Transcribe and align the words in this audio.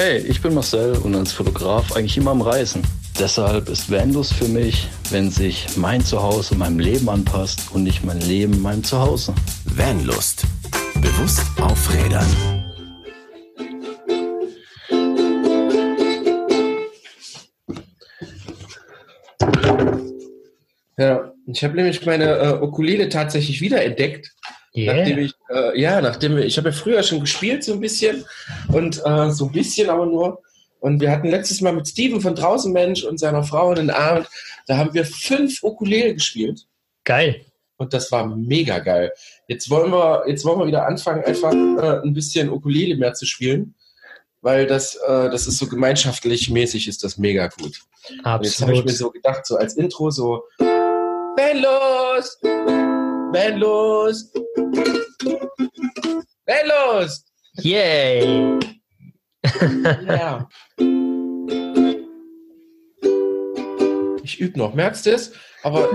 Hey, 0.00 0.18
ich 0.18 0.40
bin 0.40 0.54
Marcel 0.54 0.96
und 0.98 1.16
als 1.16 1.32
Fotograf 1.32 1.96
eigentlich 1.96 2.16
immer 2.16 2.30
am 2.30 2.40
Reisen. 2.40 2.82
Deshalb 3.18 3.68
ist 3.68 3.90
Vanlust 3.90 4.32
für 4.32 4.46
mich, 4.46 4.86
wenn 5.10 5.28
sich 5.28 5.66
mein 5.76 6.04
Zuhause 6.04 6.54
meinem 6.54 6.78
Leben 6.78 7.08
anpasst 7.08 7.62
und 7.72 7.82
nicht 7.82 8.04
mein 8.04 8.20
Leben 8.20 8.62
meinem 8.62 8.84
Zuhause. 8.84 9.34
Vanlust. 9.64 10.44
Bewusst 11.02 11.42
aufrädern. 11.60 12.24
Ja, 20.96 21.32
ich 21.46 21.64
habe 21.64 21.74
nämlich 21.74 22.06
meine 22.06 22.36
äh, 22.36 22.62
Ukulele 22.62 23.08
tatsächlich 23.08 23.60
wiederentdeckt. 23.60 24.32
Yeah. 24.78 24.94
Nachdem 24.94 25.18
ich, 25.18 25.34
äh, 25.50 25.80
ja, 25.80 26.00
nachdem 26.00 26.36
wir, 26.36 26.44
ich 26.44 26.56
habe 26.56 26.68
ja 26.68 26.74
früher 26.74 27.02
schon 27.02 27.20
gespielt 27.20 27.64
so 27.64 27.72
ein 27.72 27.80
bisschen 27.80 28.24
und 28.68 29.02
äh, 29.04 29.30
so 29.30 29.46
ein 29.46 29.52
bisschen 29.52 29.90
aber 29.90 30.06
nur. 30.06 30.42
Und 30.80 31.00
wir 31.00 31.10
hatten 31.10 31.28
letztes 31.28 31.60
Mal 31.60 31.72
mit 31.72 31.88
Steven 31.88 32.20
von 32.20 32.36
Draußen 32.36 32.72
Mensch 32.72 33.02
und 33.02 33.18
seiner 33.18 33.42
Frau 33.42 33.70
einen 33.70 33.90
Abend, 33.90 34.28
da 34.66 34.76
haben 34.76 34.94
wir 34.94 35.04
fünf 35.04 35.62
Ukulele 35.64 36.14
gespielt 36.14 36.66
Geil. 37.02 37.44
und 37.78 37.92
das 37.92 38.12
war 38.12 38.26
mega 38.26 38.78
geil. 38.78 39.12
Jetzt 39.48 39.68
wollen 39.70 39.90
wir, 39.90 40.22
jetzt 40.28 40.44
wollen 40.44 40.60
wir 40.60 40.66
wieder 40.68 40.86
anfangen, 40.86 41.24
einfach 41.24 41.52
äh, 41.52 42.06
ein 42.06 42.14
bisschen 42.14 42.48
Ukulele 42.48 42.96
mehr 42.96 43.14
zu 43.14 43.26
spielen, 43.26 43.74
weil 44.42 44.66
das, 44.66 44.94
äh, 44.94 45.30
das 45.30 45.48
ist 45.48 45.58
so 45.58 45.66
gemeinschaftlich 45.66 46.48
mäßig, 46.50 46.86
ist 46.86 47.02
das 47.02 47.18
mega 47.18 47.48
gut. 47.48 47.80
Und 48.10 48.16
jetzt 48.16 48.24
habe 48.24 48.44
ich 48.44 48.52
Absolut. 48.52 48.84
mir 48.84 48.92
so 48.92 49.10
gedacht, 49.10 49.46
so 49.46 49.56
als 49.56 49.74
Intro 49.74 50.10
so, 50.10 50.44
wenn 50.58 51.62
los, 51.62 52.38
wenn 53.32 53.58
los, 53.58 54.32
wenn 56.46 56.66
los. 56.66 57.24
Yay. 57.60 58.58
Ja. 60.06 60.48
Ich 64.22 64.40
übe 64.40 64.58
noch, 64.58 64.74
merkst 64.74 65.06
du 65.06 65.10
es? 65.12 65.32
Aber 65.62 65.88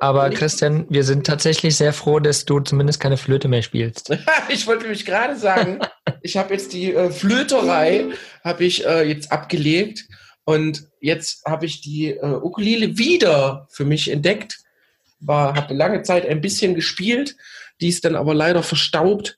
Aber 0.00 0.30
Christian, 0.30 0.86
wir 0.88 1.04
sind 1.04 1.26
tatsächlich 1.26 1.76
sehr 1.76 1.92
froh, 1.92 2.18
dass 2.20 2.44
du 2.44 2.60
zumindest 2.60 3.00
keine 3.00 3.16
Flöte 3.16 3.48
mehr 3.48 3.62
spielst. 3.62 4.10
ich 4.48 4.66
wollte 4.66 4.88
mich 4.88 5.04
gerade 5.04 5.36
sagen, 5.36 5.78
ich 6.22 6.36
habe 6.36 6.54
jetzt 6.54 6.72
die 6.72 6.92
äh, 6.92 7.10
Flöterei 7.10 8.06
habe 8.44 8.64
ich 8.64 8.84
äh, 8.84 9.02
jetzt 9.08 9.30
abgelegt 9.30 10.04
und 10.44 10.88
jetzt 11.00 11.44
habe 11.46 11.66
ich 11.66 11.82
die 11.82 12.10
äh, 12.10 12.24
Ukulele 12.24 12.98
wieder 12.98 13.68
für 13.70 13.84
mich 13.84 14.10
entdeckt. 14.10 14.61
War 15.24 15.54
habe 15.54 15.74
lange 15.74 16.02
Zeit 16.02 16.26
ein 16.26 16.40
bisschen 16.40 16.74
gespielt, 16.74 17.36
die 17.80 17.88
ist 17.88 18.04
dann 18.04 18.16
aber 18.16 18.34
leider 18.34 18.62
verstaubt. 18.62 19.36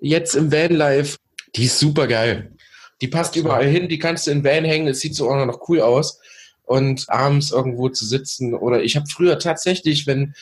Jetzt 0.00 0.34
im 0.34 0.52
Vanlife, 0.52 1.18
die 1.56 1.64
ist 1.64 1.78
super 1.78 2.06
geil. 2.06 2.52
Die 3.00 3.08
passt 3.08 3.36
überall 3.36 3.66
hin, 3.66 3.88
die 3.88 3.98
kannst 3.98 4.26
du 4.26 4.30
in 4.30 4.44
Van 4.44 4.64
hängen, 4.64 4.88
es 4.88 5.00
sieht 5.00 5.14
so 5.14 5.30
auch 5.30 5.46
noch 5.46 5.68
cool 5.68 5.80
aus 5.80 6.20
und 6.64 7.08
abends 7.08 7.50
irgendwo 7.50 7.88
zu 7.88 8.04
sitzen 8.04 8.54
oder 8.54 8.82
ich 8.82 8.96
habe 8.96 9.06
früher 9.08 9.38
tatsächlich, 9.38 10.06
wenn 10.06 10.34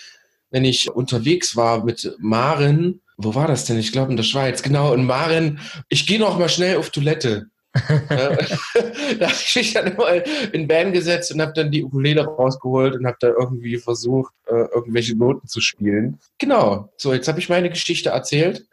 wenn 0.50 0.64
ich 0.64 0.91
unterwegs 0.91 1.56
war 1.56 1.84
mit 1.84 2.14
Maren, 2.19 3.00
wo 3.16 3.34
war 3.34 3.48
das 3.48 3.64
denn? 3.64 3.78
Ich 3.78 3.92
glaube 3.92 4.11
in 4.11 4.16
der 4.16 4.25
Schweiz, 4.25 4.62
genau. 4.62 4.92
Und 4.92 5.05
Maren, 5.05 5.61
ich 5.89 6.06
gehe 6.06 6.19
noch 6.19 6.39
mal 6.39 6.48
schnell 6.48 6.77
auf 6.77 6.91
Toilette. 6.91 7.47
Da 9.18 9.26
habe 9.26 9.34
ich 9.34 9.56
mich 9.56 9.74
dann 9.74 9.88
immer 9.88 10.24
in 10.52 10.68
Van 10.68 10.92
gesetzt 10.92 11.32
und 11.32 11.40
habe 11.40 11.52
dann 11.54 11.70
die 11.70 11.82
Ukulele 11.84 12.24
rausgeholt 12.24 12.94
und 12.94 13.06
habe 13.06 13.16
da 13.20 13.28
irgendwie 13.28 13.78
versucht, 13.78 14.34
äh, 14.46 14.66
irgendwelche 14.74 15.16
Noten 15.16 15.46
zu 15.48 15.60
spielen. 15.60 16.18
Genau. 16.38 16.92
So, 16.96 17.12
jetzt 17.12 17.28
habe 17.28 17.38
ich 17.38 17.48
meine 17.48 17.70
Geschichte 17.70 18.10
erzählt. 18.10 18.66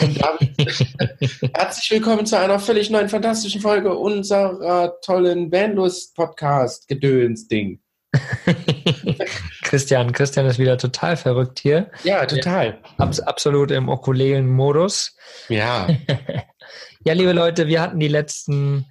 Und 0.00 0.20
damit 0.20 0.56
herzlich 1.54 1.90
willkommen 1.90 2.26
zu 2.26 2.36
einer 2.38 2.58
völlig 2.58 2.90
neuen, 2.90 3.08
fantastischen 3.08 3.60
Folge 3.60 3.96
unserer 3.96 4.98
tollen 5.02 5.52
Vanlust-Podcast-Gedöns-Ding. 5.52 7.78
Christian, 9.62 10.12
Christian 10.12 10.46
ist 10.46 10.58
wieder 10.58 10.78
total 10.78 11.16
verrückt 11.16 11.60
hier. 11.60 11.92
Ja, 12.04 12.26
total. 12.26 12.78
Abs 12.98 13.20
absolut 13.20 13.70
im 13.70 13.88
Ukulelen-Modus. 13.88 15.16
Ja. 15.48 15.88
Ja, 17.06 17.12
liebe 17.12 17.32
Leute, 17.32 17.68
wir 17.68 17.80
hatten 17.80 18.00
die 18.00 18.08
letzten, 18.08 18.86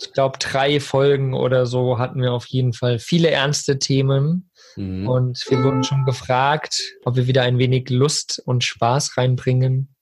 ich 0.00 0.12
glaube, 0.12 0.36
drei 0.40 0.80
Folgen 0.80 1.32
oder 1.32 1.64
so, 1.64 1.96
hatten 1.96 2.20
wir 2.20 2.32
auf 2.32 2.46
jeden 2.46 2.72
Fall 2.72 2.98
viele 2.98 3.30
ernste 3.30 3.78
Themen. 3.78 4.50
Mhm. 4.74 5.08
Und 5.08 5.44
wir 5.48 5.62
wurden 5.62 5.84
schon 5.84 6.04
gefragt, 6.04 6.82
ob 7.04 7.14
wir 7.14 7.28
wieder 7.28 7.42
ein 7.42 7.58
wenig 7.58 7.88
Lust 7.88 8.42
und 8.46 8.64
Spaß 8.64 9.16
reinbringen. 9.16 9.94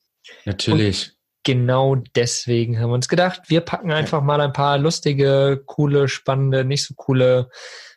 Natürlich. 0.46 1.12
Genau 1.42 1.96
deswegen 2.14 2.78
haben 2.80 2.88
wir 2.88 2.94
uns 2.94 3.08
gedacht, 3.08 3.42
wir 3.48 3.60
packen 3.60 3.92
einfach 3.92 4.22
mal 4.22 4.40
ein 4.40 4.54
paar 4.54 4.78
lustige, 4.78 5.62
coole, 5.66 6.08
spannende, 6.08 6.64
nicht 6.64 6.86
so 6.86 6.94
coole 6.94 7.50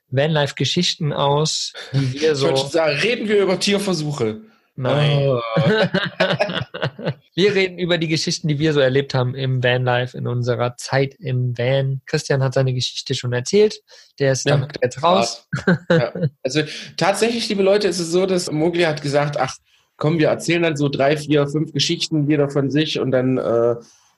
Vanlife-Geschichten 0.09 1.13
aus, 1.13 1.71
die 1.93 2.19
wir 2.19 2.33
Ich 2.33 2.37
so. 2.37 2.53
schon 2.53 2.69
sagen, 2.69 2.97
reden 2.99 3.29
wir 3.29 3.41
über 3.41 3.57
Tierversuche. 3.57 4.41
Nein. 4.75 5.19
Oh. 5.29 5.41
wir 7.35 7.55
reden 7.55 7.79
über 7.79 7.97
die 7.97 8.07
Geschichten, 8.07 8.47
die 8.47 8.59
wir 8.59 8.73
so 8.73 8.79
erlebt 8.79 9.13
haben 9.13 9.33
im 9.33 9.63
Vanlife, 9.63 10.17
in 10.17 10.27
unserer 10.27 10.75
Zeit 10.77 11.15
im 11.15 11.57
Van. 11.57 12.01
Christian 12.05 12.43
hat 12.43 12.53
seine 12.53 12.73
Geschichte 12.73 13.15
schon 13.15 13.33
erzählt. 13.33 13.81
Der 14.19 14.33
ist 14.33 14.45
Ja, 14.45 14.57
damit 14.57 14.77
jetzt 14.81 15.01
raus. 15.01 15.47
ja. 15.89 16.13
Also 16.43 16.61
tatsächlich, 16.97 17.49
liebe 17.49 17.63
Leute, 17.63 17.87
ist 17.87 17.99
es 17.99 18.11
so, 18.11 18.25
dass 18.25 18.51
Mogli 18.51 18.83
hat 18.83 19.01
gesagt, 19.01 19.37
ach 19.39 19.55
komm, 19.97 20.19
wir 20.19 20.27
erzählen 20.29 20.63
dann 20.63 20.77
so 20.77 20.89
drei, 20.89 21.17
vier, 21.17 21.47
fünf 21.47 21.71
Geschichten, 21.71 22.29
jeder 22.29 22.49
von 22.49 22.69
sich 22.69 22.99
und 22.99 23.11
dann 23.11 23.37
äh, 23.37 23.75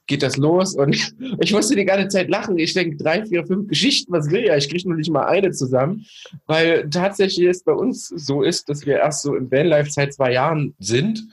geht 0.07 0.23
das 0.23 0.35
los. 0.35 0.75
Und 0.75 0.95
ich 1.39 1.53
musste 1.53 1.75
die 1.75 1.85
ganze 1.85 2.09
Zeit 2.09 2.29
lachen. 2.29 2.57
Ich 2.57 2.73
denke, 2.73 2.97
drei, 2.97 3.25
vier, 3.25 3.45
fünf 3.45 3.69
Geschichten, 3.69 4.11
was 4.11 4.29
will 4.29 4.43
er? 4.43 4.57
Ich 4.57 4.69
kriege 4.69 4.87
nur 4.89 4.97
nicht 4.97 5.09
mal 5.09 5.25
eine 5.25 5.51
zusammen. 5.51 6.05
Weil 6.47 6.89
tatsächlich 6.89 7.47
es 7.47 7.63
bei 7.63 7.73
uns 7.73 8.09
so 8.09 8.43
ist, 8.43 8.67
dass 8.67 8.85
wir 8.85 8.97
erst 8.97 9.21
so 9.21 9.35
im 9.35 9.49
Vanlife 9.51 9.89
seit 9.89 10.13
zwei 10.13 10.33
Jahren 10.33 10.75
sind 10.79 11.23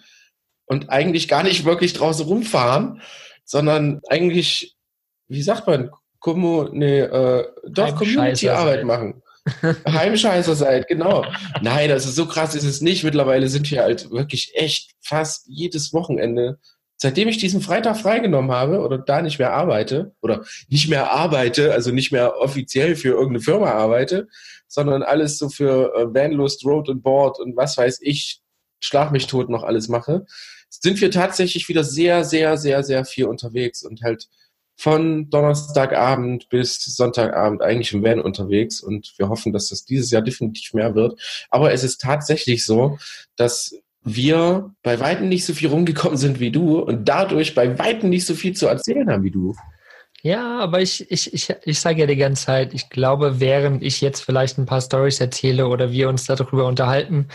und 0.67 0.91
eigentlich 0.91 1.29
gar 1.29 1.43
nicht 1.43 1.65
wirklich 1.65 1.93
draußen 1.93 2.27
rumfahren, 2.27 3.01
sondern 3.45 4.01
eigentlich, 4.09 4.77
wie 5.29 5.43
sagt 5.43 5.67
man, 5.67 5.91
Commu 6.21 6.69
nee, 6.73 7.01
äh, 7.01 7.47
doch 7.69 7.97
Community-Arbeit 7.97 8.85
machen. 8.85 9.23
Heimscheißer 9.89 10.55
seid, 10.55 10.87
genau. 10.87 11.27
Nein, 11.61 11.91
also 11.91 12.11
so 12.11 12.27
krass 12.27 12.55
ist 12.55 12.65
es 12.65 12.81
nicht. 12.81 13.03
Mittlerweile 13.03 13.49
sind 13.49 13.69
wir 13.71 13.83
halt 13.83 14.11
wirklich 14.11 14.53
echt 14.55 14.93
fast 15.01 15.47
jedes 15.49 15.93
Wochenende. 15.93 16.59
Seitdem 16.97 17.27
ich 17.27 17.39
diesen 17.39 17.61
Freitag 17.61 17.97
freigenommen 17.97 18.53
habe 18.53 18.79
oder 18.79 18.99
da 18.99 19.23
nicht 19.23 19.41
mehr 19.41 19.53
arbeite 19.53 20.15
oder 20.21 20.45
nicht 20.69 20.89
mehr 20.89 21.11
arbeite, 21.11 21.73
also 21.73 21.91
nicht 21.91 22.13
mehr 22.13 22.41
offiziell 22.41 22.95
für 22.95 23.09
irgendeine 23.09 23.41
Firma 23.41 23.73
arbeite, 23.73 24.29
sondern 24.69 25.03
alles 25.03 25.39
so 25.39 25.49
für 25.49 25.93
äh, 25.97 26.15
Vanlust, 26.15 26.65
Road 26.65 26.89
and 26.89 27.03
Board 27.03 27.41
und 27.41 27.57
was 27.57 27.77
weiß 27.77 27.99
ich, 28.03 28.41
Schlag 28.83 29.13
mich 29.13 29.27
tot 29.27 29.49
noch 29.49 29.63
alles 29.63 29.89
mache, 29.89 30.27
sind 30.69 31.01
wir 31.01 31.11
tatsächlich 31.11 31.69
wieder 31.69 31.85
sehr, 31.85 32.25
sehr, 32.25 32.57
sehr, 32.57 32.83
sehr 32.83 33.05
viel 33.05 33.27
unterwegs 33.27 33.83
und 33.83 34.03
halt 34.03 34.29
von 34.75 35.31
Donnerstagabend 35.31 36.49
bis 36.49 36.83
Sonntagabend 36.83 37.63
eigentlich 37.63 37.93
im 37.93 38.03
Van 38.03 38.21
unterwegs 38.21 38.81
und 38.81 39.15
wir 39.17 39.29
hoffen, 39.29 39.53
dass 39.53 39.69
das 39.69 39.85
dieses 39.85 40.11
Jahr 40.11 40.23
definitiv 40.23 40.75
mehr 40.75 40.95
wird. 40.95 41.21
Aber 41.51 41.73
es 41.73 41.85
ist 41.85 42.01
tatsächlich 42.01 42.65
so, 42.65 42.99
dass 43.37 43.77
wir 44.03 44.75
bei 44.83 44.99
Weitem 44.99 45.29
nicht 45.29 45.45
so 45.45 45.55
viel 45.55 45.69
rumgekommen 45.69 46.17
sind 46.17 46.41
wie 46.41 46.51
du 46.51 46.81
und 46.81 47.09
dadurch 47.09 47.55
bei 47.55 47.79
Weitem 47.79 48.11
nicht 48.11 48.27
so 48.27 48.35
viel 48.35 48.55
zu 48.57 48.67
erzählen 48.67 49.09
haben 49.09 49.23
wie 49.23 49.31
du. 49.31 49.55
Ja, 50.25 50.61
aber 50.61 50.81
ich, 50.81 51.11
ich, 51.11 51.35
ich, 51.35 51.53
ich 51.65 51.81
sage 51.81 52.01
ja 52.01 52.07
die 52.07 52.17
ganze 52.17 52.47
Zeit, 52.47 52.75
ich 52.75 52.91
glaube, 52.91 53.41
während 53.41 53.83
ich 53.83 54.01
jetzt 54.01 54.21
vielleicht 54.21 54.57
ein 54.57 54.67
paar 54.67 54.81
Stories 54.81 55.21
erzähle 55.21 55.67
oder 55.67 55.91
wir 55.91 56.09
uns 56.09 56.27
darüber 56.27 56.67
unterhalten, 56.67 57.27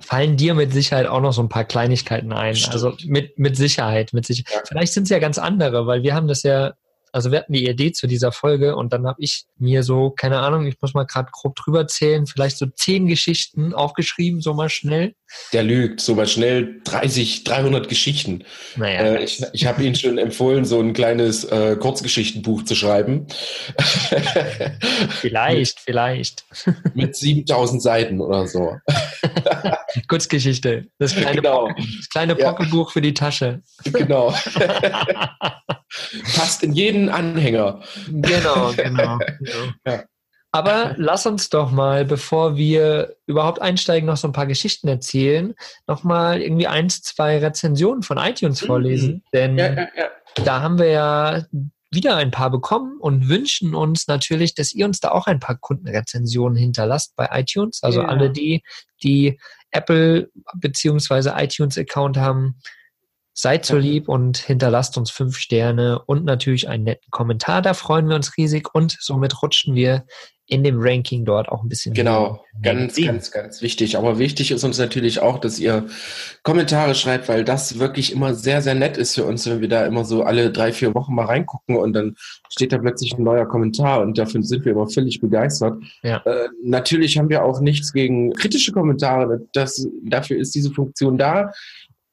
fallen 0.00 0.36
dir 0.36 0.54
mit 0.54 0.72
Sicherheit 0.72 1.08
auch 1.08 1.20
noch 1.20 1.32
so 1.32 1.42
ein 1.42 1.48
paar 1.48 1.64
Kleinigkeiten 1.64 2.32
ein. 2.32 2.54
Stimmt. 2.54 2.74
Also 2.74 2.94
mit, 3.04 3.36
mit 3.36 3.56
Sicherheit, 3.56 4.12
mit 4.12 4.26
Sicherheit. 4.26 4.54
Ja. 4.54 4.62
Vielleicht 4.68 4.92
sind 4.92 5.04
es 5.04 5.10
ja 5.10 5.18
ganz 5.18 5.38
andere, 5.38 5.88
weil 5.88 6.04
wir 6.04 6.14
haben 6.14 6.28
das 6.28 6.44
ja, 6.44 6.74
also 7.16 7.32
wir 7.32 7.38
hatten 7.38 7.54
die 7.54 7.66
Idee 7.66 7.92
zu 7.92 8.06
dieser 8.06 8.30
Folge 8.30 8.76
und 8.76 8.92
dann 8.92 9.06
habe 9.06 9.16
ich 9.22 9.46
mir 9.56 9.82
so, 9.82 10.10
keine 10.10 10.40
Ahnung, 10.40 10.66
ich 10.66 10.76
muss 10.82 10.92
mal 10.92 11.06
gerade 11.06 11.30
grob 11.32 11.56
drüber 11.56 11.88
zählen, 11.88 12.26
vielleicht 12.26 12.58
so 12.58 12.66
zehn 12.66 13.06
Geschichten 13.06 13.72
aufgeschrieben, 13.72 14.42
so 14.42 14.52
mal 14.52 14.68
schnell. 14.68 15.14
Der 15.54 15.62
lügt 15.62 16.02
so 16.02 16.14
mal 16.14 16.26
schnell 16.26 16.82
30, 16.84 17.42
300 17.44 17.88
Geschichten. 17.88 18.44
Naja, 18.76 19.00
Äh, 19.00 19.24
ich 19.24 19.42
ich 19.54 19.64
habe 19.66 19.82
Ihnen 19.82 19.94
schon 19.94 20.18
empfohlen, 20.18 20.66
so 20.66 20.78
ein 20.78 20.92
kleines 20.92 21.44
äh, 21.44 21.76
Kurzgeschichtenbuch 21.80 22.64
zu 22.64 22.74
schreiben. 22.74 23.26
vielleicht, 25.20 25.80
vielleicht. 25.80 26.44
Mit 26.94 27.16
7000 27.16 27.82
Seiten 27.82 28.20
oder 28.20 28.46
so. 28.46 28.76
Kurzgeschichte. 30.08 30.86
Das 30.98 31.14
kleine, 31.14 31.36
Genau. 31.40 31.68
Das 31.68 32.08
kleine 32.10 32.38
Ja. 32.38 32.50
Pocketbuch 32.52 32.92
für 32.92 33.00
die 33.00 33.14
Tasche. 33.14 33.62
Genau. 33.84 34.34
Passt 36.34 36.62
in 36.62 36.72
jeden 36.72 37.05
Anhänger. 37.08 37.80
Genau, 38.08 38.72
genau. 38.76 39.18
genau. 39.18 39.66
Ja. 39.86 40.04
Aber 40.52 40.94
lass 40.96 41.26
uns 41.26 41.50
doch 41.50 41.70
mal, 41.70 42.04
bevor 42.06 42.56
wir 42.56 43.16
überhaupt 43.26 43.60
einsteigen, 43.60 44.06
noch 44.06 44.16
so 44.16 44.26
ein 44.28 44.32
paar 44.32 44.46
Geschichten 44.46 44.88
erzählen, 44.88 45.54
nochmal 45.86 46.40
irgendwie 46.40 46.66
eins, 46.66 47.02
zwei 47.02 47.38
Rezensionen 47.38 48.02
von 48.02 48.16
iTunes 48.16 48.62
Mhm. 48.62 48.66
vorlesen. 48.66 49.22
Denn 49.34 49.58
Ja, 49.58 49.72
ja, 49.74 49.88
ja. 49.96 50.08
da 50.44 50.62
haben 50.62 50.78
wir 50.78 50.88
ja 50.88 51.42
wieder 51.90 52.16
ein 52.16 52.30
paar 52.30 52.50
bekommen 52.50 52.98
und 53.00 53.28
wünschen 53.28 53.74
uns 53.74 54.06
natürlich, 54.08 54.54
dass 54.54 54.72
ihr 54.72 54.86
uns 54.86 55.00
da 55.00 55.10
auch 55.10 55.26
ein 55.26 55.40
paar 55.40 55.56
Kundenrezensionen 55.56 56.56
hinterlasst 56.56 57.14
bei 57.16 57.28
iTunes. 57.32 57.82
Also 57.82 58.00
Ja. 58.00 58.08
alle 58.08 58.30
die, 58.30 58.62
die 59.02 59.38
Apple 59.72 60.30
beziehungsweise 60.54 61.34
iTunes 61.36 61.76
Account 61.76 62.16
haben, 62.16 62.56
seid 63.38 63.66
so 63.66 63.76
lieb 63.76 64.08
und 64.08 64.38
hinterlasst 64.38 64.96
uns 64.96 65.10
fünf 65.10 65.36
Sterne 65.36 66.00
und 66.06 66.24
natürlich 66.24 66.68
einen 66.70 66.84
netten 66.84 67.10
Kommentar. 67.10 67.60
Da 67.60 67.74
freuen 67.74 68.08
wir 68.08 68.16
uns 68.16 68.36
riesig 68.38 68.74
und 68.74 68.96
somit 68.98 69.42
rutschen 69.42 69.74
wir 69.74 70.06
in 70.48 70.62
dem 70.64 70.76
Ranking 70.78 71.24
dort 71.24 71.48
auch 71.50 71.62
ein 71.62 71.68
bisschen. 71.68 71.92
Genau, 71.92 72.40
ganz, 72.62 72.96
Ja. 72.96 73.06
ganz, 73.10 73.32
ganz 73.32 73.60
wichtig. 73.62 73.98
Aber 73.98 74.18
wichtig 74.18 74.52
ist 74.52 74.64
uns 74.64 74.78
natürlich 74.78 75.20
auch, 75.20 75.38
dass 75.38 75.58
ihr 75.58 75.86
Kommentare 76.44 76.94
schreibt, 76.94 77.28
weil 77.28 77.44
das 77.44 77.78
wirklich 77.78 78.12
immer 78.12 78.32
sehr, 78.32 78.62
sehr 78.62 78.76
nett 78.76 78.96
ist 78.96 79.16
für 79.16 79.24
uns, 79.24 79.44
wenn 79.46 79.60
wir 79.60 79.68
da 79.68 79.84
immer 79.84 80.04
so 80.04 80.22
alle 80.22 80.50
drei, 80.50 80.72
vier 80.72 80.94
Wochen 80.94 81.14
mal 81.14 81.26
reingucken 81.26 81.76
und 81.76 81.92
dann 81.92 82.14
steht 82.48 82.72
da 82.72 82.78
plötzlich 82.78 83.18
ein 83.18 83.24
neuer 83.24 83.46
Kommentar 83.46 84.00
und 84.00 84.16
dafür 84.16 84.42
sind 84.42 84.64
wir 84.64 84.72
immer 84.72 84.88
völlig 84.88 85.20
begeistert. 85.20 85.82
Ja. 86.02 86.22
Äh, 86.24 86.48
natürlich 86.62 87.18
haben 87.18 87.28
wir 87.28 87.44
auch 87.44 87.60
nichts 87.60 87.92
gegen 87.92 88.32
kritische 88.32 88.72
Kommentare. 88.72 89.40
Das, 89.52 89.86
dafür 90.04 90.38
ist 90.38 90.54
diese 90.54 90.70
Funktion 90.70 91.18
da. 91.18 91.52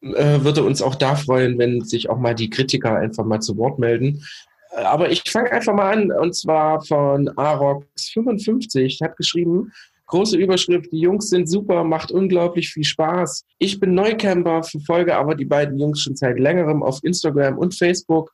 Äh, 0.04 0.44
würde 0.44 0.64
uns 0.64 0.82
auch 0.82 0.96
da 0.96 1.16
freuen, 1.16 1.58
wenn 1.58 1.82
sich 1.82 2.10
auch 2.10 2.18
mal 2.18 2.36
die 2.36 2.50
Kritiker 2.50 2.98
einfach 2.98 3.24
mal 3.24 3.40
zu 3.40 3.58
Wort 3.58 3.80
melden. 3.80 4.24
Äh, 4.72 4.82
Aber 4.82 5.10
ich 5.10 5.24
fange 5.30 5.52
einfach 5.52 5.74
mal 5.74 5.94
an, 5.94 6.12
und 6.12 6.36
zwar 6.36 6.84
von 6.84 7.30
Arox55, 7.30 9.02
hat 9.02 9.16
geschrieben, 9.16 9.72
große 10.08 10.38
Überschrift, 10.38 10.92
die 10.92 11.00
Jungs 11.00 11.30
sind 11.30 11.50
super, 11.50 11.84
macht 11.86 12.12
unglaublich 12.12 12.70
viel 12.70 12.84
Spaß. 12.84 13.46
Ich 13.60 13.80
bin 13.80 13.94
Neucamper, 13.94 14.64
verfolge 14.64 15.16
aber 15.16 15.36
die 15.36 15.46
beiden 15.46 15.80
Jungs 15.80 16.02
schon 16.02 16.16
seit 16.16 16.38
längerem 16.38 16.84
auf 16.84 17.00
Instagram 17.04 17.58
und 17.58 17.74
Facebook. 17.74 18.32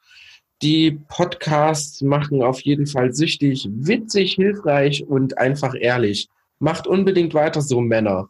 Die 0.62 1.00
Podcasts 1.07 2.01
machen 2.01 2.42
auf 2.42 2.60
jeden 2.62 2.88
Fall 2.88 3.13
süchtig, 3.13 3.69
witzig, 3.72 4.33
hilfreich 4.33 5.06
und 5.07 5.38
einfach 5.38 5.74
ehrlich. 5.80 6.27
Macht 6.57 6.88
unbedingt 6.88 7.33
weiter 7.33 7.62
so, 7.62 7.80
Männer. 7.80 8.27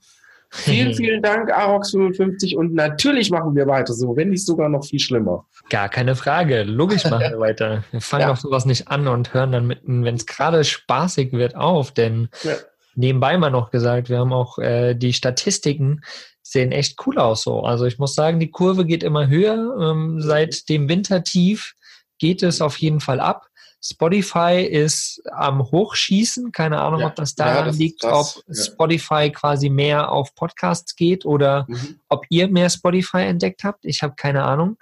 Vielen, 0.52 0.94
vielen 0.96 1.22
Dank, 1.22 1.52
Arox55. 1.56 2.56
Und 2.56 2.74
natürlich 2.74 3.30
machen 3.30 3.56
wir 3.56 3.68
weiter 3.68 3.94
so, 3.94 4.16
wenn 4.18 4.30
nicht 4.30 4.46
sogar 4.46 4.68
noch 4.70 4.84
viel 4.84 5.00
schlimmer. 5.00 5.46
Gar 5.70 5.90
keine 5.90 6.16
Frage. 6.16 6.64
Logisch 6.64 7.04
machen 7.06 7.30
wir 7.32 7.40
weiter. 7.40 7.84
Wir 7.92 8.02
fangen 8.02 8.22
Ja. 8.24 8.30
doch 8.30 8.38
sowas 8.38 8.66
nicht 8.66 8.88
an 8.88 9.08
und 9.08 9.34
hören 9.34 9.52
dann 9.52 9.68
mitten, 9.68 10.04
wenn 10.04 10.16
es 10.16 10.26
gerade 10.26 10.64
spaßig 10.64 11.34
wird, 11.34 11.56
auf. 11.56 11.92
Denn 11.92 12.30
Ja. 12.44 12.54
nebenbei 12.96 13.38
mal 13.38 13.52
noch 13.52 13.70
gesagt, 13.70 14.10
wir 14.10 14.18
haben 14.20 14.34
auch 14.34 14.58
äh, 14.58 14.96
die 14.96 15.14
Statistiken 15.14 16.02
sehen 16.42 16.72
echt 16.72 16.98
cool 17.06 17.20
aus 17.20 17.44
so. 17.44 17.62
Also 17.62 17.86
ich 17.86 18.00
muss 18.00 18.16
sagen, 18.16 18.40
die 18.40 18.50
Kurve 18.50 18.86
geht 18.86 19.04
immer 19.04 19.28
höher. 19.28 19.78
Ähm, 19.80 20.20
seit 20.20 20.68
dem 20.68 20.90
Wintertief 20.90 21.76
geht 22.18 22.42
es 22.42 22.60
auf 22.60 22.78
jeden 22.78 23.02
Fall 23.02 23.20
ab. 23.20 23.49
Spotify 23.82 24.62
ist 24.70 25.22
am 25.32 25.64
Hochschießen. 25.64 26.52
Keine 26.52 26.80
Ahnung, 26.82 27.00
Ja. 27.02 27.08
ob 27.08 27.16
das 27.16 27.34
Ja, 27.38 27.46
daran 27.46 27.66
das 27.68 27.76
ist 27.76 27.80
liegt, 27.80 28.02
krass. 28.02 28.38
ob 28.38 28.44
Ja. 28.56 28.64
Spotify 28.64 29.32
quasi 29.32 29.70
mehr 29.70 30.12
auf 30.12 30.36
Podcasts 30.36 30.96
geht 30.96 31.26
oder 31.26 31.66
Mhm. 31.70 32.00
ob 32.10 32.26
ihr 32.30 32.50
mehr 32.50 32.70
Spotify 32.70 33.20
entdeckt 33.24 33.64
habt. 33.64 33.86
Ich 33.86 34.04
habe 34.04 34.16
keine 34.18 34.44
Ahnung. 34.44 34.78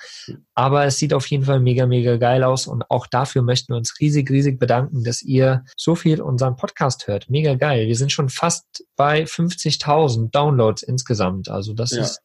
Aber 0.56 0.86
es 0.86 0.98
sieht 0.98 1.14
auf 1.14 1.28
jeden 1.28 1.46
Fall 1.46 1.60
mega, 1.60 1.86
mega 1.86 2.18
geil 2.18 2.44
aus. 2.44 2.66
Und 2.68 2.90
auch 2.90 3.06
dafür 3.08 3.44
möchten 3.44 3.74
wir 3.74 3.78
uns 3.78 4.00
riesig, 4.00 4.30
riesig 4.32 4.60
bedanken, 4.60 5.04
dass 5.04 5.22
ihr 5.22 5.64
so 5.76 5.96
viel 5.96 6.22
unseren 6.22 6.56
Podcast 6.56 7.08
hört. 7.08 7.30
Mega 7.30 7.54
geil. 7.56 7.88
Wir 7.88 7.96
sind 7.96 8.12
schon 8.12 8.30
fast 8.30 8.84
bei 8.96 9.26
50.000 9.26 10.34
Downloads 10.34 10.82
insgesamt. 10.82 11.50
Also 11.50 11.74
das 11.74 11.92
Ja. 11.92 12.02
ist 12.02 12.22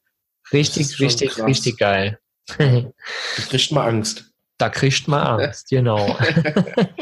richtig, 0.53 0.85
Das 0.87 0.93
ist 0.93 1.01
richtig, 1.01 1.31
krass. 1.33 1.47
richtig 1.47 1.77
geil. 1.79 2.19
Du 3.37 3.43
kriegst 3.49 3.71
mal 3.73 3.89
Angst. 3.89 4.32
Da 4.63 4.69
kriegt 4.69 5.09
man 5.09 5.41
Angst, 5.41 5.67
genau. 5.71 6.17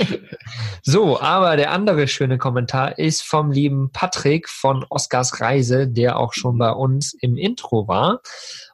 so, 0.82 1.20
aber 1.20 1.58
der 1.58 1.72
andere 1.72 2.08
schöne 2.08 2.38
Kommentar 2.38 2.98
ist 2.98 3.22
vom 3.22 3.52
lieben 3.52 3.92
Patrick 3.92 4.48
von 4.48 4.86
Oscars 4.88 5.42
Reise, 5.42 5.86
der 5.86 6.18
auch 6.18 6.32
schon 6.32 6.56
bei 6.56 6.70
uns 6.70 7.12
im 7.12 7.36
Intro 7.36 7.86
war. 7.86 8.22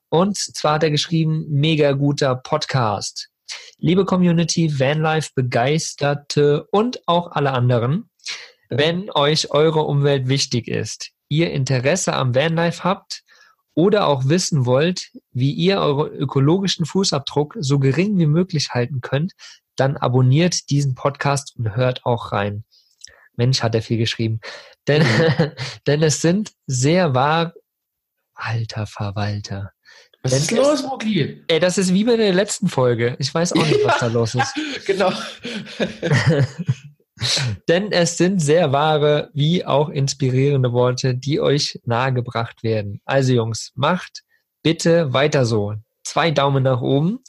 Und 0.09 0.37
zwar 0.39 0.75
hat 0.75 0.85
er 0.85 0.93
geschrieben, 0.93 1.47
mega 1.49 1.91
guter 1.95 2.37
Podcast. 2.37 3.29
Liebe 3.79 4.05
Community, 4.05 4.79
Vanlife 4.79 5.31
Begeisterte 5.35 6.69
und 6.71 7.01
auch 7.09 7.33
alle 7.33 7.51
anderen, 7.55 8.09
wenn 8.69 9.11
euch 9.11 9.51
eure 9.51 9.81
Umwelt 9.81 10.29
wichtig 10.29 10.69
ist, 10.69 11.11
ihr 11.29 11.51
Interesse 11.51 12.15
am 12.15 12.37
Vanlife 12.37 12.85
habt 12.85 13.25
oder 13.77 14.09
auch 14.09 14.25
wissen 14.25 14.67
wollt, 14.67 15.11
wie 15.33 15.53
ihr 15.53 15.79
euren 15.79 16.13
ökologischen 16.13 16.87
Fußabdruck 16.87 17.57
so 17.61 17.79
gering 17.79 18.19
wie 18.19 18.27
möglich 18.27 18.71
halten 18.71 19.03
könnt, 19.03 19.35
dann 19.77 19.97
abonniert 19.99 20.71
diesen 20.71 20.95
Podcast 20.95 21.55
und 21.57 21.77
hört 21.77 22.05
auch 22.07 22.33
rein. 22.33 22.65
Mensch, 23.37 23.63
hat 23.63 23.75
er 23.75 23.83
viel 23.83 23.99
geschrieben. 23.99 24.41
Denn, 24.89 25.05
denn 25.87 26.03
es 26.03 26.23
sind 26.23 26.53
sehr 26.67 27.15
wahr, 27.15 27.53
alter 28.35 28.87
Verwalter. 28.87 29.73
Was 30.23 30.33
Denn 30.33 30.41
ist 30.41 30.51
los, 30.51 30.83
Mogli? 30.83 31.45
Ey, 31.47 31.61
das 31.61 31.77
ist 31.77 31.93
wie 31.93 32.05
bei 32.05 32.17
der 32.17 32.33
letzten 32.33 32.69
Folge. 32.69 33.15
Ich 33.19 33.33
weiß 33.33 33.53
auch 33.53 33.67
nicht, 33.67 33.85
was 33.85 33.99
da 34.01 34.07
los 34.07 34.35
ist. 34.35 34.55
Genau. 34.87 35.13
Denn 37.69 37.93
es 37.93 38.17
sind 38.17 38.41
sehr 38.41 38.73
wahre 38.73 39.31
wie 39.33 39.65
auch 39.65 39.89
inspirierende 39.89 40.73
Worte, 40.73 41.15
die 41.15 41.41
euch 41.41 41.81
nahegebracht 41.85 42.63
werden. 42.63 43.01
Also 43.05 43.33
Jungs, 43.33 43.73
macht 43.75 44.23
bitte 44.63 45.13
weiter 45.13 45.47
so. 45.47 45.75
Zwei 46.05 46.31
Daumen 46.31 46.63
nach 46.63 46.81
oben 46.81 47.21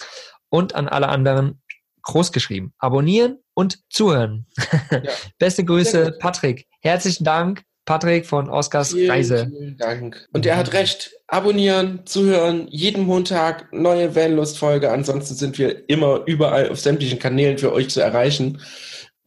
und 0.50 0.76
an 0.76 0.88
alle 0.88 1.08
anderen 1.08 1.62
groß 2.04 2.32
geschrieben. 2.32 2.74
Abonnieren 2.78 3.40
und 3.54 3.80
zuhören. 3.90 4.46
Beste 5.40 5.58
Sehr 5.58 5.66
Grüße. 5.66 6.18
Patrick. 6.20 6.68
Herzlichen 6.82 7.24
Dank, 7.24 7.64
Patrick 7.86 8.26
von 8.26 8.50
Oscars 8.50 8.94
Vielen, 8.94 9.10
Reise. 9.10 9.48
vielen 9.50 9.78
Dank. 9.78 10.28
Und 10.34 10.46
er 10.46 10.58
hat 10.58 10.74
recht. 10.74 11.12
Abonnieren, 11.28 12.06
zuhören, 12.06 12.68
jeden 12.70 13.04
Montag 13.06 13.74
neue 13.74 14.16
Vanlust-Folge. 14.16 14.92
Ansonsten 14.92 15.36
sind 15.36 15.58
wir 15.58 15.90
immer 15.90 16.22
überall 16.26 16.70
auf 16.70 16.80
sämtlichen 16.80 17.20
Kanälen 17.20 17.58
für 17.58 17.74
euch 17.74 17.90
zu 17.90 18.00
erreichen. 18.02 18.62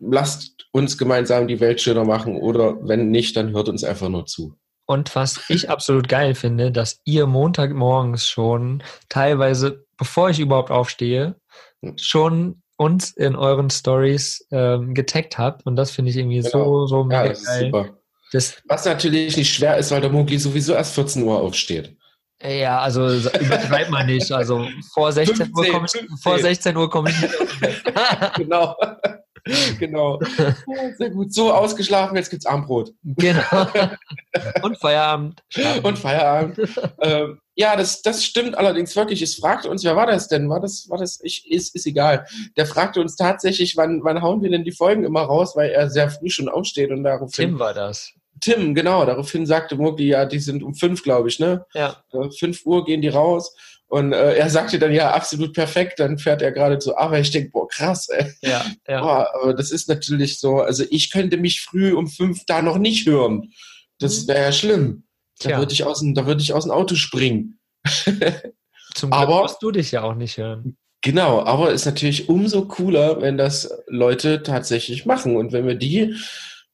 Lasst 0.00 0.66
uns 0.72 0.96
gemeinsam 0.98 1.46
die 1.48 1.60
Welt 1.60 1.80
schöner 1.80 2.04
machen 2.04 2.36
oder 2.36 2.76
wenn 2.86 3.10
nicht, 3.10 3.36
dann 3.36 3.52
hört 3.52 3.68
uns 3.68 3.84
einfach 3.84 4.08
nur 4.08 4.26
zu. 4.26 4.54
Und 4.86 5.14
was 5.14 5.40
ich 5.48 5.70
absolut 5.70 6.08
geil 6.08 6.34
finde, 6.34 6.72
dass 6.72 7.00
ihr 7.04 7.26
Montagmorgens 7.26 8.26
schon 8.28 8.82
teilweise, 9.08 9.84
bevor 9.96 10.30
ich 10.30 10.40
überhaupt 10.40 10.70
aufstehe, 10.70 11.36
schon 11.96 12.62
uns 12.76 13.10
in 13.12 13.36
euren 13.36 13.68
Stories 13.70 14.46
ähm, 14.50 14.94
getaggt 14.94 15.38
habt. 15.38 15.66
Und 15.66 15.76
das 15.76 15.90
finde 15.90 16.10
ich 16.10 16.16
irgendwie 16.16 16.40
Genau. 16.40 16.86
so, 16.86 16.86
so 16.86 16.96
Ja, 17.02 17.06
mega 17.22 17.28
das 17.28 17.40
ist 17.40 17.46
geil. 17.46 17.64
super. 17.66 17.88
Das, 18.32 18.62
Was 18.68 18.84
natürlich 18.84 19.36
nicht 19.36 19.52
schwer 19.54 19.76
ist, 19.76 19.90
weil 19.90 20.00
der 20.00 20.10
Mogli 20.10 20.38
sowieso 20.38 20.72
erst 20.72 20.94
14 20.94 21.22
Uhr 21.24 21.38
aufsteht. 21.40 21.96
ja, 22.42 22.80
also 22.80 23.06
übertreibt 23.06 23.90
man 23.90 24.06
nicht. 24.06 24.32
Also 24.32 24.66
vor 24.94 25.12
16 25.12 25.50
Uhr 25.52 25.64
15, 25.64 25.72
komme 25.72 25.86
ich, 25.86 25.92
15. 25.92 26.16
vor 26.18 26.38
16 26.38 26.76
Uhr 26.76 26.90
komme 26.90 27.10
ich 27.10 27.20
nicht. 27.20 27.34
genau. 28.36 28.74
genau. 29.78 30.20
Sehr 30.98 31.10
gut. 31.10 31.32
So 31.32 31.52
ausgeschlafen, 31.52 32.16
jetzt 32.16 32.30
gibt's 32.30 32.46
Armbrot. 32.46 32.92
genau. 33.02 33.40
Und 34.62 34.78
Feierabend. 34.78 35.42
Und 35.82 35.98
Feierabend. 35.98 36.58
ähm, 37.00 37.40
ja, 37.54 37.76
das, 37.76 38.02
das 38.02 38.24
stimmt 38.24 38.56
allerdings 38.56 38.96
wirklich. 38.96 39.20
Es 39.22 39.34
fragte 39.34 39.68
uns, 39.68 39.84
wer 39.84 39.96
war 39.96 40.06
das 40.06 40.28
denn? 40.28 40.48
War 40.48 40.60
das, 40.60 40.88
war 40.88 40.98
das, 40.98 41.20
ich, 41.22 41.50
ist, 41.50 41.74
ist 41.74 41.86
egal. 41.86 42.26
Der 42.56 42.66
fragte 42.66 43.00
uns 43.00 43.16
tatsächlich, 43.16 43.76
wann, 43.76 44.02
wann 44.02 44.22
hauen 44.22 44.42
wir 44.42 44.50
denn 44.50 44.64
die 44.64 44.72
Folgen 44.72 45.04
immer 45.04 45.22
raus, 45.22 45.56
weil 45.56 45.70
er 45.70 45.90
sehr 45.90 46.10
früh 46.10 46.30
schon 46.30 46.48
aufsteht 46.48 46.90
und 46.90 47.04
daraufhin. 47.04 47.50
Tim 47.50 47.58
war 47.58 47.74
das. 47.74 48.12
Tim, 48.40 48.74
genau, 48.74 49.04
daraufhin 49.04 49.44
sagte 49.44 49.76
Mogli, 49.76 50.08
ja, 50.08 50.24
die 50.24 50.38
sind 50.38 50.62
um 50.62 50.74
fünf, 50.74 51.02
glaube 51.02 51.28
ich, 51.28 51.38
ne? 51.38 51.66
Ja. 51.74 52.02
Äh, 52.12 52.30
fünf 52.30 52.64
Uhr 52.64 52.84
gehen 52.84 53.02
die 53.02 53.08
raus. 53.08 53.54
Und 53.90 54.12
äh, 54.12 54.36
er 54.36 54.48
sagte 54.50 54.78
dann, 54.78 54.92
ja, 54.92 55.10
absolut 55.10 55.52
perfekt, 55.52 55.98
dann 55.98 56.16
fährt 56.16 56.42
er 56.42 56.52
gerade 56.52 56.78
zur 56.78 56.98
Arbeit. 56.98 57.22
Ich 57.24 57.30
denke, 57.32 57.50
boah, 57.50 57.66
krass, 57.68 58.08
ey. 58.08 58.32
Ja, 58.40 58.64
ja. 58.88 59.00
Boah, 59.02 59.28
aber 59.34 59.52
das 59.52 59.72
ist 59.72 59.88
natürlich 59.88 60.38
so, 60.38 60.60
also 60.60 60.84
ich 60.90 61.10
könnte 61.10 61.36
mich 61.36 61.60
früh 61.62 61.92
um 61.92 62.06
fünf 62.06 62.44
da 62.46 62.62
noch 62.62 62.78
nicht 62.78 63.06
hören. 63.06 63.50
Das 63.98 64.22
Mhm. 64.22 64.28
wäre 64.28 64.42
ja 64.44 64.52
schlimm. 64.52 65.04
Da 65.42 65.58
würde 65.58 65.72
ich, 65.72 65.84
aus 65.84 66.00
dem- 66.00 66.14
da 66.14 66.24
würde 66.26 66.40
ich 66.40 66.52
aus 66.52 66.64
dem 66.64 66.70
Auto 66.72 66.94
springen. 66.94 67.58
Zum 68.94 69.10
Glück 69.10 69.20
aber- 69.22 69.42
musst 69.42 69.62
du 69.62 69.70
dich 69.70 69.90
ja 69.92 70.02
auch 70.02 70.14
nicht 70.14 70.38
hören. 70.38 70.76
Genau, 71.02 71.42
aber 71.44 71.72
ist 71.72 71.86
natürlich 71.86 72.28
umso 72.28 72.66
cooler, 72.66 73.22
wenn 73.22 73.38
das 73.38 73.70
Leute 73.88 74.42
tatsächlich 74.42 75.06
machen 75.06 75.34
und 75.36 75.50
wenn 75.52 75.66
wir 75.66 75.74
die 75.74 76.14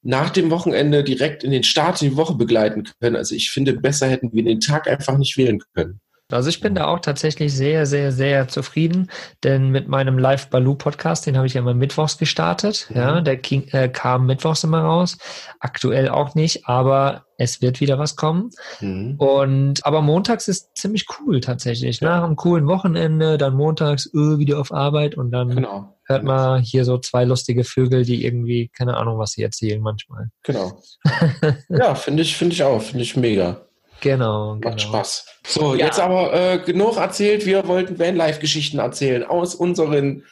nach 0.03 0.29
dem 0.29 0.51
Wochenende 0.51 1.03
direkt 1.03 1.43
in 1.43 1.51
den 1.51 1.63
Start 1.63 2.01
in 2.01 2.09
die 2.11 2.17
Woche 2.17 2.35
begleiten 2.35 2.83
können. 2.99 3.15
Also 3.15 3.33
ich 3.35 3.49
finde, 3.51 3.73
besser 3.73 4.07
hätten 4.07 4.31
wir 4.33 4.43
den 4.43 4.59
Tag 4.59 4.87
einfach 4.87 5.17
nicht 5.17 5.37
wählen 5.37 5.59
können. 5.73 5.99
Also 6.29 6.49
ich 6.49 6.59
bin 6.59 6.75
da 6.75 6.87
auch 6.87 6.99
tatsächlich 6.99 7.53
sehr, 7.55 7.85
sehr, 7.85 8.11
sehr 8.11 8.49
zufrieden, 8.49 9.09
denn 9.45 9.69
mit 9.69 9.87
meinem 9.87 10.17
Live 10.17 10.49
Baloo 10.49 10.75
Podcast, 10.75 11.25
den 11.25 11.37
habe 11.37 11.47
ich 11.47 11.53
ja 11.53 11.61
immer 11.61 11.73
mittwochs 11.73 12.17
gestartet. 12.17 12.89
Ja, 12.93 13.19
Mhm. 13.19 13.23
der 13.23 13.37
King, 13.37 13.67
äh, 13.71 13.87
kam 13.87 14.25
mittwochs 14.25 14.63
immer 14.65 14.81
raus. 14.81 15.17
Aktuell 15.61 16.09
auch 16.09 16.35
nicht, 16.35 16.67
aber 16.67 17.23
es 17.37 17.61
wird 17.61 17.79
wieder 17.79 17.97
was 17.97 18.17
kommen. 18.17 18.49
Mhm. 18.81 19.15
Und 19.17 19.85
aber 19.85 20.01
montags 20.01 20.47
ist 20.49 20.75
ziemlich 20.75 21.05
cool 21.21 21.39
tatsächlich. 21.39 22.01
Ja. 22.01 22.17
Nach 22.17 22.23
einem 22.25 22.35
coolen 22.35 22.67
Wochenende, 22.67 23.37
dann 23.37 23.53
montags 23.55 24.07
äh, 24.07 24.37
wieder 24.37 24.59
auf 24.59 24.73
Arbeit 24.73 25.15
und 25.15 25.31
dann 25.31 25.49
Genau. 25.55 25.97
hört 26.07 26.23
mal 26.25 26.59
hier 26.59 26.83
so 26.83 26.97
zwei 26.97 27.23
lustige 27.23 27.63
Vögel, 27.63 28.03
die 28.03 28.25
irgendwie, 28.25 28.67
keine 28.67 28.97
Ahnung, 28.97 29.17
was 29.17 29.31
sie 29.31 29.43
erzählen 29.43 29.81
manchmal. 29.81 30.27
Genau. 30.43 30.81
ja, 31.69 31.95
finde 31.95 32.23
ich, 32.23 32.35
finde 32.35 32.53
ich 32.53 32.63
auch, 32.63 32.81
finde 32.81 33.03
ich 33.03 33.15
mega. 33.15 33.61
Genau, 34.01 34.55
Macht 34.55 34.61
genau. 34.63 34.77
Spaß. 34.77 35.25
So, 35.47 35.75
Ja. 35.75 35.85
jetzt 35.85 35.99
aber 35.99 36.33
äh, 36.33 36.59
genug 36.59 36.97
erzählt. 36.97 37.45
Wir 37.45 37.67
wollten 37.67 37.97
Vanlife-Geschichten 37.99 38.79
erzählen 38.79 39.23
aus 39.23 39.55
unseren 39.55 40.23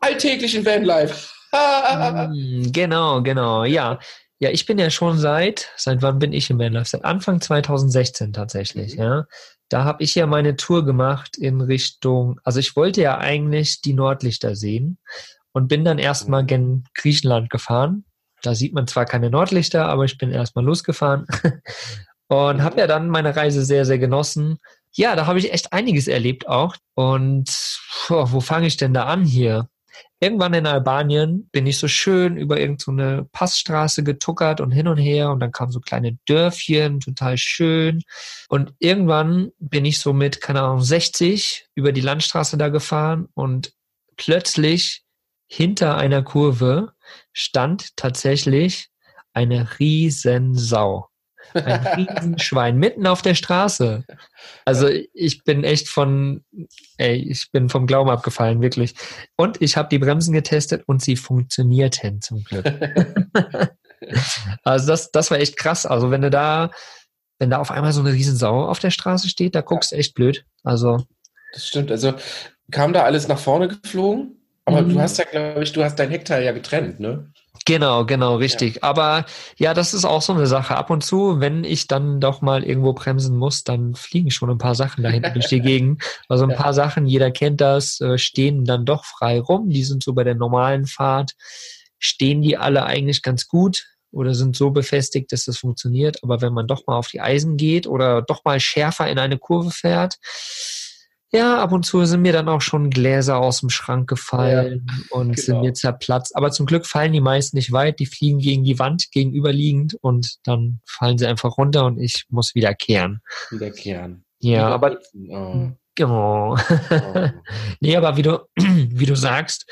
alltäglichen 0.00 0.64
Vanlife. 0.64 1.28
Mm, 1.52 2.70
Genau, 2.72 3.22
genau, 3.22 3.64
ja. 3.64 3.98
Ja, 4.40 4.50
ich 4.50 4.66
bin 4.66 4.78
ja 4.78 4.88
schon 4.90 5.18
seit, 5.18 5.68
seit 5.76 6.00
wann 6.02 6.20
bin 6.20 6.32
ich 6.32 6.48
im 6.50 6.58
Vanlife? 6.60 6.90
Seit 6.90 7.04
Anfang 7.04 7.40
2016 7.40 8.32
tatsächlich, 8.32 8.94
Mhm. 8.96 9.02
ja. 9.02 9.24
Da 9.70 9.84
habe 9.84 10.02
ich 10.04 10.14
ja 10.14 10.26
meine 10.26 10.56
Tour 10.56 10.84
gemacht 10.84 11.36
in 11.36 11.60
Richtung, 11.60 12.38
also 12.44 12.60
ich 12.60 12.76
wollte 12.76 13.02
ja 13.02 13.18
eigentlich 13.18 13.80
die 13.82 13.92
Nordlichter 13.94 14.54
sehen 14.54 14.98
und 15.52 15.66
bin 15.68 15.84
dann 15.84 15.98
erstmal 15.98 16.42
Mhm. 16.42 16.46
gen 16.46 16.84
Griechenland 16.94 17.50
gefahren. 17.50 18.04
Da 18.42 18.54
sieht 18.54 18.72
man 18.72 18.86
zwar 18.86 19.04
keine 19.04 19.30
Nordlichter, 19.30 19.86
aber 19.86 20.04
ich 20.04 20.16
bin 20.18 20.30
erstmal 20.30 20.64
losgefahren 20.64 21.26
und 22.28 22.62
habe 22.62 22.80
ja 22.80 22.86
dann 22.86 23.08
meine 23.08 23.34
Reise 23.34 23.64
sehr, 23.64 23.84
sehr 23.84 23.98
genossen. 23.98 24.58
Ja, 24.92 25.16
da 25.16 25.26
habe 25.26 25.38
ich 25.38 25.52
echt 25.52 25.72
einiges 25.72 26.08
erlebt 26.08 26.48
auch. 26.48 26.76
Und 26.94 27.50
puh, 28.06 28.26
wo 28.32 28.40
fange 28.40 28.66
ich 28.66 28.76
denn 28.76 28.94
da 28.94 29.04
an 29.04 29.24
hier? 29.24 29.68
Irgendwann 30.20 30.54
in 30.54 30.66
Albanien 30.66 31.48
bin 31.52 31.66
ich 31.66 31.78
so 31.78 31.86
schön 31.88 32.36
über 32.36 32.58
irgendeine 32.58 33.18
so 33.18 33.28
Passstraße 33.32 34.02
getuckert 34.02 34.60
und 34.60 34.72
hin 34.72 34.88
und 34.88 34.98
her 34.98 35.30
und 35.30 35.40
dann 35.40 35.52
kamen 35.52 35.70
so 35.70 35.80
kleine 35.80 36.18
Dörfchen, 36.26 37.00
total 37.00 37.38
schön. 37.38 38.02
Und 38.48 38.74
irgendwann 38.80 39.52
bin 39.58 39.84
ich 39.84 40.00
so 40.00 40.12
mit, 40.12 40.40
keine 40.40 40.62
Ahnung, 40.62 40.82
60 40.82 41.68
über 41.74 41.92
die 41.92 42.00
Landstraße 42.00 42.58
da 42.58 42.68
gefahren 42.68 43.28
und 43.34 43.72
plötzlich 44.16 45.04
hinter 45.46 45.96
einer 45.96 46.22
Kurve 46.22 46.92
stand 47.32 47.96
tatsächlich 47.96 48.88
eine 49.32 49.78
Riesensau. 49.78 51.08
Ein 51.54 51.86
Riesenschwein 51.96 52.76
mitten 52.76 53.06
auf 53.06 53.22
der 53.22 53.34
Straße. 53.34 54.04
Also 54.64 54.88
ich 54.88 55.44
bin 55.44 55.64
echt 55.64 55.88
von, 55.88 56.44
ey, 56.96 57.16
ich 57.16 57.50
bin 57.52 57.68
vom 57.68 57.86
Glauben 57.86 58.10
abgefallen, 58.10 58.60
wirklich. 58.60 58.94
Und 59.36 59.60
ich 59.62 59.76
habe 59.76 59.88
die 59.88 59.98
Bremsen 59.98 60.32
getestet 60.32 60.82
und 60.86 61.02
sie 61.02 61.16
funktionierten 61.16 62.20
zum 62.20 62.44
Glück. 62.44 62.64
also 64.64 64.86
das, 64.86 65.10
das 65.10 65.30
war 65.30 65.38
echt 65.38 65.56
krass. 65.56 65.86
Also 65.86 66.10
wenn 66.10 66.22
du 66.22 66.30
da, 66.30 66.70
wenn 67.38 67.50
da 67.50 67.58
auf 67.58 67.70
einmal 67.70 67.92
so 67.92 68.00
eine 68.00 68.12
Riesensau 68.12 68.66
auf 68.66 68.78
der 68.78 68.90
Straße 68.90 69.28
steht, 69.28 69.54
da 69.54 69.60
guckst 69.60 69.92
du 69.92 69.96
echt 69.96 70.14
blöd. 70.14 70.44
Also 70.64 71.04
Das 71.52 71.66
stimmt. 71.66 71.90
Also 71.90 72.14
kam 72.70 72.92
da 72.92 73.04
alles 73.04 73.28
nach 73.28 73.38
vorne 73.38 73.68
geflogen? 73.68 74.34
Aber 74.64 74.82
Mhm. 74.82 74.90
du 74.94 75.00
hast 75.00 75.16
ja, 75.18 75.24
glaube 75.24 75.62
ich, 75.62 75.72
du 75.72 75.82
hast 75.82 75.96
dein 75.98 76.10
Heckteil 76.10 76.44
ja 76.44 76.52
getrennt, 76.52 77.00
ne? 77.00 77.30
Genau, 77.68 78.06
genau, 78.06 78.36
richtig. 78.36 78.82
Aber 78.82 79.26
ja, 79.58 79.74
das 79.74 79.92
ist 79.92 80.06
auch 80.06 80.22
so 80.22 80.32
eine 80.32 80.46
Sache. 80.46 80.74
Ab 80.74 80.88
und 80.88 81.04
zu, 81.04 81.38
wenn 81.38 81.64
ich 81.64 81.86
dann 81.86 82.18
doch 82.18 82.40
mal 82.40 82.64
irgendwo 82.64 82.94
bremsen 82.94 83.36
muss, 83.36 83.62
dann 83.62 83.94
fliegen 83.94 84.30
schon 84.30 84.48
ein 84.48 84.56
paar 84.56 84.74
Sachen 84.74 85.04
da 85.04 85.10
hinten 85.10 85.34
durch 85.34 85.48
die 85.48 85.60
Gegend. 85.60 86.02
Also 86.30 86.44
ein 86.44 86.50
Ja. 86.50 86.56
paar 86.56 86.72
Sachen, 86.72 87.06
jeder 87.06 87.30
kennt 87.30 87.60
das, 87.60 88.00
äh, 88.00 88.16
stehen 88.16 88.64
dann 88.64 88.86
doch 88.86 89.04
frei 89.04 89.38
rum. 89.38 89.68
Die 89.68 89.84
sind 89.84 90.02
so 90.02 90.14
bei 90.14 90.24
der 90.24 90.34
normalen 90.34 90.86
Fahrt, 90.86 91.32
stehen 91.98 92.40
die 92.40 92.56
alle 92.56 92.86
eigentlich 92.86 93.20
ganz 93.20 93.46
gut 93.48 93.84
oder 94.12 94.32
sind 94.34 94.56
so 94.56 94.70
befestigt, 94.70 95.30
dass 95.32 95.44
das 95.44 95.58
funktioniert. 95.58 96.22
Aber 96.24 96.40
wenn 96.40 96.54
man 96.54 96.66
doch 96.66 96.86
mal 96.86 96.96
auf 96.96 97.08
die 97.08 97.20
Eisen 97.20 97.58
geht 97.58 97.86
oder 97.86 98.22
doch 98.22 98.46
mal 98.46 98.60
schärfer 98.60 99.10
in 99.10 99.18
eine 99.18 99.36
Kurve 99.36 99.72
fährt, 99.72 100.16
ja, 101.30 101.62
ab 101.62 101.72
und 101.72 101.84
zu 101.84 102.04
sind 102.06 102.22
mir 102.22 102.32
dann 102.32 102.48
auch 102.48 102.62
schon 102.62 102.88
Gläser 102.88 103.38
aus 103.38 103.60
dem 103.60 103.68
Schrank 103.68 104.08
gefallen 104.08 104.86
und 105.10 105.38
sind 105.38 105.56
genau. 105.56 105.60
mir 105.66 105.74
zerplatzt. 105.74 106.34
Aber 106.34 106.50
zum 106.50 106.64
Glück 106.64 106.86
fallen 106.86 107.12
die 107.12 107.20
meist 107.20 107.52
nicht 107.52 107.70
weit. 107.72 107.98
Die 107.98 108.06
fliegen 108.06 108.38
gegen 108.38 108.64
die 108.64 108.78
Wand 108.78 109.10
gegenüberliegend 109.10 109.94
und 110.00 110.38
dann 110.44 110.80
fallen 110.86 111.18
sie 111.18 111.26
einfach 111.26 111.58
runter 111.58 111.84
und 111.84 111.98
ich 111.98 112.24
muss 112.30 112.54
wieder 112.54 112.74
kehren. 112.74 113.20
Wiederkehren. 113.50 114.24
Ja, 114.38 114.68
aber 114.68 114.98
Wiederputzen. 115.12 115.30
oh. 115.30 115.72
Oh. 116.00 116.56
Oh. 116.56 116.56
nee, 117.80 117.96
aber 117.96 118.16
wie 118.16 118.22
du, 118.22 118.38
wie 118.56 119.06
du 119.06 119.16
sagst, 119.16 119.66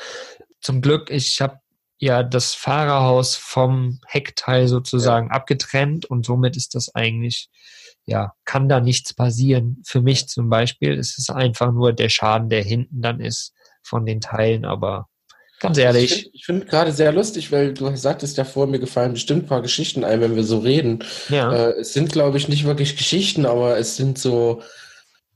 zum 0.61 0.81
Glück, 0.81 1.09
ich 1.09 1.39
habe 1.41 1.59
ja 1.99 2.23
das 2.23 2.53
Fahrerhaus 2.53 3.35
vom 3.35 3.99
Heckteil 4.05 4.67
sozusagen 4.67 5.31
abgetrennt 5.31 6.05
und 6.05 6.25
somit 6.25 6.55
ist 6.57 6.75
das 6.75 6.93
eigentlich, 6.93 7.49
ja, 8.07 8.33
kann 8.45 8.69
da 8.69 8.79
nichts 8.79 9.13
passieren. 9.13 9.83
Für 9.85 10.01
mich 10.01 10.27
zum 10.27 10.49
Beispiel 10.49 10.95
ist 10.95 11.19
es 11.19 11.29
einfach 11.29 11.71
nur 11.73 11.93
der 11.93 12.09
Schaden, 12.09 12.49
der 12.49 12.63
hinten 12.63 13.01
dann 13.01 13.19
ist 13.19 13.53
von 13.83 14.05
den 14.05 14.21
Teilen, 14.21 14.65
aber 14.65 15.07
ganz 15.59 15.77
Ich 15.77 15.83
ehrlich, 15.83 16.13
finde 16.13 16.29
ich 16.33 16.45
find 16.45 16.67
gerade 16.67 16.91
sehr 16.93 17.11
lustig, 17.11 17.51
weil 17.51 17.73
du 17.73 17.93
sagtest 17.95 18.37
ja 18.37 18.45
vor, 18.45 18.65
mir 18.65 18.79
gefallen 18.79 19.13
bestimmt 19.13 19.43
ein 19.43 19.47
paar 19.47 19.61
Geschichten 19.61 20.05
ein, 20.05 20.21
wenn 20.21 20.35
wir 20.35 20.43
so 20.43 20.59
reden. 20.59 21.03
ja, 21.27 21.51
Äh, 21.51 21.81
es 21.81 21.93
sind, 21.93 22.11
glaube 22.11 22.37
ich, 22.37 22.47
nicht 22.47 22.65
wirklich 22.65 22.95
Geschichten, 22.95 23.45
aber 23.45 23.77
es 23.77 23.97
sind 23.97 24.17
so, 24.17 24.61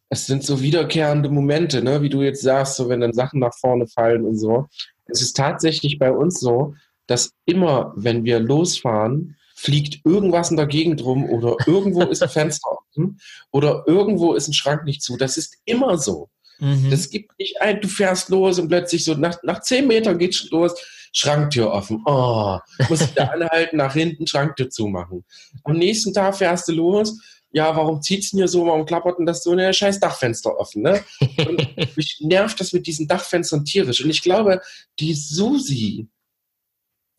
es 0.09 0.25
sind 0.25 0.43
so 0.43 0.61
wiederkehrende 0.61 1.29
Momente, 1.29 1.83
ne? 1.83 2.01
wie 2.01 2.09
du 2.09 2.21
jetzt 2.21 2.41
sagst, 2.41 2.77
so 2.77 2.87
wenn 2.87 3.01
dann 3.01 3.13
Sachen 3.13 3.41
nach 3.41 3.53
vorne 3.59 3.87
fallen 3.87 4.25
und 4.25 4.37
so. 4.37 4.67
Es 5.07 5.21
ist 5.21 5.35
tatsächlich 5.35 5.99
bei 5.99 6.11
uns 6.11 6.39
so, 6.39 6.73
dass 7.07 7.33
immer, 7.45 7.91
wenn 7.97 8.23
wir 8.23 8.39
losfahren, 8.39 9.35
fliegt 9.61 10.03
irgendwas 10.05 10.49
in 10.49 10.57
der 10.57 10.65
Gegend 10.65 11.03
rum 11.03 11.29
oder 11.29 11.55
irgendwo 11.67 12.01
ist 12.03 12.23
ein 12.23 12.29
Fenster 12.37 12.67
offen 12.71 13.19
oder 13.51 13.83
irgendwo 13.85 14.33
ist 14.33 14.47
ein 14.47 14.53
Schrank 14.53 14.85
nicht 14.85 15.03
zu. 15.03 15.17
Das 15.17 15.37
ist 15.37 15.57
immer 15.65 15.97
so. 15.97 16.29
mhm. 16.59 16.89
Das 16.89 17.09
gibt 17.09 17.37
nicht 17.37 17.61
ein, 17.61 17.79
du 17.79 17.87
fährst 17.87 18.29
los 18.29 18.57
und 18.57 18.69
plötzlich 18.69 19.03
so 19.03 19.13
nach, 19.13 19.37
nach 19.43 19.61
zehn 19.61 19.87
Metern 19.87 20.17
geht's 20.17 20.49
los, 20.49 20.73
Schranktür 21.13 21.71
offen. 21.71 22.01
Oh, 22.05 22.57
muss 22.89 23.11
wieder 23.11 23.31
anhalten, 23.33 23.77
nach 23.77 23.93
hinten 23.93 24.25
Schranktür 24.25 24.69
zumachen. 24.69 25.23
Am 25.63 25.77
nächsten 25.77 26.13
Tag 26.13 26.37
fährst 26.37 26.67
du 26.67 26.73
los. 26.73 27.19
Ja, 27.53 27.75
warum 27.75 28.01
zieht's 28.01 28.31
denn 28.31 28.39
hier 28.39 28.47
so? 28.47 28.65
Warum 28.65 28.85
klappert 28.85 29.19
denn 29.19 29.25
das 29.25 29.43
so? 29.43 29.53
Ne, 29.53 29.73
scheiß 29.73 29.99
Dachfenster 29.99 30.57
offen, 30.57 30.83
ne? 30.83 31.03
Und 31.45 31.67
mich 31.97 32.17
nervt 32.21 32.59
das 32.61 32.71
mit 32.71 32.87
diesen 32.87 33.07
Dachfenstern 33.07 33.65
tierisch. 33.65 34.01
Und 34.01 34.09
ich 34.09 34.21
glaube, 34.21 34.61
die 34.99 35.13
Susi, 35.13 36.07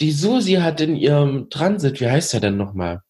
die 0.02 0.12
Susi 0.12 0.54
hat 0.54 0.80
in 0.80 0.96
ihrem 0.96 1.48
Transit, 1.48 2.00
wie 2.00 2.10
heißt 2.10 2.34
der 2.34 2.40
denn 2.40 2.56
nochmal? 2.58 3.00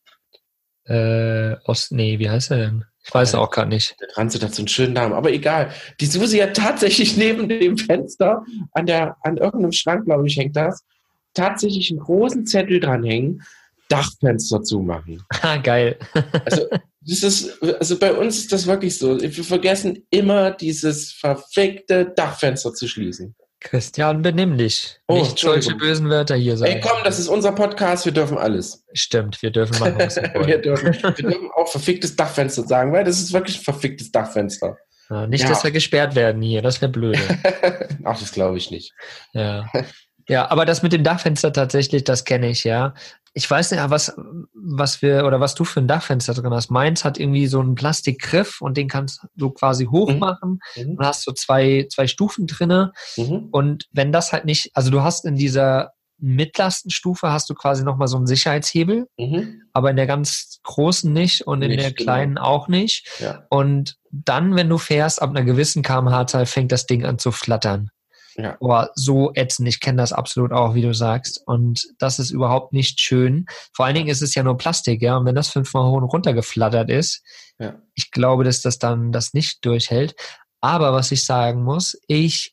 äh, 0.84 1.56
Ost, 1.64 1.92
nee, 1.92 2.18
wie 2.18 2.28
heißt 2.28 2.50
er 2.50 2.58
denn? 2.58 2.84
Ich 3.04 3.12
weiß 3.12 3.34
auch 3.34 3.50
gerade 3.50 3.68
nicht. 3.68 3.96
Der 4.00 4.08
Transit 4.08 4.44
hat 4.44 4.54
so 4.54 4.62
einen 4.62 4.68
schönen 4.68 4.92
Namen, 4.92 5.12
aber 5.12 5.32
egal. 5.32 5.72
Die 6.00 6.06
Susi 6.06 6.38
hat 6.38 6.56
tatsächlich 6.56 7.16
neben 7.16 7.48
dem 7.48 7.76
Fenster, 7.76 8.44
an, 8.72 8.86
der, 8.86 9.16
an 9.22 9.36
irgendeinem 9.36 9.72
Schrank, 9.72 10.04
glaube 10.04 10.26
ich, 10.26 10.36
hängt 10.36 10.56
das, 10.56 10.84
tatsächlich 11.34 11.90
einen 11.90 12.00
großen 12.00 12.46
Zettel 12.46 12.78
dranhängen, 12.80 13.42
Dachfenster 13.88 14.62
zumachen. 14.62 15.22
Ah, 15.42 15.56
geil. 15.56 15.98
Also, 16.44 16.68
das 17.00 17.22
ist, 17.24 17.62
also 17.62 17.98
bei 17.98 18.12
uns 18.12 18.38
ist 18.38 18.52
das 18.52 18.66
wirklich 18.66 18.96
so. 18.96 19.20
Wir 19.20 19.44
vergessen 19.44 20.06
immer, 20.10 20.52
dieses 20.52 21.12
verfickte 21.12 22.12
Dachfenster 22.14 22.72
zu 22.72 22.86
schließen. 22.86 23.34
Christian, 23.62 24.22
benimm 24.22 24.58
dich. 24.58 24.98
Oh, 25.08 25.14
nicht 25.18 25.38
solche 25.38 25.74
bösen 25.74 26.10
Wörter 26.10 26.34
hier 26.36 26.56
sagen. 26.56 26.72
Ey, 26.72 26.80
komm, 26.80 27.02
das 27.04 27.18
ist 27.18 27.28
unser 27.28 27.52
Podcast, 27.52 28.04
wir 28.04 28.12
dürfen 28.12 28.36
alles. 28.38 28.84
Stimmt, 28.92 29.40
wir 29.42 29.50
dürfen 29.50 29.78
machen, 29.78 29.94
was 29.98 30.16
wir 30.16 30.58
dürfen, 30.58 30.92
wir 30.94 31.10
dürfen 31.12 31.50
auch 31.56 31.68
verficktes 31.68 32.16
Dachfenster 32.16 32.62
sagen, 32.64 32.92
weil 32.92 33.04
das 33.04 33.20
ist 33.20 33.32
wirklich 33.32 33.58
ein 33.58 33.64
verficktes 33.64 34.10
Dachfenster. 34.10 34.76
Ja, 35.10 35.26
nicht, 35.26 35.42
Ja. 35.42 35.48
dass 35.50 35.64
wir 35.64 35.70
gesperrt 35.70 36.14
werden 36.14 36.42
hier, 36.42 36.62
das 36.62 36.80
wäre 36.80 36.90
blöde. 36.90 37.18
Ach, 38.04 38.18
das 38.18 38.32
glaube 38.32 38.56
ich 38.58 38.70
nicht. 38.70 38.92
Ja. 39.32 39.66
ja, 40.28 40.50
aber 40.50 40.64
das 40.64 40.82
mit 40.82 40.92
dem 40.92 41.04
Dachfenster 41.04 41.52
tatsächlich, 41.52 42.04
das 42.04 42.24
kenne 42.24 42.48
ich, 42.50 42.64
ja. 42.64 42.94
Ich 43.34 43.50
weiß 43.50 43.70
nicht, 43.70 43.82
was, 43.88 44.14
was 44.54 45.00
wir 45.00 45.24
oder 45.24 45.40
was 45.40 45.54
du 45.54 45.64
für 45.64 45.80
ein 45.80 45.88
Dachfenster 45.88 46.34
drin 46.34 46.52
hast. 46.52 46.70
Meins 46.70 47.02
hat 47.04 47.18
irgendwie 47.18 47.46
so 47.46 47.60
einen 47.60 47.74
Plastikgriff 47.74 48.60
und 48.60 48.76
den 48.76 48.88
kannst 48.88 49.24
du 49.36 49.50
quasi 49.50 49.86
Mhm. 49.86 50.18
machen 50.18 50.58
Mhm. 50.76 50.96
und 50.98 51.06
hast 51.06 51.22
so 51.22 51.32
zwei, 51.32 51.86
zwei 51.90 52.06
Stufen 52.06 52.46
drinne. 52.46 52.92
Mhm. 53.16 53.48
Und 53.50 53.86
wenn 53.92 54.12
das 54.12 54.32
halt 54.32 54.44
nicht, 54.44 54.70
also 54.74 54.90
du 54.90 55.02
hast 55.02 55.24
in 55.24 55.36
dieser 55.36 55.92
Mitlastenstufe 56.18 57.32
hast 57.32 57.48
du 57.50 57.54
quasi 57.54 57.84
nochmal 57.84 58.06
so 58.08 58.16
einen 58.16 58.26
Sicherheitshebel, 58.26 59.06
Mhm. 59.18 59.62
aber 59.72 59.90
in 59.90 59.96
der 59.96 60.06
ganz 60.06 60.60
großen 60.62 61.12
nicht 61.12 61.46
und 61.46 61.62
in 61.62 61.70
Nicht, 61.70 61.82
der 61.82 61.92
genau. 61.92 62.02
kleinen 62.04 62.38
auch 62.38 62.68
nicht. 62.68 63.08
Ja. 63.18 63.44
Und 63.48 63.96
dann, 64.10 64.54
wenn 64.56 64.68
du 64.68 64.78
fährst, 64.78 65.20
ab 65.22 65.30
einer 65.30 65.42
gewissen 65.44 65.82
kmh-Zahl 65.82 66.46
fängt 66.46 66.70
das 66.70 66.86
Ding 66.86 67.04
an 67.04 67.18
zu 67.18 67.32
flattern. 67.32 67.90
Ja. 68.36 68.56
Boah, 68.60 68.90
so 68.94 69.32
ätzend. 69.34 69.68
Ich 69.68 69.80
kenne 69.80 69.98
das 69.98 70.12
absolut 70.12 70.52
auch, 70.52 70.74
wie 70.74 70.82
du 70.82 70.94
sagst. 70.94 71.42
Und 71.46 71.86
das 71.98 72.18
ist 72.18 72.30
überhaupt 72.30 72.72
nicht 72.72 73.00
schön. 73.00 73.46
Vor 73.74 73.86
allen 73.86 73.94
Dingen 73.94 74.08
ist 74.08 74.22
es 74.22 74.34
ja 74.34 74.42
nur 74.42 74.56
Plastik, 74.56 75.02
ja. 75.02 75.16
Und 75.16 75.26
wenn 75.26 75.34
das 75.34 75.48
fünfmal 75.50 75.84
hoch 75.90 75.96
und 75.98 76.04
runter 76.04 76.32
geflattert 76.32 76.90
ist, 76.90 77.22
Ja. 77.58 77.74
ich 77.94 78.10
glaube, 78.10 78.44
dass 78.44 78.62
das 78.62 78.78
dann 78.78 79.12
das 79.12 79.34
nicht 79.34 79.64
durchhält. 79.64 80.14
Aber 80.60 80.92
was 80.92 81.12
ich 81.12 81.24
sagen 81.24 81.62
muss, 81.62 81.98
ich 82.06 82.52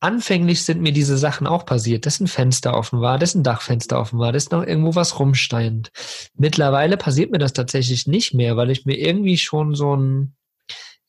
anfänglich 0.00 0.64
sind 0.64 0.80
mir 0.82 0.92
diese 0.92 1.16
Sachen 1.16 1.46
auch 1.46 1.64
passiert, 1.64 2.06
dass 2.06 2.18
ein 2.20 2.26
Fenster 2.26 2.74
offen 2.76 3.00
war, 3.00 3.18
dass 3.18 3.34
ein 3.34 3.44
Dachfenster 3.44 4.00
offen 4.00 4.18
war, 4.18 4.32
dass 4.32 4.50
noch 4.50 4.64
irgendwo 4.64 4.94
was 4.96 5.18
rumsteint. 5.18 5.90
Mittlerweile 6.34 6.96
passiert 6.96 7.30
mir 7.30 7.38
das 7.38 7.52
tatsächlich 7.52 8.06
nicht 8.06 8.34
mehr, 8.34 8.56
weil 8.56 8.70
ich 8.70 8.84
mir 8.84 8.96
irgendwie 8.98 9.38
schon 9.38 9.74
so 9.76 9.94
ein, 9.94 10.34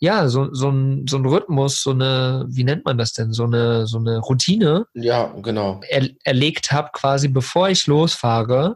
ja, 0.04 0.28
so, 0.28 0.54
so, 0.54 0.70
ein, 0.70 1.08
so 1.08 1.16
ein 1.18 1.26
Rhythmus, 1.26 1.82
so 1.82 1.92
eine, 1.92 2.44
wie 2.50 2.66
nennt 2.66 2.84
man 2.84 2.98
das 2.98 3.14
denn, 3.14 3.32
so 3.32 3.46
eine, 3.46 3.88
so 3.88 4.00
eine 4.00 4.18
Routine 4.20 4.86
Ja, 4.96 5.34
genau. 5.42 5.80
er, 5.88 6.10
erlegt 6.26 6.74
habe, 6.74 6.90
quasi 6.92 7.30
bevor 7.30 7.70
ich 7.70 7.88
losfahre, 7.88 8.76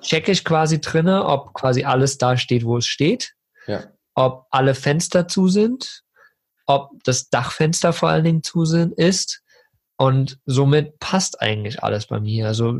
checke 0.00 0.32
ich 0.32 0.44
quasi 0.44 0.80
drinne, 0.80 1.24
ob 1.24 1.54
quasi 1.54 1.84
alles 1.84 2.18
da 2.18 2.36
steht, 2.36 2.64
wo 2.64 2.78
es 2.78 2.86
steht, 2.86 3.32
Ja. 3.68 3.84
ob 4.16 4.46
alle 4.50 4.74
Fenster 4.74 5.28
zu 5.28 5.46
sind, 5.46 6.02
ob 6.66 6.90
das 7.04 7.30
Dachfenster 7.30 7.92
vor 7.92 8.08
allen 8.08 8.24
Dingen 8.24 8.42
zu 8.42 8.64
sind, 8.64 8.92
ist. 8.98 9.42
Und 10.00 10.38
somit 10.46 10.98
passt 10.98 11.42
eigentlich 11.42 11.82
alles 11.82 12.06
bei 12.06 12.20
mir. 12.20 12.46
Also 12.46 12.74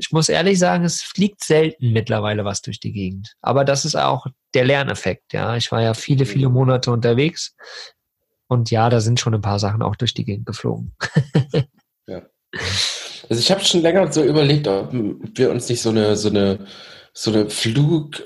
ich 0.00 0.10
muss 0.10 0.30
ehrlich 0.30 0.58
sagen, 0.58 0.84
es 0.84 1.02
fliegt 1.02 1.44
selten 1.44 1.92
mittlerweile 1.92 2.46
was 2.46 2.62
durch 2.62 2.80
die 2.80 2.92
Gegend. 2.92 3.34
Aber 3.42 3.62
das 3.62 3.84
ist 3.84 3.94
auch 3.94 4.26
der 4.54 4.64
Lerneffekt. 4.64 5.34
Ja, 5.34 5.54
ich 5.56 5.70
war 5.70 5.82
ja 5.82 5.92
viele, 5.92 6.24
viele 6.24 6.48
Monate 6.48 6.90
unterwegs. 6.90 7.54
Und 8.48 8.70
ja, 8.70 8.88
da 8.88 9.00
sind 9.00 9.20
schon 9.20 9.34
ein 9.34 9.42
paar 9.42 9.58
Sachen 9.58 9.82
auch 9.82 9.96
durch 9.96 10.14
die 10.14 10.24
Gegend 10.24 10.46
geflogen. 10.46 10.94
Also 13.28 13.40
ich 13.40 13.50
habe 13.50 13.64
schon 13.64 13.82
länger 13.82 14.10
so 14.12 14.22
überlegt, 14.22 14.68
ob 14.68 14.92
wir 14.92 15.50
uns 15.50 15.68
nicht 15.68 15.82
so 15.82 15.90
eine, 15.90 16.16
so 16.16 16.28
eine, 16.28 16.64
so 17.12 17.32
eine 17.32 17.50
Flug, 17.50 18.22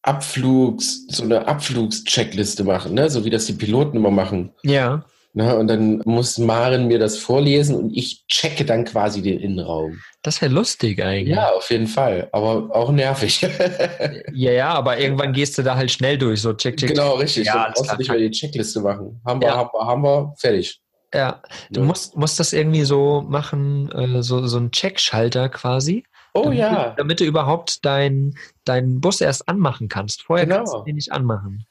Abflugs, 0.00 1.06
so 1.08 1.22
eine 1.22 1.46
Abflugscheckliste 1.46 2.64
machen, 2.64 2.94
ne? 2.94 3.10
So 3.10 3.26
wie 3.26 3.30
das 3.30 3.44
die 3.44 3.52
Piloten 3.52 3.98
immer 3.98 4.10
machen. 4.10 4.54
Ja. 4.62 5.04
Ne? 5.36 5.56
Und 5.56 5.66
dann 5.66 6.00
muss 6.04 6.38
Maren 6.38 6.86
mir 6.86 6.98
das 7.00 7.18
vorlesen 7.18 7.74
und 7.76 7.90
ich 7.96 8.24
checke 8.28 8.64
dann 8.64 8.84
quasi 8.84 9.20
den 9.20 9.40
Innenraum. 9.40 9.98
Das 10.22 10.40
wäre 10.40 10.52
lustig 10.52 11.02
eigentlich. 11.02 11.34
Ja, 11.36 11.50
auf 11.50 11.68
jeden 11.70 11.88
Fall. 11.88 12.28
Aber 12.32 12.74
auch 12.74 12.90
nervig. 12.92 13.40
Ja, 14.32 14.52
ja, 14.52 14.68
aber 14.74 14.98
irgendwann 14.98 15.32
gehst 15.32 15.58
du 15.58 15.62
da 15.62 15.76
halt 15.76 15.90
schnell 15.90 16.18
durch, 16.18 16.40
so 16.40 16.52
check, 16.54 16.76
check. 16.76 16.88
genau, 16.90 17.14
richtig. 17.14 17.46
Ja, 17.46 17.64
dann 17.64 17.72
brauchst 17.74 17.92
du 17.92 17.96
nicht 17.96 18.10
mehr 18.10 18.18
die 18.18 18.30
Checkliste 18.30 18.80
machen. 18.80 19.20
Haben 19.26 19.40
wir, 19.40 19.48
Ja. 19.48 19.56
haben 19.56 19.70
wir, 19.72 19.86
haben 19.86 20.02
wir, 20.02 20.34
fertig. 20.38 20.80
Ja, 21.12 21.40
du 21.70 21.80
Ja. 21.80 21.86
musst, 21.86 22.16
musst 22.16 22.40
das 22.40 22.52
irgendwie 22.52 22.82
so 22.84 23.22
machen, 23.28 23.90
äh, 23.92 24.22
so, 24.22 24.46
so 24.46 24.58
ein 24.58 24.70
Checkschalter 24.72 25.48
quasi. 25.48 26.04
Oh 26.34 26.42
damit 26.44 26.58
ja. 26.58 26.88
Du, 26.90 26.96
damit 26.96 27.20
du 27.20 27.24
überhaupt 27.24 27.84
deinen 27.84 28.36
deinen 28.64 29.00
Bus 29.00 29.20
erst 29.20 29.48
anmachen 29.48 29.88
kannst. 29.88 30.22
Vorher 30.22 30.46
Genau. 30.46 30.58
kannst 30.58 30.74
du 30.74 30.82
den 30.84 30.96
nicht 30.96 31.12
anmachen. 31.12 31.64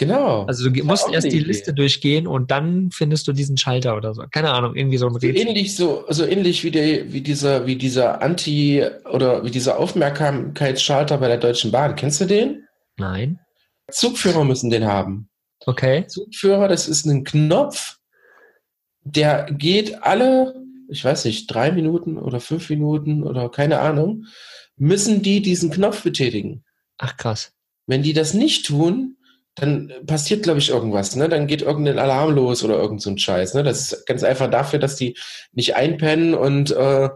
Genau. 0.00 0.44
Also 0.46 0.70
du 0.70 0.82
musst 0.82 1.12
erst 1.12 1.30
die 1.30 1.36
Idee. 1.36 1.46
Liste 1.48 1.74
durchgehen 1.74 2.26
und 2.26 2.50
dann 2.50 2.90
findest 2.90 3.28
du 3.28 3.34
diesen 3.34 3.58
Schalter 3.58 3.98
oder 3.98 4.14
so. 4.14 4.22
Keine 4.30 4.50
Ahnung, 4.50 4.74
irgendwie 4.74 4.96
so 4.96 5.06
ein 5.06 5.14
Rätsel. 5.14 5.46
ähnlich, 5.46 5.76
so, 5.76 6.06
so 6.08 6.24
ähnlich 6.24 6.64
wie, 6.64 6.70
der, 6.70 7.12
wie 7.12 7.20
dieser, 7.20 7.66
wie 7.66 7.76
dieser 7.76 8.22
Anti- 8.22 8.82
oder 9.12 9.44
wie 9.44 9.50
dieser 9.50 9.78
Aufmerksamkeitsschalter 9.78 11.18
bei 11.18 11.28
der 11.28 11.36
Deutschen 11.36 11.70
Bahn. 11.70 11.96
Kennst 11.96 12.18
du 12.18 12.24
den? 12.24 12.64
Nein. 12.96 13.40
Zugführer 13.90 14.42
müssen 14.42 14.70
den 14.70 14.86
haben. 14.86 15.28
Okay. 15.66 16.06
Zugführer, 16.06 16.66
das 16.66 16.88
ist 16.88 17.04
ein 17.04 17.22
Knopf, 17.24 17.98
der 19.04 19.52
geht 19.52 20.02
alle, 20.02 20.54
ich 20.88 21.04
weiß 21.04 21.26
nicht, 21.26 21.46
drei 21.52 21.72
Minuten 21.72 22.16
oder 22.16 22.40
fünf 22.40 22.70
Minuten 22.70 23.22
oder 23.22 23.50
keine 23.50 23.80
Ahnung, 23.80 24.24
müssen 24.78 25.20
die 25.20 25.42
diesen 25.42 25.70
Knopf 25.70 26.02
betätigen. 26.02 26.64
Ach 26.96 27.18
krass. 27.18 27.52
Wenn 27.86 28.02
die 28.02 28.14
das 28.14 28.32
nicht 28.32 28.64
tun, 28.64 29.18
dann 29.56 29.92
passiert, 30.06 30.44
glaube 30.44 30.58
ich, 30.58 30.70
irgendwas. 30.70 31.16
Ne? 31.16 31.28
Dann 31.28 31.46
geht 31.46 31.62
irgendein 31.62 31.98
Alarm 31.98 32.34
los 32.34 32.62
oder 32.62 32.76
irgend 32.78 33.02
so 33.02 33.10
ein 33.10 33.18
Scheiß. 33.18 33.54
Ne? 33.54 33.62
Das 33.62 33.92
ist 33.92 34.06
ganz 34.06 34.22
einfach 34.22 34.50
dafür, 34.50 34.78
dass 34.78 34.96
die 34.96 35.16
nicht 35.52 35.76
einpennen 35.76 36.34
und 36.34 36.70
äh, 36.70 37.08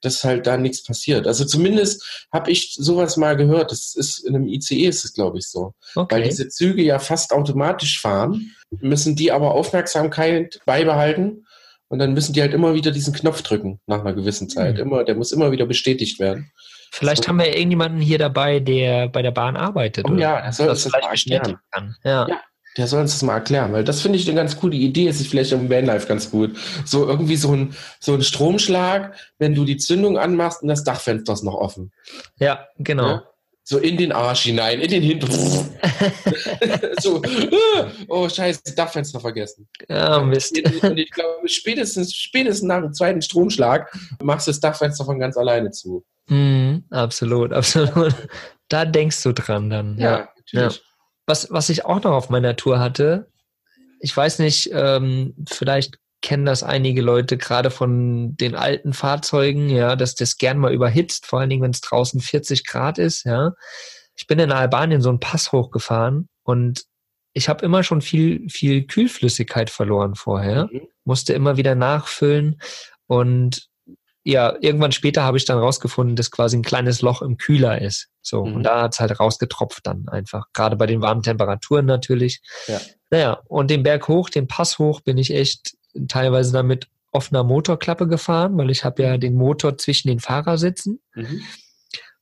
dass 0.00 0.22
halt 0.22 0.46
da 0.46 0.56
nichts 0.56 0.84
passiert. 0.84 1.26
Also 1.26 1.44
zumindest 1.44 2.26
habe 2.32 2.50
ich 2.50 2.74
sowas 2.74 3.16
mal 3.16 3.36
gehört. 3.36 3.72
Das 3.72 3.94
ist 3.96 4.18
in 4.20 4.36
einem 4.36 4.46
ICE 4.46 4.86
ist 4.86 5.04
es, 5.04 5.12
glaube 5.12 5.38
ich, 5.38 5.48
so. 5.48 5.74
Weil 5.94 6.04
Okay. 6.04 6.22
diese 6.22 6.48
Züge 6.48 6.82
ja 6.82 6.98
fast 6.98 7.32
automatisch 7.32 8.00
fahren, 8.00 8.54
müssen 8.80 9.16
die 9.16 9.32
aber 9.32 9.54
Aufmerksamkeit 9.54 10.60
beibehalten 10.66 11.46
und 11.88 11.98
dann 11.98 12.12
müssen 12.12 12.32
die 12.32 12.42
halt 12.42 12.54
immer 12.54 12.74
wieder 12.74 12.90
diesen 12.92 13.14
Knopf 13.14 13.42
drücken 13.42 13.80
nach 13.86 14.00
einer 14.00 14.12
gewissen 14.14 14.48
Zeit. 14.48 14.76
Hm. 14.76 14.86
Immer, 14.86 15.04
der 15.04 15.16
muss 15.16 15.32
immer 15.32 15.50
wieder 15.50 15.66
bestätigt 15.66 16.20
werden. 16.20 16.52
Vielleicht 16.90 17.24
so- 17.24 17.28
haben 17.28 17.38
wir 17.38 17.46
ja 17.48 17.54
irgendjemanden 17.56 18.00
hier 18.00 18.18
dabei, 18.18 18.60
der 18.60 19.08
bei 19.08 19.22
der 19.22 19.30
Bahn 19.30 19.56
arbeitet. 19.56 20.06
Oh 20.08 20.12
oder 20.12 20.20
ja, 20.20 20.40
der 20.42 20.52
soll 20.52 20.66
das 20.66 20.78
uns 20.78 20.84
das 20.84 20.92
vielleicht 20.92 21.04
mal 21.04 21.10
bestätigen 21.12 21.58
kann. 21.70 21.96
Ja. 22.04 22.28
Ja. 22.28 22.40
Der 22.76 22.86
soll 22.86 23.00
uns 23.00 23.12
das 23.12 23.22
mal 23.22 23.34
erklären, 23.34 23.72
weil 23.72 23.82
das 23.82 24.02
finde 24.02 24.18
ich 24.18 24.28
eine 24.28 24.36
ganz 24.36 24.56
coole 24.56 24.76
Idee. 24.76 25.08
Es 25.08 25.20
ist 25.20 25.28
vielleicht 25.30 25.50
im 25.50 25.68
Vanlife 25.68 26.06
ganz 26.06 26.30
gut. 26.30 26.56
So 26.84 27.08
irgendwie 27.08 27.34
so 27.36 27.52
ein, 27.52 27.74
so 27.98 28.14
ein 28.14 28.22
Stromschlag, 28.22 29.16
wenn 29.38 29.54
du 29.54 29.64
die 29.64 29.78
Zündung 29.78 30.16
anmachst 30.16 30.62
und 30.62 30.68
das 30.68 30.84
Dachfenster 30.84 31.32
ist 31.32 31.42
noch 31.42 31.54
offen. 31.54 31.92
ja, 32.38 32.66
genau. 32.78 33.08
Ja? 33.08 33.22
So 33.70 33.76
in 33.76 33.98
den 33.98 34.12
Arsch 34.12 34.44
hinein, 34.44 34.80
in 34.80 34.88
den 34.88 35.02
Hintern. 35.02 35.30
so, 37.00 37.20
oh 38.08 38.26
scheiße, 38.26 38.74
Dachfenster 38.74 39.20
vergessen. 39.20 39.68
Ja, 39.90 40.22
Mist. 40.22 40.58
Und 40.82 40.96
ich 40.96 41.10
glaube, 41.10 41.46
spätestens, 41.46 42.14
spätestens 42.14 42.66
nach 42.66 42.80
dem 42.80 42.94
zweiten 42.94 43.20
Stromschlag 43.20 43.94
machst 44.22 44.46
du 44.46 44.52
das 44.52 44.60
Dachfenster 44.60 45.04
von 45.04 45.18
ganz 45.18 45.36
alleine 45.36 45.70
zu. 45.70 46.02
Mhm, 46.28 46.84
absolut, 46.88 47.52
absolut. 47.52 48.14
Da 48.70 48.86
denkst 48.86 49.22
du 49.22 49.34
dran 49.34 49.68
dann. 49.68 49.98
Ja. 49.98 50.30
natürlich. 50.38 50.82
Was, 51.26 51.50
was 51.50 51.68
ich 51.68 51.84
auch 51.84 52.02
noch 52.02 52.12
auf 52.12 52.30
meiner 52.30 52.56
Tour 52.56 52.80
hatte, 52.80 53.30
ich 54.00 54.16
weiß 54.16 54.38
nicht, 54.38 54.70
ähm, 54.72 55.34
vielleicht 55.46 55.98
kennen 56.20 56.44
das 56.44 56.62
einige 56.62 57.00
Leute 57.02 57.36
gerade 57.38 57.70
von 57.70 58.36
den 58.36 58.54
alten 58.54 58.92
Fahrzeugen, 58.92 59.68
ja, 59.68 59.94
dass 59.96 60.14
das 60.14 60.36
gern 60.36 60.58
mal 60.58 60.72
überhitzt, 60.72 61.26
vor 61.26 61.40
allen 61.40 61.50
Dingen, 61.50 61.62
wenn 61.62 61.70
es 61.70 61.80
draußen 61.80 62.20
40 62.20 62.66
Grad 62.66 62.98
ist, 62.98 63.24
ja. 63.24 63.52
Ich 64.16 64.26
bin 64.26 64.38
in 64.40 64.50
Albanien 64.50 65.00
so 65.00 65.10
einen 65.10 65.20
Pass 65.20 65.52
hochgefahren 65.52 66.28
und 66.42 66.84
ich 67.34 67.48
habe 67.48 67.64
immer 67.64 67.84
schon 67.84 68.00
viel, 68.02 68.48
viel 68.50 68.84
Kühlflüssigkeit 68.86 69.70
verloren 69.70 70.14
vorher 70.16 70.68
Mhm. 70.72 70.88
musste 71.04 71.34
immer 71.34 71.56
wieder 71.56 71.74
nachfüllen 71.76 72.60
und 73.06 73.68
ja, 74.24 74.56
irgendwann 74.60 74.92
später 74.92 75.22
habe 75.22 75.38
ich 75.38 75.46
dann 75.46 75.58
rausgefunden, 75.58 76.14
dass 76.16 76.30
quasi 76.30 76.56
ein 76.58 76.62
kleines 76.62 77.00
Loch 77.00 77.22
im 77.22 77.38
Kühler 77.38 77.80
ist. 77.80 78.08
So, 78.20 78.44
Mhm. 78.44 78.56
und 78.56 78.62
da 78.64 78.82
hat's 78.82 79.00
halt 79.00 79.18
rausgetropft 79.18 79.86
dann 79.86 80.06
einfach. 80.08 80.46
Gerade 80.52 80.76
bei 80.76 80.84
den 80.86 81.00
warmen 81.00 81.22
Temperaturen 81.22 81.86
natürlich. 81.86 82.42
Ja. 82.66 82.78
Naja, 83.10 83.40
und 83.46 83.70
den 83.70 83.82
Berg 83.84 84.06
hoch, 84.08 84.28
den 84.28 84.46
Pass 84.46 84.78
hoch, 84.78 85.00
bin 85.00 85.16
ich 85.16 85.32
echt 85.32 85.77
teilweise 86.06 86.52
dann 86.52 86.66
mit 86.66 86.86
offener 87.12 87.42
Motorklappe 87.44 88.06
gefahren, 88.06 88.56
weil 88.58 88.70
ich 88.70 88.84
habe 88.84 89.02
ja 89.02 89.16
den 89.16 89.34
Motor 89.34 89.78
zwischen 89.78 90.08
den 90.08 90.20
Fahrersitzen 90.20 91.00
Mhm. 91.14 91.40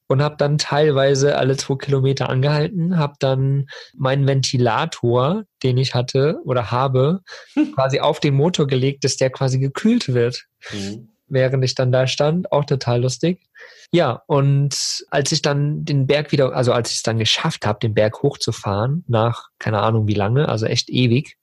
und 0.07 0.23
habe 0.23 0.37
dann 0.39 0.59
teilweise 0.59 1.37
alle 1.37 1.57
zwei 1.57 1.75
Kilometer 1.77 2.29
angehalten, 2.29 2.97
habe 2.97 3.15
dann 3.19 3.67
meinen 3.97 4.27
Ventilator, 4.27 5.45
den 5.65 5.77
ich 5.79 5.95
hatte 5.95 6.39
oder 6.45 6.71
habe, 6.71 7.21
quasi 7.75 8.01
auf 8.01 8.21
den 8.21 8.35
Motor 8.35 8.67
gelegt, 8.69 9.05
dass 9.05 9.17
der 9.17 9.31
quasi 9.31 9.59
gekühlt 9.59 10.15
wird, 10.15 10.45
Mhm. 10.73 11.09
während 11.27 11.65
ich 11.65 11.75
dann 11.75 11.91
da 11.91 12.07
stand. 12.07 12.53
Auch 12.53 12.65
total 12.65 13.03
lustig. 13.03 13.43
Ja, 13.93 14.23
und 14.27 15.05
als 15.11 15.33
ich 15.33 15.43
dann 15.43 15.85
den 15.85 16.07
Berg 16.07 16.31
wieder, 16.33 16.55
also 16.55 16.73
als 16.73 16.91
ich 16.91 16.97
es 16.99 17.03
dann 17.03 17.19
geschafft 17.19 17.67
habe, 17.67 17.79
den 17.81 17.95
Berg 17.95 18.23
hochzufahren, 18.23 19.05
nach 19.09 19.49
keine 19.59 19.81
Ahnung 19.81 20.07
wie 20.07 20.15
lange, 20.15 20.49
also 20.49 20.67
echt 20.67 20.89
ewig, 20.91 21.37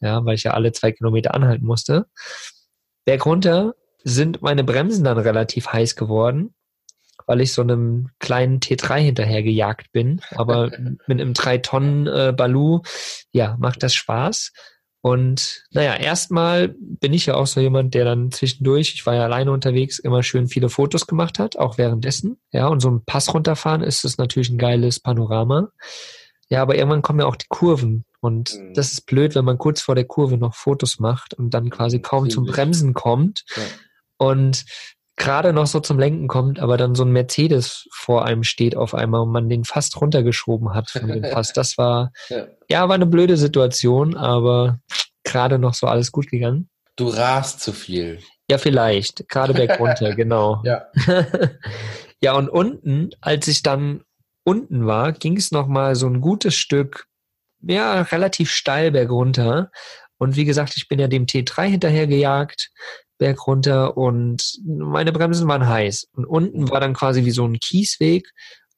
ja, 0.00 0.24
weil 0.24 0.34
ich 0.34 0.44
ja 0.44 0.52
alle 0.52 0.72
zwei 0.72 0.92
Kilometer 0.92 1.34
anhalten 1.34 1.66
musste, 1.66 2.06
Berg 3.04 3.26
runter 3.26 3.74
sind 4.02 4.42
meine 4.42 4.64
Bremsen 4.64 5.04
dann 5.04 5.18
relativ 5.18 5.68
heiß 5.68 5.96
geworden, 5.96 6.54
weil 7.26 7.40
ich 7.40 7.52
so 7.52 7.62
einem 7.62 8.08
kleinen 8.18 8.60
T3 8.60 8.98
hinterher 8.98 9.42
gejagt 9.42 9.92
bin. 9.92 10.20
Aber 10.30 10.70
mit 11.06 11.20
einem 11.20 11.34
3 11.34 11.58
Tonnen 11.58 12.06
äh, 12.06 12.32
Balu, 12.36 12.82
ja, 13.32 13.56
macht 13.58 13.82
das 13.82 13.94
Spaß. 13.94 14.52
Und 15.02 15.64
naja, 15.70 15.94
erstmal 15.96 16.74
bin 16.78 17.14
ich 17.14 17.26
ja 17.26 17.34
auch 17.34 17.46
so 17.46 17.60
jemand, 17.60 17.94
der 17.94 18.04
dann 18.04 18.30
zwischendurch, 18.30 18.92
ich 18.94 19.06
war 19.06 19.14
ja 19.14 19.24
alleine 19.24 19.50
unterwegs, 19.50 19.98
immer 19.98 20.22
schön 20.22 20.46
viele 20.46 20.68
Fotos 20.68 21.06
gemacht 21.06 21.38
hat, 21.38 21.56
auch 21.56 21.78
währenddessen. 21.78 22.38
Ja, 22.52 22.68
und 22.68 22.80
so 22.80 22.90
ein 22.90 23.04
Pass 23.06 23.32
runterfahren 23.32 23.82
ist 23.82 24.04
das 24.04 24.18
natürlich 24.18 24.50
ein 24.50 24.58
geiles 24.58 25.00
Panorama. 25.00 25.70
Ja, 26.50 26.62
aber 26.62 26.74
irgendwann 26.74 27.02
kommen 27.02 27.20
ja 27.20 27.26
auch 27.26 27.36
die 27.36 27.46
Kurven. 27.48 28.04
Und 28.20 28.54
Mhm. 28.58 28.74
das 28.74 28.92
ist 28.92 29.06
blöd, 29.06 29.34
wenn 29.34 29.44
man 29.44 29.56
kurz 29.56 29.80
vor 29.80 29.94
der 29.94 30.04
Kurve 30.04 30.36
noch 30.36 30.54
Fotos 30.54 30.98
macht 30.98 31.32
und 31.34 31.54
dann 31.54 31.70
quasi 31.70 32.00
kaum 32.00 32.28
zum. 32.28 32.44
Bremsen 32.44 32.92
kommt 32.92 33.44
Ja. 33.56 33.62
und 34.18 34.64
gerade 35.16 35.52
noch 35.52 35.66
so 35.66 35.80
zum 35.80 35.98
Lenken 35.98 36.28
kommt, 36.28 36.58
aber 36.60 36.76
dann 36.76 36.94
so 36.94 37.04
ein 37.04 37.12
Mercedes 37.12 37.86
vor 37.92 38.24
einem 38.24 38.42
steht 38.42 38.74
auf 38.76 38.94
einmal 38.94 39.20
und 39.22 39.30
man 39.32 39.48
den 39.48 39.64
fast 39.64 40.00
runtergeschoben 40.00 40.74
hat 40.74 40.90
von 40.90 41.06
dem 41.08 41.22
Pass. 41.30 41.52
Das 41.52 41.78
war, 41.78 42.10
Ja. 42.28 42.46
ja, 42.68 42.88
war 42.88 42.94
eine 42.94 43.06
blöde 43.06 43.36
Situation, 43.36 44.16
aber 44.16 44.80
gerade 45.24 45.58
noch 45.58 45.74
so 45.74 45.86
alles 45.86 46.10
gut 46.10 46.28
gegangen. 46.28 46.68
Du 46.96 47.08
rast 47.08 47.60
zu 47.60 47.72
viel. 47.72 48.18
Ja, 48.50 48.58
vielleicht. 48.58 49.28
Gerade 49.28 49.54
bergunter, 49.54 50.14
genau. 50.16 50.62
Ja. 50.64 50.86
ja, 52.22 52.34
und 52.34 52.48
unten, 52.48 53.10
als 53.20 53.46
ich 53.48 53.62
dann 53.62 54.02
unten 54.44 54.86
war, 54.86 55.12
ging 55.12 55.36
es 55.36 55.50
noch 55.52 55.66
mal 55.68 55.94
so 55.96 56.06
ein 56.06 56.20
gutes 56.20 56.54
Stück, 56.54 57.06
ja, 57.62 58.00
relativ 58.02 58.50
steil 58.50 58.90
bergunter. 58.90 59.70
Und 60.18 60.36
wie 60.36 60.44
gesagt, 60.44 60.76
ich 60.76 60.88
bin 60.88 60.98
ja 60.98 61.08
dem 61.08 61.26
T3 61.26 61.66
hinterher 61.66 62.06
gejagt, 62.06 62.70
berg 63.18 63.46
runter 63.46 63.96
und 63.96 64.58
meine 64.66 65.12
Bremsen 65.12 65.46
waren 65.48 65.66
heiß. 65.68 66.08
Und 66.12 66.24
unten 66.24 66.70
war 66.70 66.80
dann 66.80 66.94
quasi 66.94 67.24
wie 67.24 67.30
so 67.30 67.44
ein 67.46 67.58
Kiesweg 67.58 68.30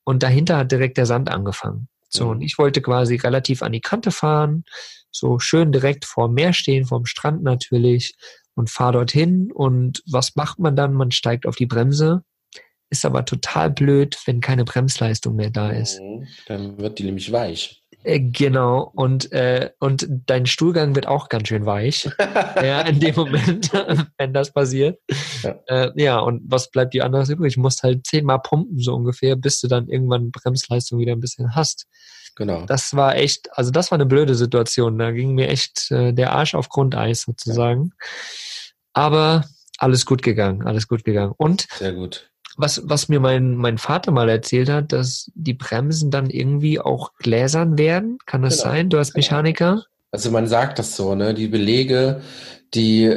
und 0.04 0.22
dahinter 0.22 0.56
hat 0.58 0.72
direkt 0.72 0.96
der 0.98 1.06
Sand 1.06 1.30
angefangen. 1.30 1.88
So, 2.08 2.24
Mhm. 2.24 2.30
und 2.30 2.40
ich 2.42 2.58
wollte 2.58 2.82
quasi 2.82 3.16
relativ 3.16 3.62
an 3.62 3.72
die 3.72 3.80
Kante 3.80 4.10
fahren, 4.10 4.64
so 5.10 5.38
schön 5.38 5.72
direkt 5.72 6.04
vorm 6.04 6.34
Meer 6.34 6.52
stehen, 6.52 6.86
vorm 6.86 7.06
Strand 7.06 7.42
natürlich 7.42 8.14
und 8.54 8.68
fahr 8.70 8.92
dorthin. 8.92 9.50
Und 9.52 10.02
was 10.10 10.34
macht 10.36 10.58
man 10.58 10.76
dann? 10.76 10.92
Man 10.92 11.10
steigt 11.12 11.46
auf 11.46 11.56
die 11.56 11.66
Bremse. 11.66 12.22
Ist 12.92 13.06
aber 13.06 13.24
total 13.24 13.70
blöd, 13.70 14.18
wenn 14.26 14.42
keine 14.42 14.66
Bremsleistung 14.66 15.34
mehr 15.34 15.48
da 15.48 15.70
ist. 15.70 15.98
Mhm. 15.98 16.28
Dann 16.46 16.78
wird 16.78 16.98
die 16.98 17.04
nämlich 17.04 17.32
weich. 17.32 17.82
Äh, 18.04 18.20
genau, 18.20 18.90
und, 18.94 19.32
äh, 19.32 19.70
und 19.78 20.06
dein 20.26 20.44
Stuhlgang 20.44 20.94
wird 20.94 21.06
auch 21.06 21.30
ganz 21.30 21.48
schön 21.48 21.64
weich. 21.64 22.06
ja, 22.56 22.82
in 22.82 23.00
dem 23.00 23.14
Moment, 23.14 23.72
wenn 24.18 24.34
das 24.34 24.52
passiert. 24.52 25.00
Ja. 25.42 25.58
Äh, 25.68 25.90
ja, 25.96 26.18
und 26.18 26.42
was 26.44 26.70
bleibt 26.70 26.92
dir 26.92 27.06
anderes 27.06 27.30
übrig? 27.30 27.54
Du 27.54 27.60
musst 27.60 27.82
halt 27.82 28.06
zehnmal 28.06 28.40
pumpen, 28.40 28.78
so 28.78 28.94
ungefähr, 28.94 29.36
bis 29.36 29.58
du 29.62 29.68
dann 29.68 29.88
irgendwann 29.88 30.30
Bremsleistung 30.30 30.98
wieder 30.98 31.12
ein 31.12 31.20
bisschen 31.20 31.54
hast. 31.54 31.86
Genau. 32.36 32.66
Das 32.66 32.94
war 32.94 33.16
echt, 33.16 33.48
also 33.56 33.70
das 33.70 33.90
war 33.90 33.96
eine 33.96 34.06
blöde 34.06 34.34
Situation. 34.34 34.98
Da 34.98 35.12
ging 35.12 35.34
mir 35.34 35.48
echt 35.48 35.90
äh, 35.90 36.12
der 36.12 36.32
Arsch 36.34 36.54
auf 36.54 36.68
Grundeis 36.68 37.22
sozusagen. 37.22 37.92
Aber 38.92 39.46
alles 39.78 40.04
gut 40.04 40.22
gegangen, 40.22 40.66
alles 40.66 40.88
gut 40.88 41.04
gegangen. 41.04 41.32
Und 41.38 41.66
Sehr 41.78 41.92
gut. 41.92 42.31
Was, 42.56 42.80
was 42.84 43.08
mir 43.08 43.20
mein, 43.20 43.56
mein 43.56 43.78
Vater 43.78 44.10
mal 44.12 44.28
erzählt 44.28 44.68
hat, 44.68 44.92
dass 44.92 45.30
die 45.34 45.54
Bremsen 45.54 46.10
dann 46.10 46.30
irgendwie 46.30 46.80
auch 46.80 47.12
gläsern 47.18 47.78
werden. 47.78 48.18
Kann 48.26 48.42
das 48.42 48.58
Genau, 48.58 48.70
sein? 48.74 48.90
Du 48.90 48.98
als 48.98 49.12
genau. 49.12 49.24
Mechaniker? 49.24 49.84
Also 50.10 50.30
man 50.30 50.46
sagt 50.46 50.78
das 50.78 50.94
so, 50.96 51.14
ne? 51.14 51.32
Die 51.32 51.48
Belege, 51.48 52.20
die, 52.74 53.14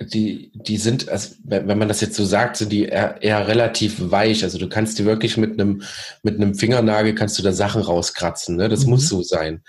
die, 0.00 0.50
die 0.54 0.76
sind, 0.76 1.08
also 1.08 1.34
wenn 1.44 1.66
wenn 1.68 1.78
man 1.78 1.88
das 1.88 2.00
jetzt 2.00 2.14
so 2.14 2.24
sagt, 2.24 2.56
sind 2.56 2.70
die 2.72 2.84
eher, 2.84 3.20
eher 3.22 3.48
relativ 3.48 4.10
weich. 4.10 4.44
Also 4.44 4.56
du 4.58 4.68
kannst 4.68 4.98
die 4.98 5.04
wirklich 5.04 5.36
mit 5.36 5.60
einem, 5.60 5.82
mit 6.22 6.36
einem 6.36 6.54
Fingernagel 6.54 7.14
kannst 7.14 7.38
du 7.38 7.42
da 7.42 7.52
Sachen 7.52 7.82
rauskratzen, 7.82 8.56
ne? 8.56 8.68
Das 8.68 8.84
Mhm. 8.84 8.90
muss 8.90 9.08
so 9.08 9.22
sein. 9.22 9.62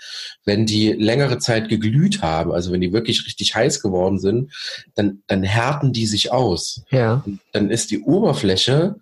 Wenn 0.44 0.64
die 0.66 0.92
längere 0.92 1.38
Zeit 1.38 1.68
geglüht 1.68 2.22
haben, 2.22 2.52
also 2.52 2.70
wenn 2.72 2.80
die 2.80 2.92
wirklich 2.92 3.26
richtig 3.26 3.54
heiß 3.54 3.82
geworden 3.82 4.18
sind, 4.18 4.52
dann, 4.94 5.22
dann 5.26 5.42
härten 5.42 5.92
die 5.92 6.06
sich 6.06 6.32
aus. 6.32 6.82
Ja. 6.90 7.22
Und 7.26 7.40
dann 7.52 7.70
ist 7.70 7.90
die 7.90 8.00
Oberfläche, 8.00 8.96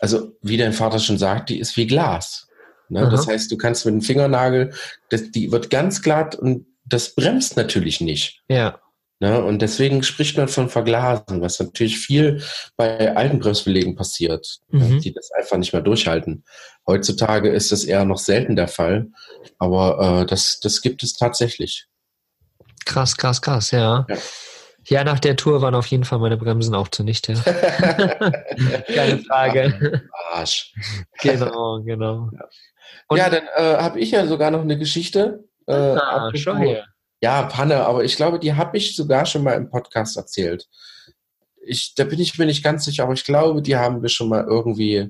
also 0.00 0.32
wie 0.42 0.56
dein 0.56 0.72
Vater 0.72 0.98
schon 0.98 1.18
sagt, 1.18 1.50
die 1.50 1.58
ist 1.58 1.76
wie 1.76 1.86
Glas. 1.86 2.48
Ne? 2.88 3.08
Das 3.10 3.26
heißt, 3.26 3.50
du 3.50 3.56
kannst 3.56 3.84
mit 3.84 3.94
dem 3.94 4.00
Fingernagel, 4.00 4.72
das, 5.10 5.30
die 5.30 5.52
wird 5.52 5.70
ganz 5.70 6.00
glatt 6.02 6.34
und 6.34 6.66
das 6.84 7.14
bremst 7.14 7.56
natürlich 7.56 8.00
nicht. 8.00 8.42
Ja. 8.48 8.80
Ne? 9.20 9.42
Und 9.42 9.60
deswegen 9.60 10.02
spricht 10.02 10.36
man 10.36 10.48
von 10.48 10.68
Verglasen, 10.68 11.40
was 11.40 11.58
natürlich 11.58 11.98
viel 11.98 12.42
bei 12.76 13.14
alten 13.16 13.40
Bremsbelegen 13.40 13.94
passiert, 13.96 14.60
Mhm. 14.68 14.78
ne? 14.78 15.00
die 15.00 15.12
das 15.12 15.30
einfach 15.32 15.56
nicht 15.58 15.72
mehr 15.72 15.82
durchhalten. 15.82 16.44
Heutzutage 16.86 17.50
ist 17.50 17.72
das 17.72 17.84
eher 17.84 18.04
noch 18.04 18.18
selten 18.18 18.56
der 18.56 18.68
Fall, 18.68 19.08
aber 19.58 20.22
äh, 20.22 20.26
das, 20.26 20.60
das 20.60 20.80
gibt 20.80 21.02
es 21.02 21.12
tatsächlich. 21.14 21.86
Krass, 22.86 23.16
krass, 23.16 23.42
krass, 23.42 23.70
ja. 23.72 24.06
Ja. 24.08 24.16
Ja, 24.88 25.04
nach 25.04 25.18
der 25.20 25.36
Tour 25.36 25.60
waren 25.62 25.74
auf 25.74 25.86
jeden 25.86 26.04
Fall 26.04 26.18
meine 26.18 26.36
Bremsen 26.36 26.74
auch 26.74 26.88
zunichte. 26.88 27.34
Keine 28.94 29.18
Frage. 29.26 30.02
Arsch. 30.32 30.72
genau, 31.20 31.80
genau. 31.82 32.30
Und- 33.08 33.18
ja, 33.18 33.30
dann 33.30 33.44
äh, 33.56 33.76
habe 33.82 34.00
ich 34.00 34.10
ja 34.12 34.26
sogar 34.26 34.50
noch 34.50 34.62
eine 34.62 34.78
Geschichte. 34.78 35.44
Äh, 35.66 35.72
Ah, 35.74 36.30
schau 36.34 36.56
her. 36.56 36.84
Ja, 37.20 37.42
Panne, 37.42 37.84
aber 37.84 38.04
ich 38.04 38.16
glaube, 38.16 38.38
die 38.38 38.54
habe 38.54 38.76
ich 38.76 38.94
sogar 38.94 39.26
schon 39.26 39.42
mal 39.42 39.54
im 39.54 39.68
Podcast 39.70 40.16
erzählt. 40.16 40.66
Ich, 41.60 41.94
da 41.96 42.04
bin 42.04 42.20
ich 42.20 42.38
mir 42.38 42.46
nicht 42.46 42.62
ganz 42.62 42.84
sicher, 42.84 43.02
aber 43.02 43.12
ich 43.14 43.24
glaube, 43.24 43.60
die 43.60 43.76
haben 43.76 44.00
wir 44.02 44.08
schon 44.08 44.28
mal 44.28 44.44
irgendwie. 44.44 45.08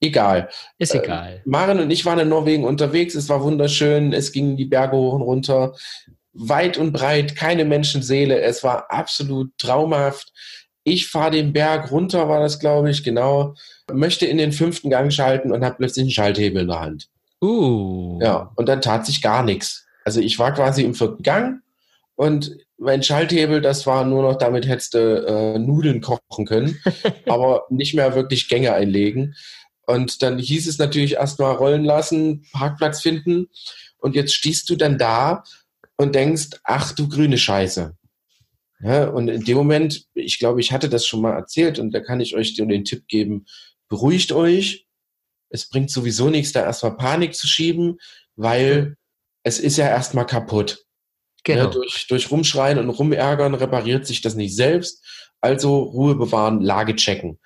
Egal. 0.00 0.50
Ist 0.76 0.94
Äh, 0.94 0.98
egal. 0.98 1.42
Maren 1.46 1.78
und 1.80 1.90
ich 1.90 2.04
waren 2.04 2.18
in 2.18 2.28
Norwegen 2.28 2.64
unterwegs. 2.64 3.14
Es 3.14 3.28
war 3.28 3.42
wunderschön. 3.42 4.12
Es 4.12 4.32
ging 4.32 4.56
die 4.56 4.66
Berge 4.66 4.96
hoch 4.96 5.14
und 5.14 5.22
runter. 5.22 5.74
Weit 6.34 6.78
und 6.78 6.92
breit, 6.92 7.36
keine 7.36 7.64
Menschenseele. 7.64 8.40
Es 8.40 8.62
war 8.62 8.90
absolut 8.90 9.56
traumhaft. 9.58 10.32
Ich 10.82 11.08
fahre 11.08 11.30
den 11.30 11.52
Berg 11.52 11.90
runter, 11.90 12.28
war 12.28 12.40
das, 12.40 12.58
glaube 12.58 12.90
ich, 12.90 13.04
genau. 13.04 13.54
Möchte 13.92 14.26
in 14.26 14.38
den 14.38 14.52
fünften 14.52 14.90
Gang 14.90 15.12
schalten 15.12 15.52
und 15.52 15.64
habe 15.64 15.76
plötzlich 15.78 16.02
einen 16.04 16.10
Schalthebel 16.10 16.62
in 16.62 16.68
der 16.68 16.80
Hand. 16.80 17.08
Uh. 17.40 18.18
Ja, 18.22 18.52
und 18.56 18.68
dann 18.68 18.82
tat 18.82 19.06
sich 19.06 19.22
gar 19.22 19.42
nichts. 19.42 19.86
Also 20.04 20.20
ich 20.20 20.38
war 20.38 20.52
quasi 20.52 20.82
im 20.82 20.94
vierten 20.94 21.22
Gang 21.22 21.62
und 22.16 22.56
mein 22.76 23.02
Schalthebel, 23.02 23.60
das 23.60 23.86
war 23.86 24.04
nur 24.04 24.22
noch, 24.22 24.36
damit 24.36 24.66
hättest 24.66 24.94
du 24.94 24.98
äh, 24.98 25.58
Nudeln 25.58 26.00
kochen 26.00 26.46
können, 26.46 26.80
aber 27.26 27.64
nicht 27.70 27.94
mehr 27.94 28.14
wirklich 28.14 28.48
Gänge 28.48 28.74
einlegen. 28.74 29.34
Und 29.86 30.22
dann 30.22 30.38
hieß 30.38 30.66
es 30.66 30.78
natürlich 30.78 31.14
erstmal 31.14 31.54
rollen 31.54 31.84
lassen, 31.84 32.46
Parkplatz 32.52 33.02
finden. 33.02 33.48
Und 33.98 34.14
jetzt 34.14 34.34
stehst 34.34 34.68
du 34.70 34.76
dann 34.76 34.98
da 34.98 35.44
und 35.96 36.14
denkst, 36.14 36.50
ach 36.64 36.92
du 36.92 37.08
grüne 37.08 37.38
Scheiße. 37.38 37.96
Ja, 38.80 39.08
und 39.08 39.28
in 39.28 39.44
dem 39.44 39.56
Moment, 39.56 40.06
ich 40.14 40.38
glaube, 40.38 40.60
ich 40.60 40.72
hatte 40.72 40.88
das 40.88 41.06
schon 41.06 41.22
mal 41.22 41.32
erzählt 41.32 41.78
und 41.78 41.92
da 41.92 42.00
kann 42.00 42.20
ich 42.20 42.34
euch 42.36 42.54
den, 42.54 42.68
den 42.68 42.84
Tipp 42.84 43.06
geben, 43.08 43.46
beruhigt 43.88 44.32
euch. 44.32 44.86
Es 45.48 45.68
bringt 45.68 45.90
sowieso 45.90 46.28
nichts, 46.28 46.52
da 46.52 46.64
erstmal 46.64 46.96
Panik 46.96 47.34
zu 47.34 47.46
schieben, 47.46 47.98
weil 48.36 48.96
es 49.42 49.58
ist 49.58 49.76
ja 49.76 49.88
erstmal 49.88 50.26
kaputt. 50.26 50.84
Genau. 51.44 51.64
Ne, 51.64 51.70
durch, 51.70 52.06
durch 52.08 52.30
Rumschreien 52.30 52.78
und 52.78 52.90
Rumärgern 52.90 53.54
repariert 53.54 54.06
sich 54.06 54.22
das 54.22 54.34
nicht 54.34 54.56
selbst. 54.56 55.04
Also 55.40 55.78
Ruhe 55.78 56.14
bewahren, 56.14 56.60
Lage 56.60 56.96
checken. 56.96 57.38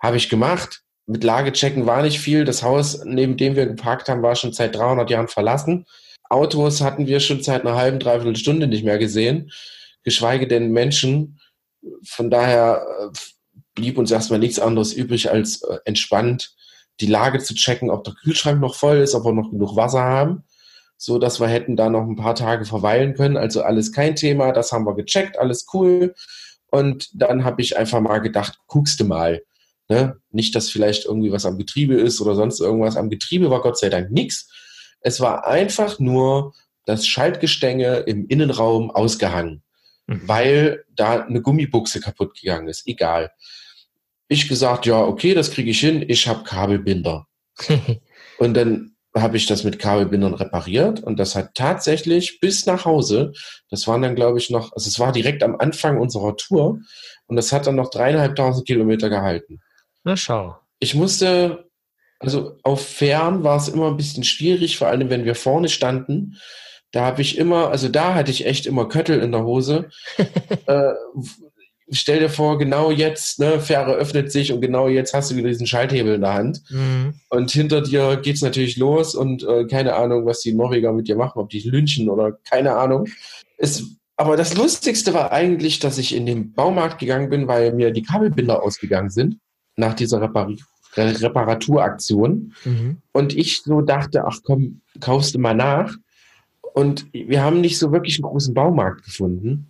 Habe 0.00 0.16
ich 0.16 0.28
gemacht. 0.28 0.82
Mit 1.06 1.24
Lage 1.24 1.52
checken 1.52 1.86
war 1.86 2.02
nicht 2.02 2.20
viel. 2.20 2.44
Das 2.44 2.62
Haus, 2.62 3.04
neben 3.04 3.36
dem 3.36 3.56
wir 3.56 3.66
geparkt 3.66 4.08
haben, 4.08 4.22
war 4.22 4.36
schon 4.36 4.52
seit 4.52 4.76
300 4.76 5.10
Jahren 5.10 5.28
verlassen. 5.28 5.84
Autos 6.30 6.80
hatten 6.80 7.06
wir 7.06 7.20
schon 7.20 7.42
seit 7.42 7.66
einer 7.66 7.76
halben, 7.76 7.98
dreiviertel 7.98 8.36
Stunde 8.36 8.66
nicht 8.66 8.84
mehr 8.84 8.98
gesehen. 8.98 9.50
Geschweige 10.02 10.48
denn 10.48 10.70
Menschen. 10.70 11.38
Von 12.04 12.30
daher 12.30 12.82
äh, 13.00 13.18
blieb 13.74 13.98
uns 13.98 14.10
erstmal 14.10 14.38
nichts 14.38 14.58
anderes 14.58 14.94
übrig, 14.94 15.30
als 15.30 15.62
äh, 15.62 15.78
entspannt 15.84 16.54
die 17.00 17.06
Lage 17.06 17.38
zu 17.38 17.54
checken, 17.54 17.90
ob 17.90 18.04
der 18.04 18.14
Kühlschrank 18.14 18.60
noch 18.60 18.74
voll 18.74 18.98
ist, 18.98 19.14
ob 19.14 19.24
wir 19.24 19.32
noch 19.32 19.50
genug 19.50 19.76
Wasser 19.76 20.00
haben 20.02 20.44
so 21.02 21.18
dass 21.18 21.40
wir 21.40 21.48
hätten 21.48 21.76
da 21.76 21.88
noch 21.88 22.02
ein 22.02 22.16
paar 22.16 22.34
Tage 22.34 22.66
verweilen 22.66 23.14
können. 23.14 23.38
Also 23.38 23.62
alles 23.62 23.90
kein 23.90 24.16
Thema, 24.16 24.52
das 24.52 24.70
haben 24.70 24.84
wir 24.84 24.94
gecheckt, 24.94 25.38
alles 25.38 25.66
cool. 25.72 26.14
Und 26.70 27.08
dann 27.14 27.42
habe 27.44 27.62
ich 27.62 27.78
einfach 27.78 28.00
mal 28.00 28.18
gedacht, 28.18 28.58
guckst 28.66 29.00
du 29.00 29.04
mal. 29.04 29.42
Ne? 29.88 30.20
Nicht, 30.30 30.54
dass 30.54 30.68
vielleicht 30.68 31.06
irgendwie 31.06 31.32
was 31.32 31.46
am 31.46 31.56
Getriebe 31.56 31.94
ist 31.94 32.20
oder 32.20 32.34
sonst 32.34 32.60
irgendwas. 32.60 32.98
Am 32.98 33.08
Getriebe 33.08 33.50
war 33.50 33.62
Gott 33.62 33.78
sei 33.78 33.88
Dank 33.88 34.10
nichts. 34.10 34.50
Es 35.00 35.20
war 35.20 35.46
einfach 35.46 35.98
nur 35.98 36.54
das 36.86 37.06
Schaltgestänge 37.06 37.98
im 38.00 38.26
Innenraum 38.26 38.90
ausgehangen, 38.90 39.62
Mhm. 40.06 40.22
weil 40.28 40.84
da 40.94 41.20
eine 41.24 41.40
Gummibuchse 41.40 42.00
kaputt 42.00 42.38
gegangen 42.38 42.68
ist. 42.68 42.86
Egal. 42.86 43.30
Ich 44.28 44.48
gesagt, 44.48 44.86
ja, 44.86 45.00
okay, 45.00 45.34
das 45.34 45.50
kriege 45.50 45.70
ich 45.70 45.80
hin. 45.80 46.04
Ich 46.06 46.26
habe 46.28 46.44
Kabelbinder. 46.44 47.26
Und 48.38 48.54
dann 48.54 48.96
habe 49.16 49.36
ich 49.36 49.46
das 49.46 49.64
mit 49.64 49.78
Kabelbindern 49.78 50.34
repariert 50.34 51.00
und 51.02 51.18
das 51.18 51.34
hat 51.34 51.56
tatsächlich 51.56 52.38
bis 52.38 52.64
nach 52.66 52.84
Hause, 52.84 53.32
das 53.68 53.88
waren 53.88 54.02
dann 54.02 54.14
glaube 54.14 54.38
ich 54.38 54.50
noch, 54.50 54.72
also 54.72 54.86
es 54.86 55.00
war 55.00 55.10
direkt 55.10 55.42
am 55.42 55.56
Anfang 55.56 55.98
unserer 55.98 56.36
Tour 56.36 56.78
und 57.26 57.34
das 57.36 57.50
hat 57.52 57.66
dann 57.66 57.74
noch 57.74 57.90
dreieinhalbtausend 57.90 58.68
Kilometer 58.68 59.08
gehalten. 59.08 59.60
Na 60.04 60.16
schau. 60.16 60.56
Ich 60.78 60.94
musste, 60.94 61.69
also 62.20 62.58
auf 62.62 62.86
Fern 62.86 63.42
war 63.42 63.56
es 63.56 63.68
immer 63.68 63.88
ein 63.88 63.96
bisschen 63.96 64.24
schwierig, 64.24 64.78
vor 64.78 64.88
allem 64.88 65.10
wenn 65.10 65.24
wir 65.24 65.34
vorne 65.34 65.68
standen. 65.68 66.36
Da 66.92 67.04
habe 67.04 67.22
ich 67.22 67.38
immer, 67.38 67.70
also 67.70 67.88
da 67.88 68.14
hatte 68.14 68.30
ich 68.30 68.46
echt 68.46 68.66
immer 68.66 68.88
Köttel 68.88 69.20
in 69.20 69.32
der 69.32 69.44
Hose. 69.44 69.88
äh, 70.66 70.92
stell 71.90 72.20
dir 72.20 72.28
vor, 72.28 72.58
genau 72.58 72.90
jetzt, 72.90 73.38
ne, 73.38 73.60
Fähre 73.60 73.94
öffnet 73.94 74.30
sich 74.30 74.52
und 74.52 74.60
genau 74.60 74.88
jetzt 74.88 75.14
hast 75.14 75.30
du 75.30 75.36
wieder 75.36 75.48
diesen 75.48 75.66
Schalthebel 75.66 76.14
in 76.14 76.20
der 76.20 76.34
Hand. 76.34 76.62
Mhm. 76.68 77.14
Und 77.30 77.50
hinter 77.50 77.80
dir 77.80 78.16
geht's 78.16 78.42
natürlich 78.42 78.76
los 78.76 79.14
und 79.14 79.42
äh, 79.44 79.66
keine 79.66 79.94
Ahnung, 79.94 80.26
was 80.26 80.40
die 80.40 80.52
Norweger 80.52 80.92
mit 80.92 81.08
dir 81.08 81.16
machen, 81.16 81.38
ob 81.40 81.48
die 81.50 81.60
lynchen 81.60 82.08
oder 82.08 82.32
keine 82.48 82.76
Ahnung. 82.76 83.06
Es, 83.56 83.84
aber 84.16 84.36
das 84.36 84.54
Lustigste 84.54 85.14
war 85.14 85.32
eigentlich, 85.32 85.78
dass 85.78 85.96
ich 85.96 86.14
in 86.14 86.26
den 86.26 86.52
Baumarkt 86.52 86.98
gegangen 86.98 87.30
bin, 87.30 87.48
weil 87.48 87.72
mir 87.72 87.90
die 87.92 88.02
Kabelbinder 88.02 88.62
ausgegangen 88.62 89.10
sind 89.10 89.38
nach 89.76 89.94
dieser 89.94 90.20
Repari 90.20 90.56
Re- 90.56 90.79
Reparaturaktion. 91.08 92.54
Mhm. 92.64 92.98
Und 93.12 93.36
ich 93.36 93.62
so 93.62 93.80
dachte, 93.80 94.24
ach 94.24 94.38
komm, 94.44 94.80
kaufst 95.00 95.34
du 95.34 95.38
mal 95.38 95.54
nach. 95.54 95.94
Und 96.74 97.06
wir 97.12 97.42
haben 97.42 97.60
nicht 97.60 97.78
so 97.78 97.92
wirklich 97.92 98.16
einen 98.18 98.30
großen 98.30 98.54
Baumarkt 98.54 99.04
gefunden. 99.04 99.68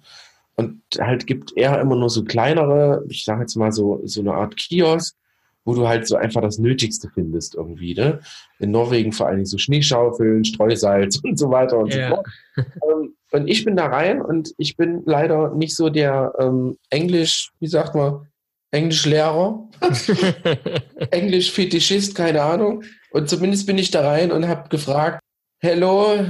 Und 0.57 0.83
halt 0.99 1.27
gibt 1.27 1.57
eher 1.57 1.81
immer 1.81 1.97
nur 1.97 2.11
so 2.11 2.25
kleinere, 2.25 3.05
ich 3.09 3.25
sage 3.25 3.41
jetzt 3.43 3.57
mal 3.57 3.73
so, 3.73 4.01
so 4.05 4.21
eine 4.21 4.35
Art 4.35 4.57
Kiosk, 4.57 5.17
wo 5.65 5.75
du 5.75 5.89
halt 5.89 6.07
so 6.07 6.17
einfach 6.17 6.43
das 6.43 6.59
Nötigste 6.59 7.09
findest 7.15 7.55
irgendwie. 7.55 7.95
Ne? 7.95 8.21
In 8.59 8.71
Norwegen 8.71 9.13
vor 9.13 9.27
allen 9.27 9.37
Dingen 9.37 9.47
so 9.47 9.57
Schneeschaufeln, 9.57 10.45
Streusalz 10.45 11.17
und 11.25 11.39
so 11.39 11.51
weiter 11.51 11.79
und 11.79 11.95
Ja. 11.95 12.09
so 12.11 12.15
fort. 12.17 12.27
Ähm, 12.57 13.15
und 13.33 13.47
ich 13.49 13.65
bin 13.65 13.77
da 13.77 13.87
rein 13.87 14.21
und 14.21 14.53
ich 14.59 14.77
bin 14.77 15.03
leider 15.07 15.55
nicht 15.55 15.77
so 15.77 15.89
der 15.89 16.35
ähm, 16.39 16.77
Englisch, 16.91 17.53
wie 17.61 17.69
sagt 17.69 17.95
man, 17.95 18.27
Englischlehrer, 18.73 19.69
Englisch-Fetischist, 21.11 22.15
keine 22.15 22.43
Ahnung. 22.43 22.85
Und 23.11 23.29
zumindest 23.29 23.67
bin 23.67 23.79
ich 23.79 23.91
da 23.91 24.09
rein 24.09 24.31
und 24.31 24.47
habe 24.47 24.69
gefragt, 24.69 25.21
hello, 25.59 26.25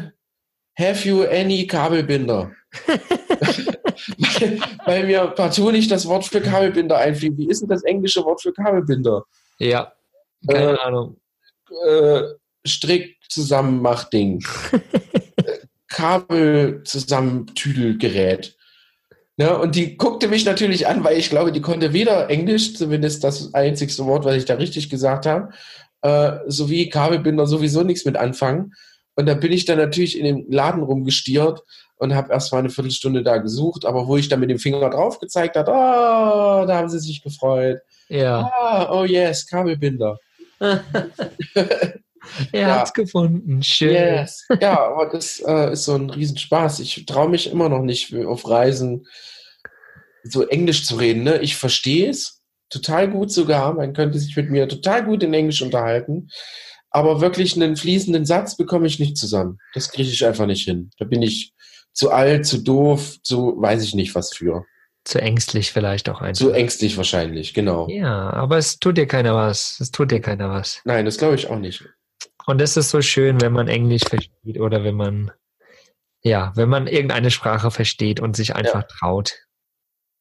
have 0.78 1.06
you 1.06 1.22
any 1.24 1.66
Kabelbinder? 1.66 2.52
weil, 2.86 4.58
weil 4.86 5.06
mir 5.06 5.26
partout 5.28 5.72
nicht 5.72 5.90
das 5.90 6.06
Wort 6.06 6.24
für 6.24 6.40
Kabelbinder 6.40 6.96
einfiel. 6.96 7.36
Wie 7.36 7.48
ist 7.48 7.60
denn 7.60 7.68
das 7.68 7.82
englische 7.82 8.24
Wort 8.24 8.40
für 8.40 8.52
Kabelbinder? 8.52 9.24
Ja, 9.58 9.92
keine 10.48 10.72
Äh, 10.72 10.78
Ahnung. 10.78 11.16
Äh, 11.86 12.22
Strick-Zusammenmachding. 12.66 14.42
Kabel-Zusammentüdelgerät. 15.88 18.56
Ja, 19.36 19.54
und 19.54 19.74
die 19.74 19.96
guckte 19.96 20.28
mich 20.28 20.44
natürlich 20.44 20.86
an, 20.86 21.02
weil 21.02 21.16
ich 21.16 21.30
glaube, 21.30 21.50
die 21.52 21.62
konnte 21.62 21.92
weder 21.92 22.28
Englisch, 22.28 22.74
zumindest 22.76 23.24
das 23.24 23.54
einzigste 23.54 24.04
Wort, 24.04 24.24
was 24.24 24.36
ich 24.36 24.44
da 24.44 24.54
richtig 24.54 24.90
gesagt 24.90 25.24
habe, 25.24 25.50
äh, 26.02 26.38
sowie 26.46 26.88
Kabelbinder 26.90 27.46
sowieso 27.46 27.82
nichts 27.82 28.04
mit 28.04 28.16
anfangen. 28.16 28.74
Und 29.16 29.26
da 29.26 29.34
bin 29.34 29.52
ich 29.52 29.64
dann 29.64 29.78
natürlich 29.78 30.18
in 30.18 30.24
dem 30.24 30.46
Laden 30.50 30.82
rumgestiert 30.82 31.62
und 31.96 32.14
habe 32.14 32.32
erst 32.32 32.52
mal 32.52 32.58
eine 32.58 32.70
Viertelstunde 32.70 33.22
da 33.22 33.38
gesucht, 33.38 33.84
aber 33.84 34.06
wo 34.06 34.16
ich 34.16 34.28
dann 34.28 34.40
mit 34.40 34.50
dem 34.50 34.58
Finger 34.58 34.88
drauf 34.90 35.18
gezeigt 35.18 35.56
habe, 35.56 35.70
oh, 35.70 36.66
da 36.66 36.76
haben 36.76 36.88
sie 36.88 36.98
sich 36.98 37.22
gefreut. 37.22 37.80
Ja, 38.08 38.50
Ah, 38.60 38.88
oh 38.90 39.04
yes, 39.04 39.46
Kabelbinder. 39.46 40.18
er 42.52 42.60
Ja. 42.60 42.80
hat's 42.80 42.92
gefunden. 42.92 43.62
Schön. 43.62 43.92
Yes. 43.92 44.46
Ja, 44.60 44.78
aber 44.86 45.06
das 45.06 45.40
äh, 45.46 45.72
ist 45.72 45.84
so 45.84 45.94
ein 45.94 46.10
Riesenspaß. 46.10 46.80
Ich 46.80 47.04
traue 47.06 47.28
mich 47.28 47.50
immer 47.50 47.68
noch 47.68 47.82
nicht 47.82 48.14
auf 48.14 48.48
Reisen 48.48 49.06
so 50.24 50.46
Englisch 50.46 50.84
zu 50.84 50.96
reden. 50.96 51.22
Ne? 51.22 51.38
Ich 51.38 51.56
verstehe 51.56 52.10
es 52.10 52.40
total 52.68 53.08
gut 53.10 53.32
sogar. 53.32 53.72
Man 53.74 53.92
könnte 53.94 54.18
sich 54.18 54.36
mit 54.36 54.50
mir 54.50 54.68
total 54.68 55.04
gut 55.04 55.22
in 55.22 55.34
Englisch 55.34 55.62
unterhalten. 55.62 56.28
Aber 56.90 57.20
wirklich 57.20 57.54
einen 57.56 57.76
fließenden 57.76 58.26
Satz 58.26 58.56
bekomme 58.56 58.86
ich 58.86 58.98
nicht 58.98 59.16
zusammen. 59.16 59.58
Das 59.74 59.90
kriege 59.90 60.08
ich 60.10 60.26
einfach 60.26 60.46
nicht 60.46 60.64
hin. 60.64 60.90
Da 60.98 61.04
bin 61.04 61.22
ich 61.22 61.52
zu 61.92 62.10
alt, 62.10 62.46
zu 62.46 62.58
doof, 62.58 63.16
zu 63.22 63.54
weiß 63.58 63.82
ich 63.82 63.94
nicht 63.94 64.14
was 64.14 64.32
für. 64.34 64.64
Zu 65.04 65.20
ängstlich 65.20 65.72
vielleicht 65.72 66.08
auch 66.08 66.20
einfach. 66.20 66.38
Zu 66.38 66.50
ängstlich 66.50 66.96
wahrscheinlich, 66.96 67.54
genau. 67.54 67.88
Ja, 67.88 68.30
aber 68.30 68.58
es 68.58 68.78
tut 68.78 68.98
dir 68.98 69.06
keiner 69.06 69.34
was. 69.34 69.78
Es 69.80 69.90
tut 69.90 70.10
dir 70.10 70.20
keiner 70.20 70.50
was. 70.50 70.82
Nein, 70.84 71.04
das 71.06 71.16
glaube 71.16 71.36
ich 71.36 71.48
auch 71.48 71.58
nicht. 71.58 71.84
Und 72.46 72.60
es 72.60 72.76
ist 72.76 72.90
so 72.90 73.02
schön, 73.02 73.40
wenn 73.40 73.52
man 73.52 73.68
Englisch 73.68 74.02
versteht 74.08 74.58
oder 74.58 74.84
wenn 74.84 74.96
man, 74.96 75.30
ja, 76.22 76.52
wenn 76.56 76.68
man 76.68 76.86
irgendeine 76.86 77.30
Sprache 77.30 77.70
versteht 77.70 78.20
und 78.20 78.36
sich 78.36 78.54
einfach 78.54 78.84
traut. 78.84 79.34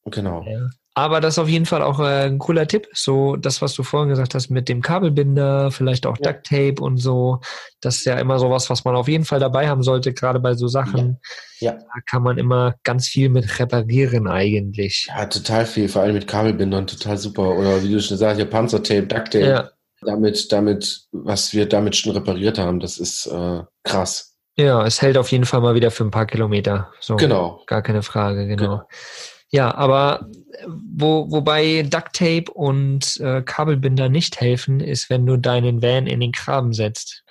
Genau. 0.04 0.42
Ja. 0.46 0.68
Aber 0.94 1.20
das 1.20 1.34
ist 1.34 1.38
auf 1.38 1.48
jeden 1.48 1.66
Fall 1.66 1.82
auch 1.82 2.00
äh, 2.00 2.26
ein 2.26 2.38
cooler 2.38 2.66
Tipp. 2.66 2.88
So, 2.92 3.36
das, 3.36 3.62
was 3.62 3.74
du 3.74 3.84
vorhin 3.84 4.08
gesagt 4.08 4.34
hast 4.34 4.50
mit 4.50 4.68
dem 4.68 4.82
Kabelbinder, 4.82 5.70
vielleicht 5.70 6.04
auch 6.04 6.16
Ja. 6.20 6.32
Duct 6.32 6.46
Tape 6.46 6.82
und 6.82 6.96
so. 6.96 7.40
Das 7.80 7.96
ist 7.96 8.06
ja 8.06 8.18
immer 8.18 8.38
sowas, 8.40 8.68
was 8.70 8.84
man 8.84 8.96
auf 8.96 9.06
jeden 9.06 9.24
Fall 9.24 9.38
dabei 9.38 9.68
haben 9.68 9.84
sollte, 9.84 10.12
gerade 10.12 10.40
bei 10.40 10.54
so 10.54 10.66
Sachen. 10.66 11.18
Ja. 11.60 11.72
Da 11.72 12.00
kann 12.06 12.22
man 12.22 12.38
immer 12.38 12.74
ganz 12.82 13.06
viel 13.06 13.28
mit 13.28 13.60
reparieren 13.60 14.26
eigentlich. 14.26 15.06
Ja, 15.08 15.26
total 15.26 15.64
viel, 15.64 15.88
vor 15.88 16.02
allem 16.02 16.14
mit 16.14 16.26
Kabelbindern, 16.26 16.86
total 16.88 17.18
super. 17.18 17.56
Oder 17.56 17.82
wie 17.82 17.92
du 17.92 18.00
schon 18.00 18.16
sagst, 18.16 18.36
hier 18.36 18.50
Panzertape, 18.50 19.06
Ducktape. 19.06 19.46
Ja, 19.46 19.70
Damit, 20.02 20.50
damit, 20.52 21.02
was 21.12 21.52
wir 21.52 21.66
damit 21.68 21.96
schon 21.96 22.12
repariert 22.12 22.58
haben, 22.58 22.80
das 22.80 22.98
ist 22.98 23.26
äh, 23.26 23.62
krass. 23.84 24.34
ja, 24.56 24.84
es 24.86 25.02
hält 25.02 25.18
auf 25.18 25.30
jeden 25.30 25.44
Fall 25.44 25.60
mal 25.60 25.74
wieder 25.74 25.90
für 25.90 26.04
ein 26.04 26.10
paar 26.10 26.26
Kilometer. 26.26 26.90
So. 27.00 27.16
Genau. 27.16 27.62
Gar 27.66 27.82
keine 27.82 28.02
Frage, 28.02 28.46
genau. 28.46 28.62
Genau. 28.62 28.88
Ja, 29.50 29.74
aber 29.74 30.28
äh, 30.52 30.66
wo, 30.68 31.30
wobei 31.30 31.82
Duct 31.82 32.14
Tape 32.14 32.50
und 32.52 33.18
äh, 33.20 33.42
Kabelbinder 33.42 34.08
nicht 34.08 34.40
helfen, 34.40 34.80
ist, 34.80 35.10
wenn 35.10 35.26
du 35.26 35.36
deinen 35.36 35.82
Van 35.82 36.06
in 36.06 36.20
den 36.20 36.32
Graben 36.32 36.72
setzt. 36.72 37.24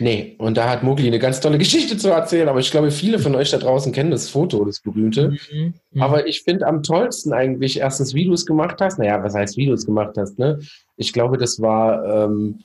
Nee, 0.00 0.36
und 0.38 0.56
da 0.56 0.70
hat 0.70 0.82
Mugli 0.82 1.06
eine 1.06 1.18
ganz 1.18 1.40
tolle 1.40 1.58
Geschichte 1.58 1.96
zu 1.96 2.08
erzählen, 2.10 2.48
aber 2.48 2.60
ich 2.60 2.70
glaube, 2.70 2.90
viele 2.90 3.18
von 3.18 3.34
euch 3.34 3.50
da 3.50 3.58
draußen 3.58 3.92
kennen 3.92 4.10
das 4.10 4.28
Foto, 4.28 4.64
das 4.64 4.80
berühmte. 4.80 5.36
Mhm. 5.52 5.74
Aber 5.98 6.26
ich 6.26 6.42
finde 6.42 6.66
am 6.66 6.82
tollsten 6.82 7.32
eigentlich 7.32 7.80
erstens, 7.80 8.14
wie 8.14 8.24
du 8.24 8.32
es 8.32 8.46
gemacht 8.46 8.76
hast. 8.80 8.98
Naja, 8.98 9.22
was 9.22 9.34
heißt, 9.34 9.56
wie 9.56 9.66
du 9.66 9.72
es 9.72 9.86
gemacht 9.86 10.16
hast, 10.16 10.38
ne? 10.38 10.58
Ich 10.96 11.12
glaube, 11.12 11.38
das 11.38 11.60
war 11.60 12.24
ähm, 12.24 12.60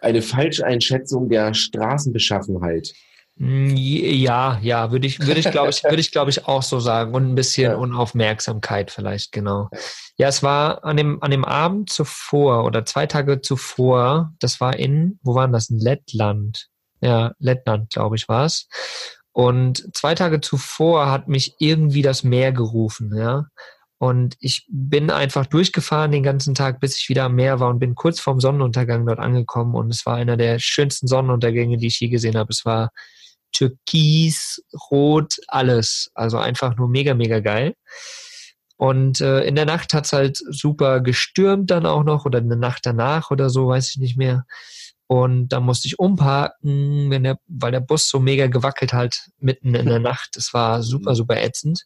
eine 0.00 0.22
Falscheinschätzung 0.22 1.28
der 1.28 1.54
Straßenbeschaffenheit. 1.54 2.92
Mm, 3.36 3.74
Ja, 3.76 4.58
ja, 4.62 4.92
würde 4.92 5.06
ich, 5.06 5.20
würde 5.20 5.40
ich, 5.40 5.50
glaube 5.50 5.70
ich, 5.70 5.82
würde 5.84 6.00
ich, 6.00 6.12
glaube 6.12 6.30
ich, 6.30 6.46
auch 6.46 6.62
so 6.62 6.80
sagen. 6.80 7.14
Und 7.14 7.28
ein 7.30 7.34
bisschen 7.34 7.72
Ja. 7.72 7.76
Unaufmerksamkeit 7.76 8.90
vielleicht, 8.90 9.32
genau. 9.32 9.68
Ja, 10.16 10.28
es 10.28 10.42
war 10.42 10.84
an 10.84 10.96
dem, 10.96 11.22
an 11.22 11.30
dem 11.30 11.44
Abend 11.44 11.90
zuvor 11.90 12.64
oder 12.64 12.84
zwei 12.84 13.06
Tage 13.06 13.40
zuvor, 13.40 14.32
das 14.38 14.60
war 14.60 14.76
in, 14.76 15.18
wo 15.22 15.34
war 15.34 15.46
denn 15.46 15.52
das? 15.52 15.70
In 15.70 15.78
Lettland. 15.80 16.68
Ja, 17.00 17.32
Lettland, 17.38 17.90
glaube 17.90 18.16
ich, 18.16 18.28
war 18.28 18.44
es. 18.46 18.68
Und 19.32 19.88
zwei 19.96 20.14
Tage 20.14 20.40
zuvor 20.40 21.10
hat 21.10 21.26
mich 21.28 21.56
irgendwie 21.58 22.02
das 22.02 22.22
Meer 22.22 22.52
gerufen, 22.52 23.16
ja. 23.16 23.46
Und 23.98 24.36
ich 24.38 24.66
bin 24.70 25.10
einfach 25.10 25.46
durchgefahren 25.46 26.12
den 26.12 26.22
ganzen 26.22 26.54
Tag, 26.54 26.78
bis 26.80 26.96
ich 26.98 27.08
wieder 27.08 27.24
am 27.24 27.34
Meer 27.36 27.58
war 27.58 27.70
und 27.70 27.78
bin 27.78 27.94
kurz 27.94 28.20
vorm 28.20 28.38
Sonnenuntergang 28.40 29.06
dort 29.06 29.18
angekommen. 29.18 29.74
Und 29.74 29.90
es 29.90 30.04
war 30.06 30.16
einer 30.16 30.36
der 30.36 30.58
schönsten 30.58 31.06
Sonnenuntergänge, 31.08 31.78
die 31.78 31.86
ich 31.86 32.00
je 32.00 32.08
gesehen 32.08 32.36
habe. 32.36 32.50
Es 32.52 32.64
war 32.64 32.90
türkis, 33.54 34.62
rot, 34.90 35.36
alles. 35.48 36.10
Also 36.14 36.38
einfach 36.38 36.76
nur 36.76 36.88
mega, 36.88 37.14
mega 37.14 37.40
geil. 37.40 37.74
Und 38.76 39.20
äh, 39.20 39.44
in 39.44 39.54
der 39.54 39.66
Nacht 39.66 39.94
hat's 39.94 40.12
halt 40.12 40.36
super 40.36 41.00
gestürmt 41.00 41.70
dann 41.70 41.86
auch 41.86 42.04
noch 42.04 42.26
oder 42.26 42.38
eine 42.38 42.56
Nacht 42.56 42.84
danach 42.84 43.30
oder 43.30 43.48
so, 43.48 43.68
weiß 43.68 43.90
ich 43.90 43.96
nicht 43.96 44.16
mehr. 44.16 44.44
Und 45.06 45.48
da 45.48 45.60
musste 45.60 45.86
ich 45.86 45.98
umparken, 45.98 47.10
wenn 47.10 47.24
der, 47.24 47.38
weil 47.46 47.72
der 47.72 47.80
Bus 47.80 48.08
so 48.08 48.18
mega 48.20 48.46
gewackelt 48.46 48.92
hat 48.92 49.28
mitten 49.38 49.74
in 49.74 49.86
der 49.86 49.98
Nacht. 50.00 50.30
Das 50.34 50.52
war 50.52 50.82
super, 50.82 51.14
super 51.14 51.40
ätzend. 51.40 51.84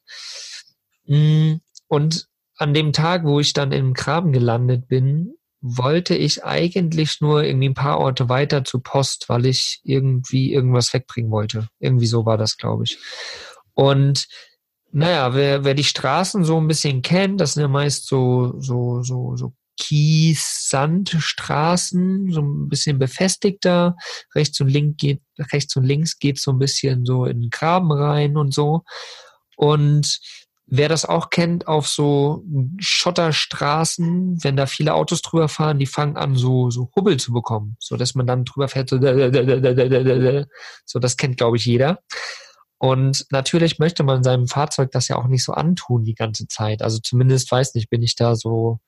Mm, 1.06 1.56
Und 1.88 2.26
an 2.56 2.74
dem 2.74 2.92
Tag, 2.92 3.24
wo 3.24 3.38
ich 3.40 3.52
dann 3.52 3.72
im 3.72 3.94
Graben 3.94 4.32
gelandet 4.32 4.88
bin, 4.88 5.37
wollte 5.60 6.14
ich 6.14 6.44
eigentlich 6.44 7.20
nur 7.20 7.42
irgendwie 7.42 7.68
ein 7.68 7.74
paar 7.74 7.98
Orte 7.98 8.28
weiter 8.28 8.64
zur 8.64 8.82
Post, 8.82 9.28
weil 9.28 9.46
ich 9.46 9.80
irgendwie 9.82 10.52
irgendwas 10.52 10.92
wegbringen 10.94 11.30
wollte. 11.30 11.68
Irgendwie 11.80 12.06
so 12.06 12.26
war 12.26 12.38
das, 12.38 12.56
glaube 12.56 12.84
ich. 12.84 12.98
Und 13.74 14.28
naja, 14.90 15.34
wer, 15.34 15.64
wer 15.64 15.74
die 15.74 15.84
Straßen 15.84 16.44
so 16.44 16.60
ein 16.60 16.68
bisschen 16.68 17.02
kennt, 17.02 17.40
das 17.40 17.54
sind 17.54 17.62
ja 17.62 17.68
meist 17.68 18.06
so, 18.06 18.54
so, 18.60 19.02
so, 19.02 19.36
so 19.36 19.52
Kies-Sandstraßen, 19.78 22.32
so 22.32 22.42
ein 22.42 22.68
bisschen 22.68 22.98
befestigter. 22.98 23.96
Rechts 24.34 24.60
und 24.60 24.68
links 24.68 24.96
geht, 24.98 25.22
rechts 25.52 25.76
und 25.76 25.84
links 25.84 26.18
geht 26.18 26.40
so 26.40 26.50
ein 26.52 26.58
bisschen 26.58 27.06
so 27.06 27.24
in 27.24 27.40
den 27.42 27.50
Graben 27.50 27.92
rein 27.92 28.36
und 28.36 28.52
so. 28.52 28.82
Und 29.56 30.18
wer 30.70 30.88
das 30.88 31.04
auch 31.04 31.30
kennt, 31.30 31.66
auf 31.66 31.88
so 31.88 32.44
Schotterstraßen, 32.78 34.42
wenn 34.42 34.56
da 34.56 34.66
viele 34.66 34.94
Autos 34.94 35.22
drüber 35.22 35.48
fahren, 35.48 35.78
die 35.78 35.86
fangen 35.86 36.16
an, 36.16 36.34
so, 36.36 36.70
so 36.70 36.90
Hubbel 36.94 37.16
zu 37.18 37.32
bekommen, 37.32 37.76
so 37.80 37.96
dass 37.96 38.14
man 38.14 38.26
dann 38.26 38.44
drüber 38.44 38.68
fährt, 38.68 38.90
so, 38.90 38.98
so 40.84 40.98
das 40.98 41.16
kennt, 41.16 41.36
glaube 41.38 41.56
ich, 41.56 41.64
jeder. 41.64 42.00
Und 42.80 43.26
natürlich 43.30 43.78
möchte 43.78 44.04
man 44.04 44.22
seinem 44.22 44.46
Fahrzeug 44.46 44.92
das 44.92 45.08
ja 45.08 45.16
auch 45.16 45.26
nicht 45.26 45.44
so 45.44 45.52
antun 45.52 46.04
die 46.04 46.14
ganze 46.14 46.46
Zeit. 46.46 46.80
Also 46.80 46.98
zumindest 46.98 47.50
weiß 47.50 47.74
nicht, 47.74 47.90
bin 47.90 48.02
ich 48.02 48.14
da 48.14 48.36
so, 48.36 48.78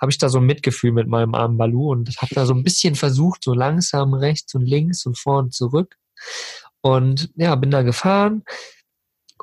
habe 0.00 0.12
ich 0.12 0.18
da 0.18 0.28
so 0.28 0.38
ein 0.38 0.46
Mitgefühl 0.46 0.92
mit 0.92 1.08
meinem 1.08 1.34
armen 1.34 1.58
Balu 1.58 1.90
und 1.90 2.16
habe 2.18 2.34
da 2.34 2.46
so 2.46 2.54
ein 2.54 2.62
bisschen 2.62 2.94
versucht, 2.94 3.42
so 3.42 3.52
langsam 3.52 4.14
rechts 4.14 4.54
und 4.54 4.62
links 4.62 5.04
und 5.04 5.18
vor 5.18 5.38
und 5.38 5.52
zurück. 5.52 5.96
Und 6.80 7.30
ja, 7.34 7.54
bin 7.56 7.70
da 7.72 7.82
gefahren 7.82 8.44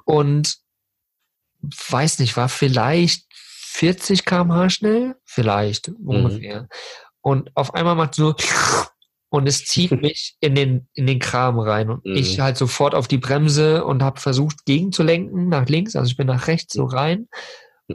und 0.05 0.57
weiß 1.61 2.19
nicht, 2.19 2.37
war 2.37 2.49
vielleicht 2.49 3.25
40 3.33 4.25
km/h 4.25 4.69
schnell, 4.69 5.15
vielleicht 5.25 5.89
ungefähr. 5.89 6.67
Und 7.21 7.55
auf 7.55 7.73
einmal 7.75 7.95
macht 7.95 8.15
so 8.15 8.35
und 9.29 9.47
es 9.47 9.65
zieht 9.65 9.91
mich 10.01 10.35
in 10.39 10.55
den 10.55 10.87
in 10.93 11.07
den 11.07 11.19
Kram 11.19 11.59
rein 11.59 11.89
und 11.89 12.05
Mhm. 12.05 12.15
ich 12.15 12.39
halt 12.39 12.57
sofort 12.57 12.95
auf 12.95 13.07
die 13.07 13.17
Bremse 13.17 13.83
und 13.85 14.01
habe 14.03 14.19
versucht 14.19 14.65
gegenzulenken 14.65 15.49
nach 15.49 15.67
links, 15.67 15.95
also 15.95 16.09
ich 16.09 16.17
bin 16.17 16.27
nach 16.27 16.47
rechts 16.47 16.73
so 16.73 16.85
rein 16.85 17.27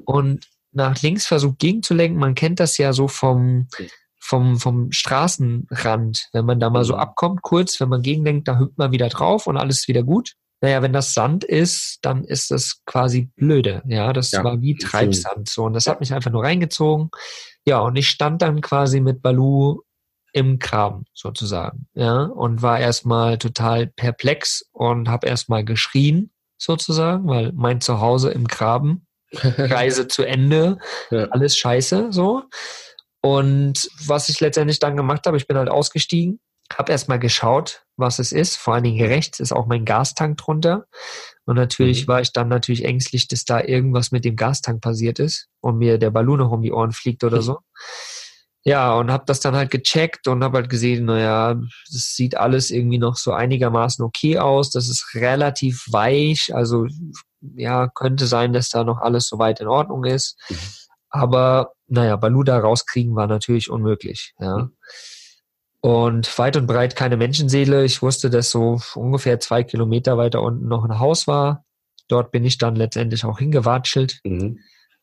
und 0.04 0.46
nach 0.72 1.00
links 1.02 1.26
versucht 1.26 1.58
gegenzulenken. 1.58 2.18
Man 2.18 2.34
kennt 2.34 2.60
das 2.60 2.78
ja 2.78 2.92
so 2.92 3.08
vom 3.08 3.68
vom 4.18 4.58
vom 4.58 4.92
Straßenrand, 4.92 6.28
wenn 6.32 6.44
man 6.44 6.60
da 6.60 6.70
mal 6.70 6.84
so 6.84 6.94
Mhm. 6.94 7.00
abkommt 7.00 7.42
kurz, 7.42 7.80
wenn 7.80 7.88
man 7.88 8.02
gegenlenkt, 8.02 8.46
da 8.48 8.58
hüpft 8.58 8.78
man 8.78 8.92
wieder 8.92 9.08
drauf 9.08 9.46
und 9.46 9.56
alles 9.56 9.80
ist 9.80 9.88
wieder 9.88 10.02
gut. 10.02 10.34
Naja, 10.62 10.80
wenn 10.80 10.92
das 10.92 11.12
Sand 11.12 11.42
ist, 11.44 11.98
dann 12.02 12.24
ist 12.24 12.50
das 12.52 12.80
quasi 12.86 13.30
blöde. 13.36 13.82
Ja, 13.86 14.12
das 14.12 14.30
Ja, 14.30 14.44
war 14.44 14.60
wie. 14.62 14.76
Treibsand 14.76 15.48
so. 15.48 15.64
Und 15.64 15.74
das 15.74 15.86
hat 15.88 16.00
mich 16.00 16.14
einfach 16.14 16.30
nur 16.30 16.44
reingezogen. 16.44 17.10
Ja, 17.66 17.80
und 17.80 17.96
ich 17.96 18.08
stand 18.08 18.40
dann 18.42 18.60
quasi 18.60 19.00
mit 19.00 19.22
Balu 19.22 19.80
im 20.32 20.58
Graben 20.58 21.04
sozusagen. 21.14 21.88
Ja, 21.94 22.22
und 22.22 22.62
war 22.62 22.78
erstmal 22.78 23.38
total 23.38 23.88
perplex 23.88 24.64
und 24.72 25.08
habe 25.08 25.26
erstmal 25.26 25.64
geschrien 25.64 26.30
sozusagen, 26.58 27.26
weil 27.26 27.52
mein 27.54 27.80
Zuhause 27.80 28.30
im 28.30 28.46
Graben, 28.46 29.06
Reise 29.32 30.06
zu 30.08 30.22
Ende, 30.24 30.78
Ja. 31.10 31.24
alles 31.30 31.56
scheiße 31.56 32.08
so. 32.12 32.44
Und 33.20 33.88
was 34.06 34.28
ich 34.28 34.40
letztendlich 34.40 34.78
dann 34.78 34.96
gemacht 34.96 35.26
habe, 35.26 35.36
ich 35.36 35.46
bin 35.46 35.56
halt 35.56 35.68
ausgestiegen, 35.68 36.40
habe 36.78 36.92
erstmal 36.92 37.18
geschaut, 37.18 37.84
was 37.96 38.18
es 38.18 38.32
ist. 38.32 38.56
Vor 38.56 38.74
allen 38.74 38.84
Dingen 38.84 39.04
rechts 39.04 39.40
ist 39.40 39.52
auch 39.52 39.66
mein 39.66 39.84
Gastank 39.84 40.38
drunter. 40.38 40.86
Und 41.44 41.56
natürlich 41.56 42.06
mhm. 42.06 42.12
war 42.12 42.20
ich 42.20 42.32
dann 42.32 42.48
natürlich 42.48 42.84
ängstlich, 42.84 43.28
dass 43.28 43.44
da 43.44 43.60
irgendwas 43.60 44.12
mit 44.12 44.24
dem 44.24 44.36
Gastank 44.36 44.80
passiert 44.80 45.18
ist 45.18 45.48
und 45.60 45.78
mir 45.78 45.98
der 45.98 46.10
Ballon 46.10 46.38
noch 46.38 46.50
um 46.50 46.62
die 46.62 46.72
Ohren 46.72 46.92
fliegt 46.92 47.24
oder 47.24 47.42
so. 47.42 47.58
Ja, 48.64 48.94
und 48.94 49.10
habe 49.10 49.24
das 49.26 49.40
dann 49.40 49.56
halt 49.56 49.72
gecheckt 49.72 50.28
und 50.28 50.44
habe 50.44 50.58
halt 50.58 50.70
gesehen, 50.70 51.06
naja, 51.06 51.54
das 51.54 52.14
sieht 52.14 52.36
alles 52.36 52.70
irgendwie 52.70 52.98
noch 52.98 53.16
so 53.16 53.32
einigermaßen 53.32 54.04
okay 54.04 54.38
aus. 54.38 54.70
Das 54.70 54.88
ist 54.88 55.14
relativ 55.14 55.84
weich, 55.90 56.54
also 56.54 56.86
ja, 57.56 57.88
könnte 57.88 58.26
sein, 58.26 58.52
dass 58.52 58.68
da 58.68 58.84
noch 58.84 58.98
alles 58.98 59.26
soweit 59.26 59.60
in 59.60 59.66
Ordnung 59.66 60.04
ist. 60.04 60.38
Mhm. 60.48 60.56
Aber 61.10 61.72
naja, 61.88 62.14
Baluda 62.16 62.58
rauskriegen 62.58 63.16
war 63.16 63.26
natürlich 63.26 63.68
unmöglich. 63.68 64.32
Ja. 64.38 64.58
Mhm. 64.58 64.76
Und 65.82 66.38
weit 66.38 66.56
und 66.56 66.66
breit 66.66 66.96
keine 66.96 67.16
Menschenseele. 67.16 67.84
Ich 67.84 68.02
wusste, 68.02 68.30
dass 68.30 68.50
so 68.50 68.80
ungefähr 68.94 69.40
zwei 69.40 69.64
Kilometer 69.64 70.16
weiter 70.16 70.40
unten 70.40 70.68
noch 70.68 70.84
ein 70.84 70.98
Haus 70.98 71.26
war. 71.26 71.64
Dort 72.08 72.30
bin 72.30 72.44
ich 72.44 72.56
dann 72.56 72.76
letztendlich 72.76 73.24
auch 73.24 73.38
hingewatschelt. 73.38 74.20
Mhm 74.24 74.58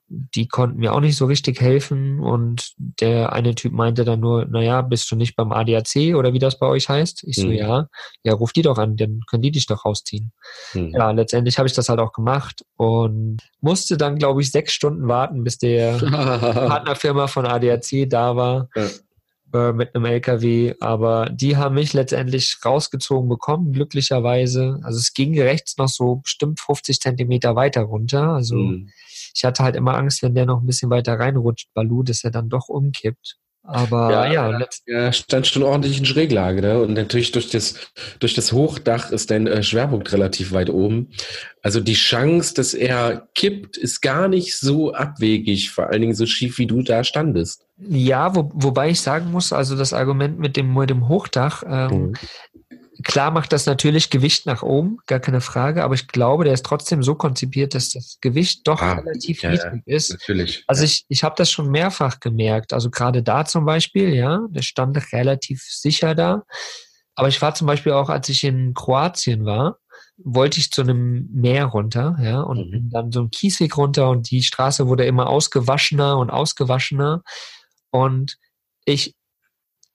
die 0.10 0.48
konnten 0.48 0.80
mir 0.80 0.94
auch 0.94 1.00
nicht 1.00 1.16
so 1.16 1.26
richtig 1.26 1.62
helfen 1.62 2.20
und 2.20 2.74
der 2.78 3.32
eine 3.32 3.54
Typ 3.54 3.74
meinte 3.74 4.06
dann 4.06 4.20
nur, 4.20 4.46
naja, 4.46 4.82
bist 4.82 5.10
du 5.12 5.16
nicht 5.16 5.36
beim 5.36 5.52
ADAC 5.52 6.16
oder 6.16 6.34
wie 6.34 6.40
das 6.40 6.58
bei 6.58 6.66
euch 6.66 6.90
heißt? 6.90 7.24
Ich 7.26 7.36
so, 7.36 7.48
mhm. 7.48 7.54
ja, 7.54 7.88
ja, 8.24 8.34
ruf 8.34 8.52
die 8.52 8.64
doch 8.64 8.80
an, 8.80 8.98
dann 8.98 9.22
können 9.28 9.44
die 9.44 9.52
dich 9.52 9.68
doch 9.68 9.86
rausziehen. 9.86 10.32
Mhm. 10.74 10.94
Ja, 10.96 11.12
letztendlich 11.12 11.60
habe 11.60 11.68
ich 11.68 11.76
das 11.76 11.90
halt 11.90 12.00
auch 12.00 12.12
gemacht 12.12 12.66
und 12.76 13.38
musste 13.62 13.98
dann, 13.98 14.18
glaube 14.18 14.42
ich, 14.42 14.52
sechs 14.52 14.74
Stunden 14.74 15.08
warten, 15.08 15.44
bis 15.44 15.60
der 15.60 15.98
Partnerfirma 16.00 17.28
von 17.28 17.46
ADAC 17.46 18.10
da 18.10 18.36
war. 18.36 18.70
Ja 18.76 18.88
äh, 19.54 19.74
mit 19.74 19.96
einem 19.96 20.06
LKW, 20.06 20.76
aber 20.80 21.30
die 21.30 21.58
haben 21.58 21.76
mich 21.76 21.94
letztendlich 21.94 22.58
rausgezogen 22.64 23.30
bekommen, 23.30 23.72
glücklicherweise. 23.72 24.80
Also 24.84 25.00
es 25.00 25.14
ging 25.14 25.40
rechts 25.40 25.78
noch 25.78 25.90
so 25.90 26.18
bestimmt 26.18 26.60
50 26.60 27.00
Zentimeter 27.00 27.56
weiter 27.56 27.82
runter. 27.82 28.30
Also 28.30 28.56
mhm 28.56 28.90
ich 29.40 29.46
hatte 29.46 29.64
halt 29.64 29.76
immer 29.76 29.96
Angst, 29.96 30.22
wenn 30.22 30.36
der 30.36 30.46
noch 30.46 30.62
ein 30.62 30.66
bisschen 30.66 30.90
weiter 30.90 31.20
reinrutscht, 31.20 31.74
Balu, 31.74 32.04
dass 32.04 32.24
er 32.24 32.32
dann 32.32 32.50
doch 32.50 32.68
umkippt. 32.68 33.38
Aber 33.72 34.12
ja, 34.12 34.34
ja, 34.34 34.68
ja 34.88 35.14
stand 35.14 35.46
schon 35.46 35.62
ordentlich 35.62 36.00
in 36.00 36.06
Schräglage, 36.06 36.62
ne? 36.62 36.80
Und 36.82 36.94
natürlich 36.94 37.32
durch 37.32 37.52
das, 37.52 37.76
durch 38.20 38.34
das 38.34 38.52
Hochdach 38.52 39.12
ist 39.12 39.30
dein 39.30 39.46
äh, 39.46 39.62
Schwerpunkt 39.62 40.12
relativ 40.12 40.54
weit 40.54 40.72
oben. 40.72 41.12
Also 41.62 41.80
die 41.80 41.94
Chance, 41.94 42.56
dass 42.56 42.74
er 42.74 43.28
kippt, 43.36 43.78
ist 43.78 44.02
gar 44.02 44.28
nicht 44.28 44.58
so 44.58 44.94
abwegig, 44.94 45.70
vor 45.70 45.88
allen 45.88 46.02
Dingen 46.02 46.16
so 46.16 46.26
schief, 46.26 46.58
wie 46.58 46.66
du 46.66 46.82
da 46.82 47.04
standest. 47.04 47.68
Ja, 47.78 48.36
wo, 48.36 48.50
wobei 48.56 48.90
ich 48.90 49.02
sagen 49.02 49.30
muss, 49.30 49.54
also 49.54 49.76
das 49.76 49.94
Argument 49.94 50.40
mit 50.40 50.58
dem, 50.58 50.74
mit 50.74 50.90
dem 50.90 51.08
Hochdach, 51.08 51.64
ähm, 51.68 51.92
mhm. 51.92 52.14
Klar 53.04 53.32
macht 53.32 53.54
das 53.54 53.66
natürlich 53.66 54.10
Gewicht 54.10 54.46
nach 54.46 54.62
oben, 54.62 54.98
gar 55.06 55.20
keine 55.20 55.42
Frage, 55.42 55.84
aber 55.84 55.94
ich 55.94 56.08
glaube, 56.08 56.44
der 56.44 56.54
ist 56.54 56.66
trotzdem 56.66 57.02
so 57.02 57.16
konzipiert, 57.16 57.74
dass 57.74 57.92
das 57.92 58.18
Gewicht 58.20 58.68
doch 58.68 58.82
ah, 58.82 58.94
relativ 58.94 59.42
ja, 59.42 59.52
niedrig 59.52 59.84
ja, 59.86 59.96
ist. 59.96 60.12
Natürlich. 60.12 60.64
Also 60.68 60.82
ja. 60.82 60.86
ich, 60.86 61.06
ich 61.08 61.24
habe 61.24 61.36
das 61.38 61.50
schon 61.50 61.70
mehrfach 61.70 62.20
gemerkt. 62.20 62.74
Also 62.74 62.90
gerade 62.90 63.24
da 63.24 63.46
zum 63.46 63.66
Beispiel, 63.66 64.14
ja, 64.14 64.42
der 64.50 64.62
stand 64.64 64.98
relativ 65.14 65.64
sicher 65.64 66.14
da. 66.14 66.44
Aber 67.16 67.28
ich 67.28 67.42
war 67.42 67.54
zum 67.54 67.68
Beispiel 67.68 67.94
auch, 67.94 68.10
als 68.10 68.28
ich 68.30 68.44
in 68.44 68.74
Kroatien 68.74 69.46
war, 69.46 69.78
wollte 70.18 70.60
ich 70.60 70.72
zu 70.72 70.82
einem 70.82 71.30
Meer 71.32 71.66
runter, 71.66 72.18
ja, 72.22 72.42
und 72.42 72.72
mhm. 72.72 72.90
dann 72.90 73.12
so 73.12 73.22
einen 73.22 73.32
Kiesweg 73.32 73.78
runter 73.78 74.10
und 74.10 74.30
die 74.32 74.44
Straße 74.44 74.88
wurde 74.88 75.06
immer 75.06 75.28
ausgewaschener 75.28 76.18
und 76.18 76.30
ausgewaschener. 76.30 77.24
Und 77.92 78.38
ich 78.86 79.16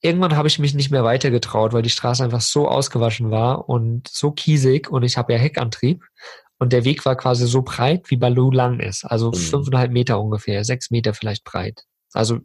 irgendwann 0.05 0.37
habe 0.37 0.49
ich 0.49 0.59
mich 0.59 0.75
nicht 0.75 0.91
mehr 0.91 1.03
weitergetraut, 1.03 1.73
weil 1.73 1.83
die 1.83 1.91
Straße 1.91 2.23
einfach 2.23 2.43
so 2.43 2.69
ausgewaschen 2.69 3.31
war 3.31 3.69
und 3.69 4.07
so 4.07 4.33
kiesig 4.33 4.91
und 4.91 5.03
ich 5.03 5.17
habe 5.17 5.33
ja 5.33 5.39
Heckantrieb 5.39 6.05
und 6.59 6.73
der 6.73 6.85
Weg 6.85 7.07
war 7.07 7.17
quasi 7.17 7.47
so 7.47 7.63
breit, 7.63 8.11
wie 8.11 8.17
Baloo 8.17 8.51
lang 8.51 8.81
ist. 8.81 9.05
Also 9.05 9.31
mhm. 9.31 9.37
fünfeinhalb 9.37 9.91
Meter 9.93 10.21
ungefähr, 10.21 10.63
sechs 10.65 10.91
Meter 10.91 11.15
vielleicht 11.15 11.43
breit. 11.45 11.85
Also 12.13 12.41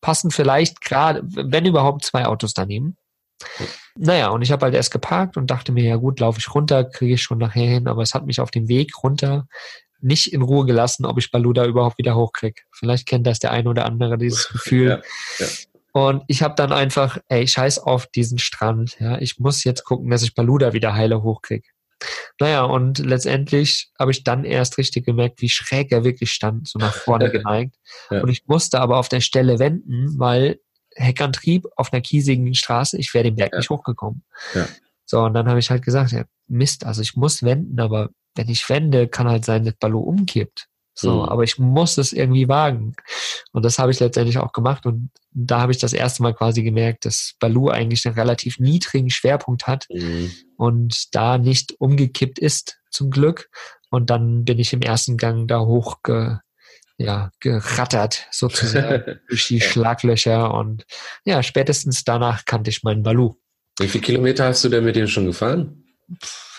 passen 0.00 0.30
vielleicht 0.30 0.80
gerade, 0.80 1.22
wenn 1.24 1.66
überhaupt, 1.66 2.04
zwei 2.04 2.26
Autos 2.26 2.54
daneben. 2.54 2.96
Naja, 3.96 4.28
und 4.28 4.42
ich 4.42 4.52
habe 4.52 4.66
halt 4.66 4.74
erst 4.74 4.92
geparkt 4.92 5.36
und 5.36 5.50
dachte 5.50 5.72
mir, 5.72 5.84
ja 5.84 5.96
gut, 5.96 6.20
laufe 6.20 6.38
ich 6.38 6.54
runter, 6.54 6.84
kriege 6.84 7.14
ich 7.14 7.22
schon 7.22 7.38
nachher 7.38 7.66
hin, 7.66 7.88
aber 7.88 8.02
es 8.02 8.14
hat 8.14 8.24
mich 8.24 8.40
auf 8.40 8.50
dem 8.50 8.68
Weg 8.68 9.02
runter 9.02 9.46
nicht 10.02 10.32
in 10.32 10.42
Ruhe 10.42 10.64
gelassen, 10.64 11.04
ob 11.04 11.18
ich 11.18 11.30
Baluda 11.30 11.66
überhaupt 11.66 11.98
wieder 11.98 12.14
hochkriege. 12.14 12.62
Vielleicht 12.72 13.06
kennt 13.06 13.26
das 13.26 13.38
der 13.38 13.50
eine 13.50 13.68
oder 13.68 13.84
andere, 13.84 14.16
dieses 14.16 14.48
Gefühl. 14.52 14.88
Ja, 14.88 15.44
ja. 15.44 15.46
Und 15.92 16.22
ich 16.28 16.42
habe 16.42 16.54
dann 16.54 16.72
einfach, 16.72 17.18
ey, 17.28 17.46
scheiß 17.46 17.78
auf 17.80 18.06
diesen 18.06 18.38
Strand. 18.38 18.98
Ja, 19.00 19.18
ich 19.18 19.38
muss 19.38 19.64
jetzt 19.64 19.84
gucken, 19.84 20.10
dass 20.10 20.22
ich 20.22 20.34
Baluda 20.34 20.72
wieder 20.72 20.94
heile 20.94 21.22
hochkrieg. 21.22 21.72
Naja, 22.40 22.62
und 22.62 22.98
letztendlich 22.98 23.90
habe 23.98 24.10
ich 24.10 24.24
dann 24.24 24.44
erst 24.44 24.78
richtig 24.78 25.04
gemerkt, 25.04 25.42
wie 25.42 25.48
schräg 25.48 25.92
er 25.92 26.04
wirklich 26.04 26.30
stand, 26.30 26.68
so 26.68 26.78
nach 26.78 26.94
vorne 26.94 27.30
geneigt. 27.30 27.76
ja. 28.10 28.22
Und 28.22 28.28
ich 28.30 28.46
musste 28.46 28.80
aber 28.80 28.98
auf 28.98 29.08
der 29.08 29.20
Stelle 29.20 29.58
wenden, 29.58 30.18
weil 30.18 30.60
Heckantrieb 30.94 31.66
auf 31.76 31.92
einer 31.92 32.02
kiesigen 32.02 32.54
Straße, 32.54 32.96
ich 32.98 33.12
wäre 33.12 33.24
den 33.24 33.36
Berg 33.36 33.52
ja. 33.52 33.58
nicht 33.58 33.70
hochgekommen. 33.70 34.24
Ja. 34.54 34.66
So, 35.04 35.20
und 35.20 35.34
dann 35.34 35.48
habe 35.48 35.58
ich 35.58 35.70
halt 35.70 35.84
gesagt, 35.84 36.12
ja, 36.12 36.24
Mist, 36.46 36.86
also 36.86 37.02
ich 37.02 37.16
muss 37.16 37.42
wenden, 37.42 37.78
aber 37.80 38.10
wenn 38.36 38.48
ich 38.48 38.68
wende, 38.68 39.08
kann 39.08 39.28
halt 39.28 39.44
sein, 39.44 39.64
dass 39.64 39.74
Ballo 39.74 40.00
umkippt. 40.00 40.68
So, 41.00 41.22
mhm. 41.22 41.28
aber 41.28 41.44
ich 41.44 41.58
muss 41.58 41.96
es 41.96 42.12
irgendwie 42.12 42.48
wagen. 42.48 42.94
Und 43.52 43.64
das 43.64 43.78
habe 43.78 43.90
ich 43.90 44.00
letztendlich 44.00 44.38
auch 44.38 44.52
gemacht. 44.52 44.84
Und 44.84 45.10
da 45.32 45.60
habe 45.60 45.72
ich 45.72 45.78
das 45.78 45.92
erste 45.92 46.22
Mal 46.22 46.34
quasi 46.34 46.62
gemerkt, 46.62 47.06
dass 47.06 47.34
Balu 47.40 47.70
eigentlich 47.70 48.04
einen 48.06 48.16
relativ 48.16 48.58
niedrigen 48.58 49.10
Schwerpunkt 49.10 49.66
hat 49.66 49.86
mhm. 49.90 50.30
und 50.56 51.14
da 51.14 51.38
nicht 51.38 51.74
umgekippt 51.78 52.38
ist, 52.38 52.78
zum 52.90 53.10
Glück. 53.10 53.48
Und 53.90 54.10
dann 54.10 54.44
bin 54.44 54.58
ich 54.58 54.72
im 54.72 54.82
ersten 54.82 55.16
Gang 55.16 55.48
da 55.48 55.60
hoch 55.60 56.02
ge, 56.02 56.36
ja, 56.98 57.30
gerattert, 57.40 58.26
sozusagen, 58.30 59.20
durch 59.28 59.48
die 59.48 59.60
Schlaglöcher. 59.60 60.52
Und 60.52 60.84
ja, 61.24 61.42
spätestens 61.42 62.04
danach 62.04 62.44
kannte 62.44 62.70
ich 62.70 62.82
meinen 62.82 63.02
Balu. 63.02 63.36
Wie 63.78 63.88
viele 63.88 64.04
Kilometer 64.04 64.44
hast 64.44 64.64
du 64.64 64.68
denn 64.68 64.84
mit 64.84 64.96
dem 64.96 65.06
schon 65.06 65.24
gefahren? 65.24 65.84
Pff 66.22 66.49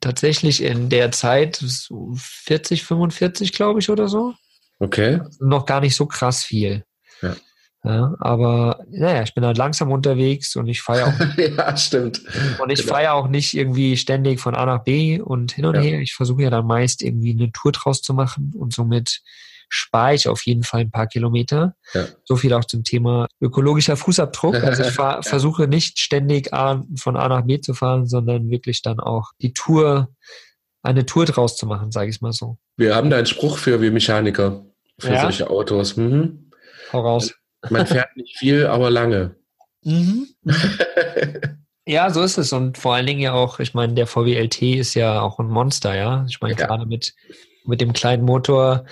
tatsächlich 0.00 0.62
in 0.62 0.88
der 0.88 1.12
Zeit 1.12 1.56
so 1.56 2.12
40, 2.16 2.84
45, 2.84 3.52
glaube 3.52 3.80
ich, 3.80 3.90
oder 3.90 4.08
so. 4.08 4.34
Okay. 4.78 5.20
Noch 5.40 5.66
gar 5.66 5.80
nicht 5.80 5.96
so 5.96 6.06
krass 6.06 6.44
viel. 6.44 6.84
Ja. 7.22 7.36
Ja, 7.84 8.16
aber 8.18 8.84
naja, 8.90 9.22
ich 9.22 9.34
bin 9.34 9.44
halt 9.44 9.56
langsam 9.56 9.92
unterwegs 9.92 10.56
und 10.56 10.66
ich 10.66 10.82
fahre 10.82 11.06
auch. 11.06 11.38
ja, 11.38 11.76
stimmt. 11.76 12.20
Und 12.60 12.70
ich 12.70 12.80
genau. 12.80 12.94
fahre 12.94 13.12
auch 13.12 13.28
nicht 13.28 13.54
irgendwie 13.54 13.96
ständig 13.96 14.40
von 14.40 14.56
A 14.56 14.66
nach 14.66 14.82
B 14.82 15.20
und 15.20 15.52
hin 15.52 15.64
und 15.64 15.76
ja. 15.76 15.80
her. 15.80 16.00
Ich 16.00 16.14
versuche 16.14 16.42
ja 16.42 16.50
dann 16.50 16.66
meist 16.66 17.02
irgendwie 17.02 17.30
eine 17.30 17.52
Tour 17.52 17.70
draus 17.70 18.02
zu 18.02 18.14
machen 18.14 18.52
und 18.58 18.74
somit 18.74 19.20
spare 19.68 20.14
ich 20.14 20.28
auf 20.28 20.46
jeden 20.46 20.62
Fall 20.62 20.80
ein 20.80 20.90
paar 20.90 21.06
Kilometer. 21.06 21.74
Ja. 21.94 22.06
So 22.24 22.36
viel 22.36 22.52
auch 22.52 22.64
zum 22.64 22.84
Thema 22.84 23.26
ökologischer 23.40 23.96
Fußabdruck. 23.96 24.54
Also 24.68 24.82
ich 24.82 24.90
fahr, 24.90 25.22
versuche 25.22 25.66
nicht 25.66 25.98
ständig 25.98 26.52
A, 26.52 26.84
von 26.96 27.16
A 27.16 27.28
nach 27.28 27.42
B 27.42 27.60
zu 27.60 27.74
fahren, 27.74 28.06
sondern 28.06 28.50
wirklich 28.50 28.82
dann 28.82 29.00
auch 29.00 29.32
die 29.40 29.52
Tour, 29.52 30.08
eine 30.82 31.06
Tour 31.06 31.24
draus 31.24 31.56
zu 31.56 31.66
machen, 31.66 31.90
sage 31.90 32.10
ich 32.10 32.20
mal 32.20 32.32
so. 32.32 32.58
Wir 32.76 32.94
haben 32.94 33.08
da 33.10 33.16
einen 33.16 33.26
Spruch 33.26 33.56
für 33.58 33.80
wir 33.80 33.90
Mechaniker, 33.90 34.64
für 34.98 35.14
ja? 35.14 35.22
solche 35.22 35.48
Autos. 35.48 35.96
Mhm. 35.96 36.50
Hau 36.92 37.00
raus. 37.00 37.34
Man 37.70 37.86
fährt 37.86 38.16
nicht 38.16 38.36
viel, 38.38 38.66
aber 38.66 38.90
lange. 38.90 39.36
Mhm. 39.82 40.28
Ja, 41.88 42.10
so 42.10 42.20
ist 42.20 42.36
es. 42.36 42.52
Und 42.52 42.76
vor 42.76 42.94
allen 42.94 43.06
Dingen 43.06 43.20
ja 43.20 43.32
auch, 43.32 43.60
ich 43.60 43.72
meine, 43.72 43.94
der 43.94 44.06
VW 44.06 44.38
LT 44.38 44.60
ist 44.60 44.92
ja 44.92 45.22
auch 45.22 45.38
ein 45.38 45.48
Monster, 45.48 45.96
ja. 45.96 46.26
Ich 46.28 46.38
meine, 46.42 46.54
ja. 46.54 46.66
gerade 46.66 46.84
mit, 46.84 47.14
mit 47.64 47.80
dem 47.80 47.94
kleinen 47.94 48.24
Motor 48.24 48.84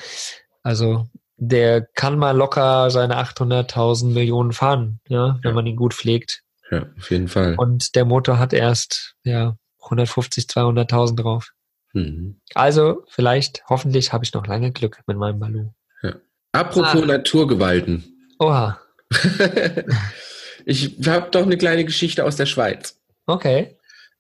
also 0.67 1.07
der 1.37 1.81
kann 1.81 2.19
mal 2.19 2.37
locker 2.37 2.91
seine 2.91 3.19
800.000 3.19 4.13
Millionen 4.13 4.53
fahren, 4.53 4.99
ja, 5.09 5.39
wenn 5.43 5.51
ja. 5.51 5.55
man 5.55 5.65
ihn 5.65 5.77
gut 5.77 5.95
pflegt. 5.95 6.43
Ja, 6.73 6.87
auf 6.99 7.11
jeden 7.13 7.29
Fall. 7.29 7.55
Und 7.57 7.95
der 7.95 8.05
Motor 8.05 8.41
hat 8.41 8.53
erst 8.53 9.15
ja 9.23 9.57
150, 9.85 10.47
200.000 10.47 11.23
drauf. 11.23 11.53
Mhm. 11.93 12.41
Also 12.55 13.05
vielleicht, 13.09 13.63
hoffentlich 13.69 14.13
habe 14.13 14.25
ich 14.25 14.35
noch 14.35 14.45
lange 14.49 14.73
Glück 14.73 15.01
mit 15.07 15.17
meinem 15.17 15.39
Balu. 15.39 15.71
Ja. 16.03 16.17
Apropos 16.51 17.01
ah. 17.01 17.07
Naturgewalten. 17.07 18.05
Oha. 18.41 18.81
ich 20.65 20.97
habe 21.07 21.31
doch 21.31 21.45
eine 21.45 21.59
kleine 21.59 21.85
Geschichte 21.85 22.25
aus 22.25 22.35
der 22.35 22.47
Schweiz. 22.47 22.99
Okay. 23.27 23.77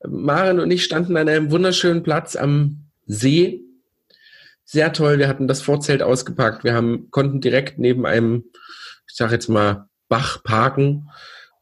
Maren 0.06 0.60
und 0.60 0.70
ich 0.70 0.84
standen 0.84 1.16
an 1.16 1.28
einem 1.28 1.50
wunderschönen 1.50 2.04
Platz 2.04 2.36
am 2.36 2.86
See 3.06 3.65
sehr 4.66 4.92
toll. 4.92 5.18
Wir 5.18 5.28
hatten 5.28 5.48
das 5.48 5.62
Vorzelt 5.62 6.02
ausgepackt. 6.02 6.64
Wir 6.64 6.74
haben, 6.74 7.10
konnten 7.10 7.40
direkt 7.40 7.78
neben 7.78 8.04
einem, 8.04 8.44
ich 9.08 9.14
sage 9.14 9.32
jetzt 9.32 9.48
mal, 9.48 9.88
Bach 10.08 10.42
parken. 10.42 11.08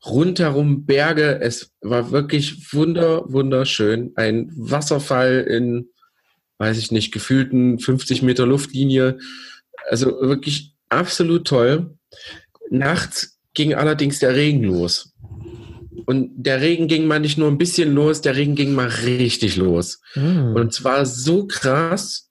Rundherum 0.05 0.84
Berge. 0.84 1.40
Es 1.40 1.70
war 1.80 2.11
wirklich 2.11 2.72
wunder, 2.72 3.24
wunderschön. 3.30 4.12
Ein 4.16 4.50
Wasserfall 4.57 5.46
in, 5.48 5.90
weiß 6.59 6.78
ich 6.78 6.90
nicht, 6.90 7.12
gefühlten 7.12 7.78
50 7.78 8.22
Meter 8.22 8.46
Luftlinie. 8.46 9.18
Also 9.88 10.09
wirklich 10.20 10.74
absolut 10.88 11.46
toll. 11.46 11.96
Nachts 12.70 13.38
ging 13.52 13.74
allerdings 13.74 14.18
der 14.18 14.34
Regen 14.34 14.64
los. 14.64 15.14
Und 16.07 16.30
der 16.36 16.61
Regen 16.61 16.88
ging 16.88 17.07
mal 17.07 17.20
nicht 17.20 17.38
nur 17.38 17.48
ein 17.48 17.59
bisschen 17.59 17.94
los, 17.94 18.20
der 18.20 18.36
Regen 18.36 18.57
ging 18.57 18.74
mal 18.74 18.88
richtig 18.88 19.57
los. 19.57 20.00
Mhm. 20.14 20.55
Und 20.55 20.72
zwar 20.74 21.07
so 21.07 21.46
krass, 21.46 22.30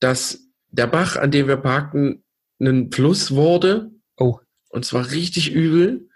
dass 0.00 0.40
der 0.70 0.86
Bach, 0.86 1.16
an 1.16 1.30
dem 1.30 1.48
wir 1.48 1.56
parkten, 1.56 2.24
ein 2.60 2.90
Fluss 2.92 3.30
wurde. 3.30 3.90
Oh. 4.16 4.38
Und 4.70 4.84
zwar 4.84 5.10
richtig 5.10 5.52
übel, 5.52 6.08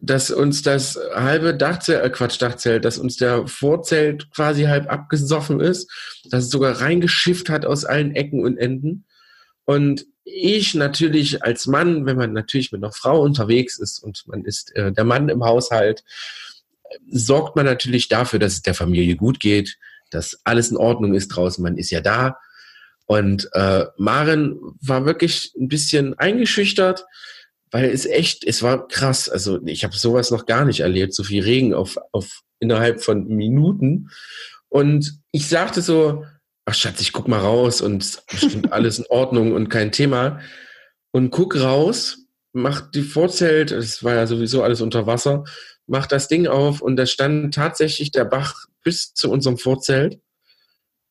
dass 0.00 0.30
uns 0.32 0.62
das 0.62 0.98
halbe 1.14 1.54
Dachzelt, 1.54 2.04
äh 2.04 2.10
Quatsch, 2.10 2.42
Dachzelt, 2.42 2.84
dass 2.84 2.98
uns 2.98 3.16
der 3.16 3.46
Vorzelt 3.46 4.30
quasi 4.32 4.64
halb 4.64 4.90
abgesoffen 4.90 5.60
ist, 5.60 5.90
dass 6.28 6.44
es 6.44 6.50
sogar 6.50 6.80
reingeschifft 6.80 7.48
hat 7.48 7.64
aus 7.64 7.84
allen 7.84 8.14
Ecken 8.16 8.44
und 8.44 8.58
Enden. 8.58 9.04
Und 9.64 10.06
ich 10.24 10.74
natürlich 10.74 11.44
als 11.44 11.66
Mann, 11.66 12.04
wenn 12.04 12.16
man 12.16 12.32
natürlich 12.32 12.72
mit 12.72 12.82
einer 12.82 12.92
Frau 12.92 13.22
unterwegs 13.22 13.78
ist 13.78 14.02
und 14.02 14.26
man 14.26 14.44
ist 14.44 14.74
äh, 14.74 14.92
der 14.92 15.04
Mann 15.04 15.28
im 15.28 15.44
Haushalt, 15.44 16.02
sorgt 17.08 17.54
man 17.54 17.64
natürlich 17.64 18.08
dafür, 18.08 18.38
dass 18.38 18.54
es 18.54 18.62
der 18.62 18.74
Familie 18.74 19.16
gut 19.16 19.38
geht, 19.40 19.78
dass 20.10 20.40
alles 20.44 20.70
in 20.70 20.76
Ordnung 20.76 21.14
ist 21.14 21.28
draußen, 21.28 21.62
man 21.62 21.78
ist 21.78 21.90
ja 21.90 22.00
da. 22.00 22.38
Und 23.12 23.50
äh, 23.52 23.84
Maren 23.98 24.58
war 24.80 25.04
wirklich 25.04 25.52
ein 25.60 25.68
bisschen 25.68 26.18
eingeschüchtert, 26.18 27.04
weil 27.70 27.90
es 27.90 28.06
echt, 28.06 28.42
es 28.42 28.62
war 28.62 28.88
krass. 28.88 29.28
Also 29.28 29.60
ich 29.66 29.84
habe 29.84 29.94
sowas 29.94 30.30
noch 30.30 30.46
gar 30.46 30.64
nicht 30.64 30.80
erlebt, 30.80 31.12
so 31.12 31.22
viel 31.22 31.42
Regen 31.42 31.74
auf, 31.74 31.98
auf 32.12 32.40
innerhalb 32.58 33.02
von 33.02 33.28
Minuten. 33.28 34.08
Und 34.70 35.20
ich 35.30 35.46
sagte 35.46 35.82
so, 35.82 36.24
ach 36.64 36.74
Schatz, 36.74 37.02
ich 37.02 37.12
guck 37.12 37.28
mal 37.28 37.40
raus 37.40 37.82
und 37.82 38.22
bestimmt 38.30 38.72
alles 38.72 38.98
in 38.98 39.04
Ordnung 39.10 39.52
und 39.52 39.68
kein 39.68 39.92
Thema. 39.92 40.40
Und 41.10 41.32
guck 41.32 41.60
raus, 41.60 42.16
macht 42.54 42.94
die 42.94 43.02
Vorzelt, 43.02 43.72
es 43.72 44.02
war 44.02 44.14
ja 44.14 44.26
sowieso 44.26 44.62
alles 44.62 44.80
unter 44.80 45.06
Wasser, 45.06 45.44
macht 45.86 46.12
das 46.12 46.28
Ding 46.28 46.46
auf 46.46 46.80
und 46.80 46.96
da 46.96 47.04
stand 47.04 47.52
tatsächlich 47.52 48.10
der 48.10 48.24
Bach 48.24 48.54
bis 48.82 49.12
zu 49.12 49.30
unserem 49.30 49.58
Vorzelt. 49.58 50.18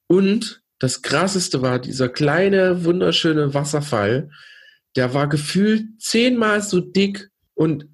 Und 0.08 0.61
das 0.82 1.03
krasseste 1.03 1.61
war 1.61 1.77
dieser 1.77 2.09
kleine, 2.09 2.84
wunderschöne 2.84 3.53
Wasserfall, 3.53 4.32
der 4.95 5.13
war 5.13 5.29
gefühlt 5.29 6.01
zehnmal 6.01 6.63
so 6.63 6.82
dick 6.82 7.29
und 7.53 7.86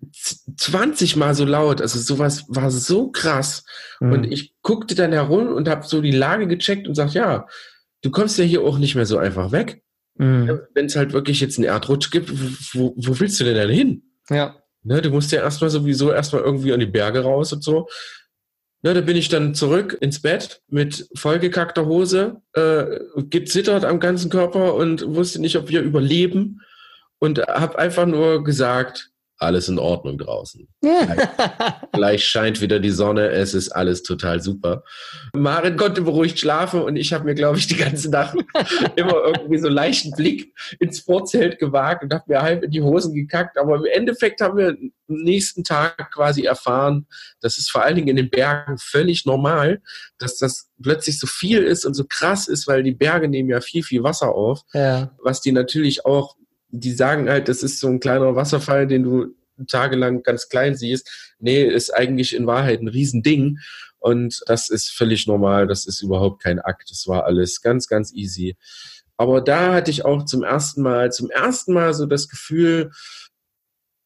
20 0.57 1.17
mal 1.17 1.35
so 1.35 1.43
laut. 1.43 1.81
Also 1.81 1.99
sowas 1.99 2.45
war 2.47 2.71
so 2.71 3.11
krass. 3.11 3.65
Mhm. 3.99 4.11
Und 4.13 4.23
ich 4.31 4.53
guckte 4.61 4.95
dann 4.95 5.11
herum 5.11 5.49
und 5.49 5.67
habe 5.67 5.85
so 5.85 5.99
die 5.99 6.11
Lage 6.11 6.47
gecheckt 6.47 6.87
und 6.87 6.95
sagt, 6.95 7.13
ja, 7.13 7.45
du 8.03 8.09
kommst 8.09 8.37
ja 8.37 8.45
hier 8.45 8.61
auch 8.61 8.77
nicht 8.77 8.95
mehr 8.95 9.05
so 9.05 9.17
einfach 9.17 9.51
weg. 9.51 9.83
Mhm. 10.15 10.61
Wenn 10.73 10.85
es 10.85 10.95
halt 10.95 11.11
wirklich 11.11 11.41
jetzt 11.41 11.57
einen 11.57 11.67
Erdrutsch 11.67 12.09
gibt, 12.09 12.31
wo, 12.73 12.93
wo 12.95 13.19
willst 13.19 13.37
du 13.41 13.43
denn 13.43 13.57
dann 13.57 13.69
hin? 13.69 14.03
Ja. 14.29 14.55
Ne, 14.83 15.01
du 15.01 15.09
musst 15.09 15.33
ja 15.33 15.41
erstmal 15.41 15.69
sowieso 15.69 16.13
erstmal 16.13 16.43
irgendwie 16.43 16.71
an 16.71 16.79
die 16.79 16.85
Berge 16.85 17.19
raus 17.19 17.51
und 17.51 17.65
so. 17.65 17.89
Ne, 18.83 18.93
da 18.93 19.01
bin 19.01 19.17
ich 19.17 19.27
dann 19.27 19.55
zurück 19.55 19.97
ins 20.01 20.21
Bett 20.21 20.61
mit 20.67 21.09
vollgekackter 21.15 21.87
Hose, 21.87 22.41
äh, 22.53 22.99
gezittert 23.29 23.83
am 23.85 23.99
ganzen 23.99 24.29
Körper 24.29 24.75
und 24.75 25.15
wusste 25.15 25.41
nicht, 25.41 25.57
ob 25.57 25.69
wir 25.69 25.81
überleben. 25.81 26.61
Und 27.19 27.39
habe 27.39 27.79
einfach 27.79 28.05
nur 28.05 28.43
gesagt, 28.43 29.09
alles 29.39 29.69
in 29.69 29.77
Ordnung 29.77 30.17
draußen. 30.17 30.67
Gleich 31.91 32.25
scheint 32.25 32.59
wieder 32.61 32.79
die 32.79 32.89
Sonne, 32.89 33.29
es 33.29 33.53
ist 33.53 33.69
alles 33.69 34.03
total 34.03 34.41
super. 34.41 34.83
Maren 35.33 35.77
konnte 35.77 36.01
beruhigt 36.01 36.39
schlafen 36.39 36.81
und 36.81 36.95
ich 36.95 37.13
habe 37.13 37.25
mir, 37.25 37.35
glaube 37.35 37.57
ich, 37.57 37.67
die 37.67 37.77
ganze 37.77 38.09
Nacht 38.09 38.35
immer 38.95 39.13
irgendwie 39.25 39.59
so 39.59 39.69
leichten 39.69 40.11
Blick 40.11 40.53
ins 40.79 40.99
Vorzelt 40.99 41.59
gewagt 41.59 42.03
und 42.03 42.13
habe 42.13 42.23
mir 42.27 42.41
halb 42.41 42.63
in 42.63 42.71
die 42.71 42.81
Hosen 42.81 43.13
gekackt. 43.13 43.57
Aber 43.57 43.75
im 43.75 43.85
Endeffekt 43.85 44.41
haben 44.41 44.57
wir 44.57 44.69
am 44.69 44.91
nächsten 45.07 45.63
Tag 45.63 46.11
quasi 46.11 46.43
erfahren, 46.43 47.07
das 47.39 47.57
ist 47.57 47.69
vor 47.69 47.83
allen 47.83 47.95
Dingen 47.95 48.09
in 48.09 48.15
den 48.15 48.29
Bergen 48.29 48.77
völlig 48.77 49.25
normal, 49.25 49.81
dass 50.17 50.37
das 50.37 50.69
plötzlich 50.81 51.19
so 51.19 51.27
viel 51.27 51.63
ist 51.63 51.85
und 51.85 51.93
so 51.93 52.05
krass 52.05 52.47
ist, 52.47 52.67
weil 52.67 52.83
die 52.83 52.91
Berge 52.91 53.27
nehmen 53.27 53.49
ja 53.49 53.61
viel, 53.61 53.83
viel 53.83 54.03
Wasser 54.03 54.33
auf, 54.33 54.61
ja. 54.73 55.11
was 55.21 55.41
die 55.41 55.51
natürlich 55.51 56.05
auch 56.05 56.35
die 56.69 56.93
sagen 56.93 57.29
halt, 57.29 57.47
das 57.47 57.63
ist 57.63 57.79
so 57.79 57.87
ein 57.87 57.99
kleiner 57.99 58.35
Wasserfall, 58.35 58.87
den 58.87 59.03
du 59.03 59.35
tagelang 59.67 60.23
ganz 60.23 60.49
klein 60.49 60.75
siehst. 60.75 61.35
Nee, 61.39 61.63
ist 61.63 61.93
eigentlich 61.93 62.35
in 62.35 62.47
Wahrheit 62.47 62.81
ein 62.81 62.87
Riesending. 62.87 63.59
Und 63.99 64.41
das 64.45 64.69
ist 64.69 64.91
völlig 64.91 65.27
normal. 65.27 65.67
Das 65.67 65.85
ist 65.85 66.01
überhaupt 66.01 66.43
kein 66.43 66.59
Akt. 66.59 66.89
Das 66.91 67.07
war 67.07 67.25
alles 67.25 67.61
ganz, 67.61 67.87
ganz 67.87 68.13
easy. 68.13 68.55
Aber 69.17 69.41
da 69.41 69.73
hatte 69.73 69.89
ich 69.89 70.05
auch 70.05 70.25
zum 70.25 70.43
ersten 70.43 70.83
Mal, 70.83 71.11
zum 71.11 71.29
ersten 71.31 71.73
Mal 71.73 71.93
so 71.93 72.05
das 72.05 72.29
Gefühl, 72.29 72.91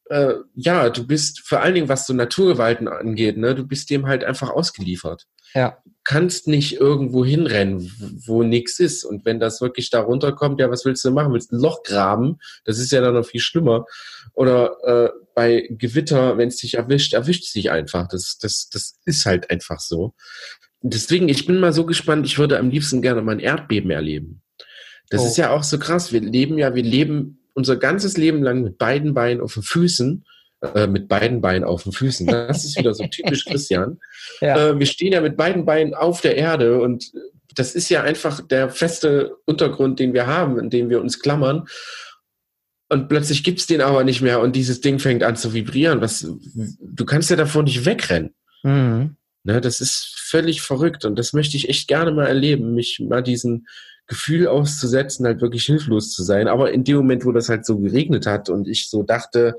äh, 0.10 0.36
ja, 0.56 0.90
du 0.90 1.06
bist 1.06 1.42
vor 1.42 1.62
allen 1.62 1.76
Dingen, 1.76 1.90
was 1.90 2.08
so 2.08 2.14
Naturgewalten 2.14 2.88
angeht, 2.88 3.38
ne, 3.38 3.56
du 3.56 3.66
bist 3.66 3.90
dem 3.90 4.08
halt 4.08 4.24
einfach 4.24 4.50
ausgeliefert. 4.50 5.28
Ja. 5.54 5.78
Du 5.86 5.92
kannst 6.16 6.48
nicht 6.48 6.74
irgendwo 6.80 7.24
hinrennen, 7.24 7.92
wo 8.26 8.42
nichts 8.42 8.80
ist. 8.80 9.06
Und 9.06 9.24
wenn 9.24 9.40
das 9.40 9.62
wirklich 9.62 9.92
da 9.92 10.02
runterkommt, 10.02 10.60
ja, 10.60 10.70
was 10.72 10.84
willst 10.84 11.06
du 11.06 11.12
machen? 11.12 11.32
Willst 11.32 11.52
du 11.52 11.58
ein 11.58 11.62
Loch 11.62 11.84
graben? 11.84 12.40
Das 12.66 12.80
ist 12.80 12.92
ja 12.92 13.02
dann 13.02 13.14
noch 13.14 13.26
viel 13.26 13.40
schlimmer. 13.40 13.86
Oder 14.34 14.76
äh, 14.84 15.10
bei 15.36 15.68
Gewitter, 15.70 16.38
wenn 16.38 16.48
es 16.48 16.58
dich 16.58 16.74
erwischt, 16.74 17.14
erwischt 17.14 17.44
es 17.44 17.54
dich 17.54 17.70
einfach. 17.70 18.08
Das, 18.08 18.40
das, 18.40 18.70
das 18.70 18.98
ist 19.06 19.26
halt 19.28 19.52
einfach 19.52 19.80
so. 19.80 20.14
Deswegen, 20.82 21.30
ich 21.30 21.46
bin 21.46 21.60
mal 21.60 21.72
so 21.74 21.86
gespannt, 21.86 22.26
ich 22.26 22.40
würde 22.40 22.58
am 22.58 22.72
liebsten 22.72 23.04
gerne 23.04 23.22
mal 23.22 23.34
ein 23.34 23.40
Erdbeben 23.40 23.92
erleben. 23.92 24.42
Das 25.12 25.22
Oh. 25.22 25.26
ist 25.28 25.38
ja 25.38 25.52
auch 25.52 25.64
so 25.64 25.78
krass. 25.78 26.12
Wir 26.12 26.22
leben 26.22 26.58
ja, 26.58 26.74
wir 26.74 26.84
leben 26.84 27.38
unser 27.54 27.78
ganzes 27.78 28.18
Leben 28.18 28.42
lang 28.42 28.64
mit 28.64 28.80
beiden 28.80 29.14
Beinen 29.14 29.42
auf 29.42 29.54
den 29.54 29.64
Füßen, 29.64 30.26
äh, 30.62 30.88
mit 30.88 31.08
beiden 31.08 31.42
Beinen 31.42 31.64
auf 31.64 31.84
den 31.84 31.92
Füßen. 31.92 32.28
Das 32.28 32.64
ist 32.66 32.78
wieder 32.78 32.94
so 32.94 33.06
typisch 33.08 33.46
Christian. 33.50 34.00
Ja. 34.42 34.70
Äh, 34.70 34.80
wir 34.80 34.86
stehen 34.86 35.14
ja 35.14 35.22
mit 35.22 35.36
beiden 35.36 35.66
Beinen 35.66 35.94
auf 35.94 36.22
der 36.22 36.38
Erde 36.38 36.82
und 36.82 37.12
das 37.56 37.76
ist 37.76 37.90
ja 37.90 38.04
einfach 38.04 38.46
der 38.48 38.70
feste 38.70 39.36
Untergrund, 39.46 40.00
den 40.00 40.14
wir 40.14 40.28
haben, 40.28 40.60
in 40.60 40.70
dem 40.70 40.90
wir 40.90 41.02
uns 41.02 41.20
klammern. 41.20 41.66
Und 42.90 43.08
plötzlich 43.08 43.44
gibt's 43.44 43.68
den 43.68 43.82
aber 43.82 44.04
nicht 44.04 44.22
mehr 44.22 44.42
und 44.42 44.56
dieses 44.56 44.82
Ding 44.82 45.00
fängt 45.00 45.24
an 45.24 45.36
zu 45.36 45.54
vibrieren. 45.54 46.02
Was, 46.02 46.28
du 46.30 47.06
kannst 47.06 47.30
ja 47.30 47.36
davor 47.36 47.64
nicht 47.64 47.86
wegrennen. 47.86 48.36
Mhm. 48.64 49.16
Ne, 49.44 49.60
das 49.60 49.82
ist 49.82 50.14
völlig 50.16 50.62
verrückt 50.62 51.04
und 51.04 51.18
das 51.18 51.34
möchte 51.34 51.58
ich 51.58 51.68
echt 51.68 51.88
gerne 51.88 52.12
mal 52.12 52.28
erleben, 52.28 52.76
mich 52.76 53.00
mal 53.00 53.24
diesen 53.24 53.66
Gefühl 54.06 54.48
auszusetzen, 54.48 55.26
halt 55.26 55.42
wirklich 55.42 55.66
hilflos 55.66 56.12
zu 56.12 56.22
sein. 56.22 56.48
Aber 56.48 56.72
in 56.72 56.84
dem 56.84 56.98
Moment, 56.98 57.26
wo 57.26 57.32
das 57.32 57.50
halt 57.50 57.66
so 57.66 57.80
geregnet 57.80 58.28
hat 58.28 58.50
und 58.50 58.68
ich 58.68 58.90
so 58.90 59.02
dachte, 59.02 59.56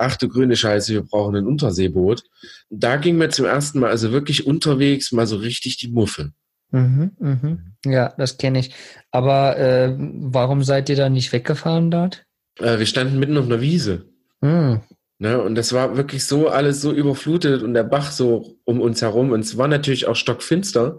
ach 0.00 0.16
du 0.16 0.28
grüne 0.28 0.56
Scheiße, 0.56 0.92
wir 0.92 1.02
brauchen 1.02 1.36
ein 1.36 1.46
Unterseeboot, 1.46 2.24
da 2.70 2.96
ging 2.96 3.16
mir 3.16 3.28
zum 3.28 3.46
ersten 3.46 3.80
Mal 3.80 3.90
also 3.90 4.12
wirklich 4.12 4.46
unterwegs 4.46 5.12
mal 5.12 5.26
so 5.26 5.36
richtig 5.36 5.76
die 5.76 5.88
Muffe. 5.88 6.32
Mhm. 6.72 7.12
Mhm. 7.18 7.58
Ja, 7.84 8.14
das 8.16 8.38
kenne 8.38 8.60
ich. 8.60 8.74
Aber 9.10 9.58
äh, 9.58 9.94
warum 9.98 10.62
seid 10.62 10.88
ihr 10.88 10.96
da 10.96 11.08
nicht 11.08 11.32
weggefahren 11.32 11.90
dort? 11.90 12.24
Äh, 12.58 12.78
wir 12.78 12.86
standen 12.86 13.18
mitten 13.18 13.36
auf 13.36 13.46
einer 13.46 13.60
Wiese. 13.60 14.06
Mhm. 14.40 14.80
Ne, 15.18 15.38
und 15.42 15.54
das 15.54 15.74
war 15.74 15.98
wirklich 15.98 16.24
so 16.24 16.48
alles 16.48 16.80
so 16.80 16.92
überflutet 16.92 17.62
und 17.62 17.74
der 17.74 17.84
Bach 17.84 18.10
so 18.10 18.56
um 18.64 18.80
uns 18.80 19.02
herum. 19.02 19.32
Und 19.32 19.40
es 19.40 19.58
war 19.58 19.68
natürlich 19.68 20.06
auch 20.06 20.16
stockfinster. 20.16 20.96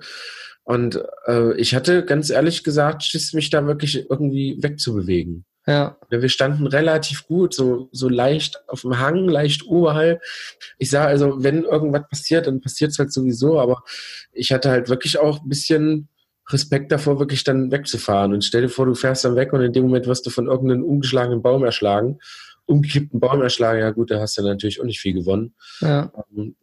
Und 0.63 1.01
äh, 1.25 1.55
ich 1.55 1.73
hatte 1.73 2.05
ganz 2.05 2.29
ehrlich 2.29 2.63
gesagt, 2.63 3.03
Schiss, 3.03 3.33
mich 3.33 3.49
da 3.49 3.65
wirklich 3.65 4.05
irgendwie 4.11 4.57
wegzubewegen. 4.61 5.45
Ja. 5.67 5.97
Wir 6.09 6.29
standen 6.29 6.65
relativ 6.65 7.27
gut, 7.27 7.53
so, 7.53 7.87
so 7.91 8.09
leicht 8.09 8.67
auf 8.67 8.81
dem 8.81 8.99
Hang, 8.99 9.27
leicht 9.27 9.65
oberhalb. 9.67 10.21
Ich 10.79 10.89
sah 10.89 11.05
also, 11.05 11.43
wenn 11.43 11.63
irgendwas 11.63 12.07
passiert, 12.09 12.47
dann 12.47 12.61
passiert 12.61 12.91
es 12.91 12.99
halt 12.99 13.13
sowieso, 13.13 13.59
aber 13.59 13.83
ich 14.31 14.51
hatte 14.51 14.71
halt 14.71 14.89
wirklich 14.89 15.19
auch 15.19 15.41
ein 15.41 15.49
bisschen 15.49 16.09
Respekt 16.49 16.91
davor, 16.91 17.19
wirklich 17.19 17.43
dann 17.43 17.71
wegzufahren. 17.71 18.33
Und 18.33 18.43
stell 18.43 18.61
dir 18.61 18.69
vor, 18.69 18.85
du 18.85 18.95
fährst 18.95 19.23
dann 19.23 19.35
weg 19.35 19.53
und 19.53 19.61
in 19.61 19.73
dem 19.73 19.83
Moment 19.83 20.07
wirst 20.07 20.25
du 20.25 20.31
von 20.31 20.47
irgendeinem 20.47 20.83
umgeschlagenen 20.83 21.41
Baum 21.41 21.63
erschlagen. 21.63 22.19
Umgekippten 22.65 23.19
Baum 23.19 23.41
erschlagen, 23.41 23.79
ja 23.79 23.91
gut, 23.91 24.11
da 24.11 24.19
hast 24.19 24.37
du 24.37 24.43
natürlich 24.43 24.81
auch 24.81 24.85
nicht 24.85 24.99
viel 24.99 25.13
gewonnen. 25.13 25.53
Ja. 25.81 26.11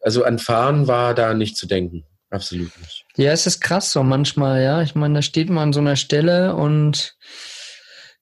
Also 0.00 0.24
an 0.24 0.38
Fahren 0.38 0.88
war 0.88 1.14
da 1.14 1.34
nicht 1.34 1.56
zu 1.56 1.66
denken. 1.66 2.04
Absolut 2.30 2.70
nicht. 2.80 3.06
Ja, 3.16 3.32
es 3.32 3.46
ist 3.46 3.60
krass 3.60 3.92
so 3.92 4.02
manchmal, 4.02 4.62
ja. 4.62 4.82
Ich 4.82 4.94
meine, 4.94 5.14
da 5.14 5.22
steht 5.22 5.48
man 5.48 5.68
an 5.68 5.72
so 5.72 5.80
einer 5.80 5.96
Stelle 5.96 6.54
und 6.56 7.16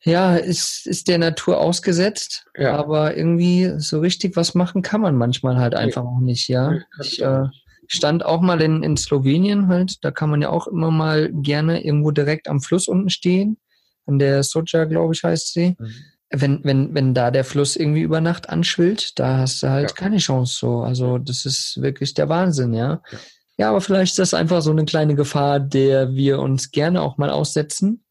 ja, 0.06 0.36
ist, 0.36 0.86
ist 0.86 1.08
der 1.08 1.18
Natur 1.18 1.58
ausgesetzt, 1.60 2.46
Ja. 2.56 2.76
aber 2.76 3.16
irgendwie 3.16 3.72
so 3.78 3.98
richtig 4.00 4.36
was 4.36 4.54
machen 4.54 4.82
kann 4.82 5.00
man 5.00 5.16
manchmal 5.16 5.56
halt 5.58 5.74
einfach 5.74 6.04
auch 6.04 6.20
nicht, 6.20 6.48
ja. 6.48 6.70
Nee, 6.70 6.80
Ich 7.02 7.20
äh, 7.20 7.44
stand 7.88 8.24
auch 8.24 8.40
mal 8.40 8.62
in, 8.62 8.82
in 8.82 8.96
Slowenien 8.96 9.68
halt, 9.68 10.04
da 10.04 10.10
kann 10.12 10.30
man 10.30 10.40
ja 10.42 10.50
auch 10.50 10.68
immer 10.68 10.90
mal 10.90 11.30
gerne 11.32 11.84
irgendwo 11.84 12.12
direkt 12.12 12.48
am 12.48 12.60
Fluss 12.60 12.86
unten 12.88 13.10
stehen, 13.10 13.58
an 14.06 14.18
der 14.20 14.42
Soja, 14.44 14.84
glaube 14.84 15.12
ich, 15.14 15.24
heißt 15.24 15.52
sie. 15.52 15.76
Mhm. 15.78 15.94
Wenn, 16.30 16.64
wenn, 16.64 16.94
wenn 16.94 17.14
da 17.14 17.30
der 17.30 17.44
Fluss 17.44 17.76
irgendwie 17.76 18.02
über 18.02 18.20
Nacht 18.20 18.48
anschwillt, 18.48 19.18
da 19.18 19.38
hast 19.38 19.62
du 19.62 19.70
halt 19.70 19.90
Ja. 19.90 19.94
keine 19.96 20.18
Chance 20.18 20.56
so. 20.58 20.80
Also 20.82 21.18
das 21.18 21.44
ist 21.46 21.80
wirklich 21.80 22.14
der 22.14 22.28
Wahnsinn, 22.28 22.74
ja. 22.74 23.00
Ja. 23.10 23.18
Ja, 23.58 23.70
aber 23.70 23.80
vielleicht 23.80 24.12
ist 24.12 24.18
das 24.18 24.34
einfach 24.34 24.60
so 24.60 24.70
eine 24.70 24.84
kleine 24.84 25.14
Gefahr, 25.14 25.60
der 25.60 26.12
wir 26.14 26.40
uns 26.40 26.70
gerne 26.72 27.00
auch 27.00 27.16
mal 27.16 27.30
aussetzen 27.30 28.04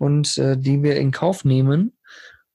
und 0.00 0.36
äh, 0.38 0.56
die 0.56 0.82
wir 0.82 0.96
in 0.96 1.10
Kauf 1.10 1.44
nehmen. 1.44 1.92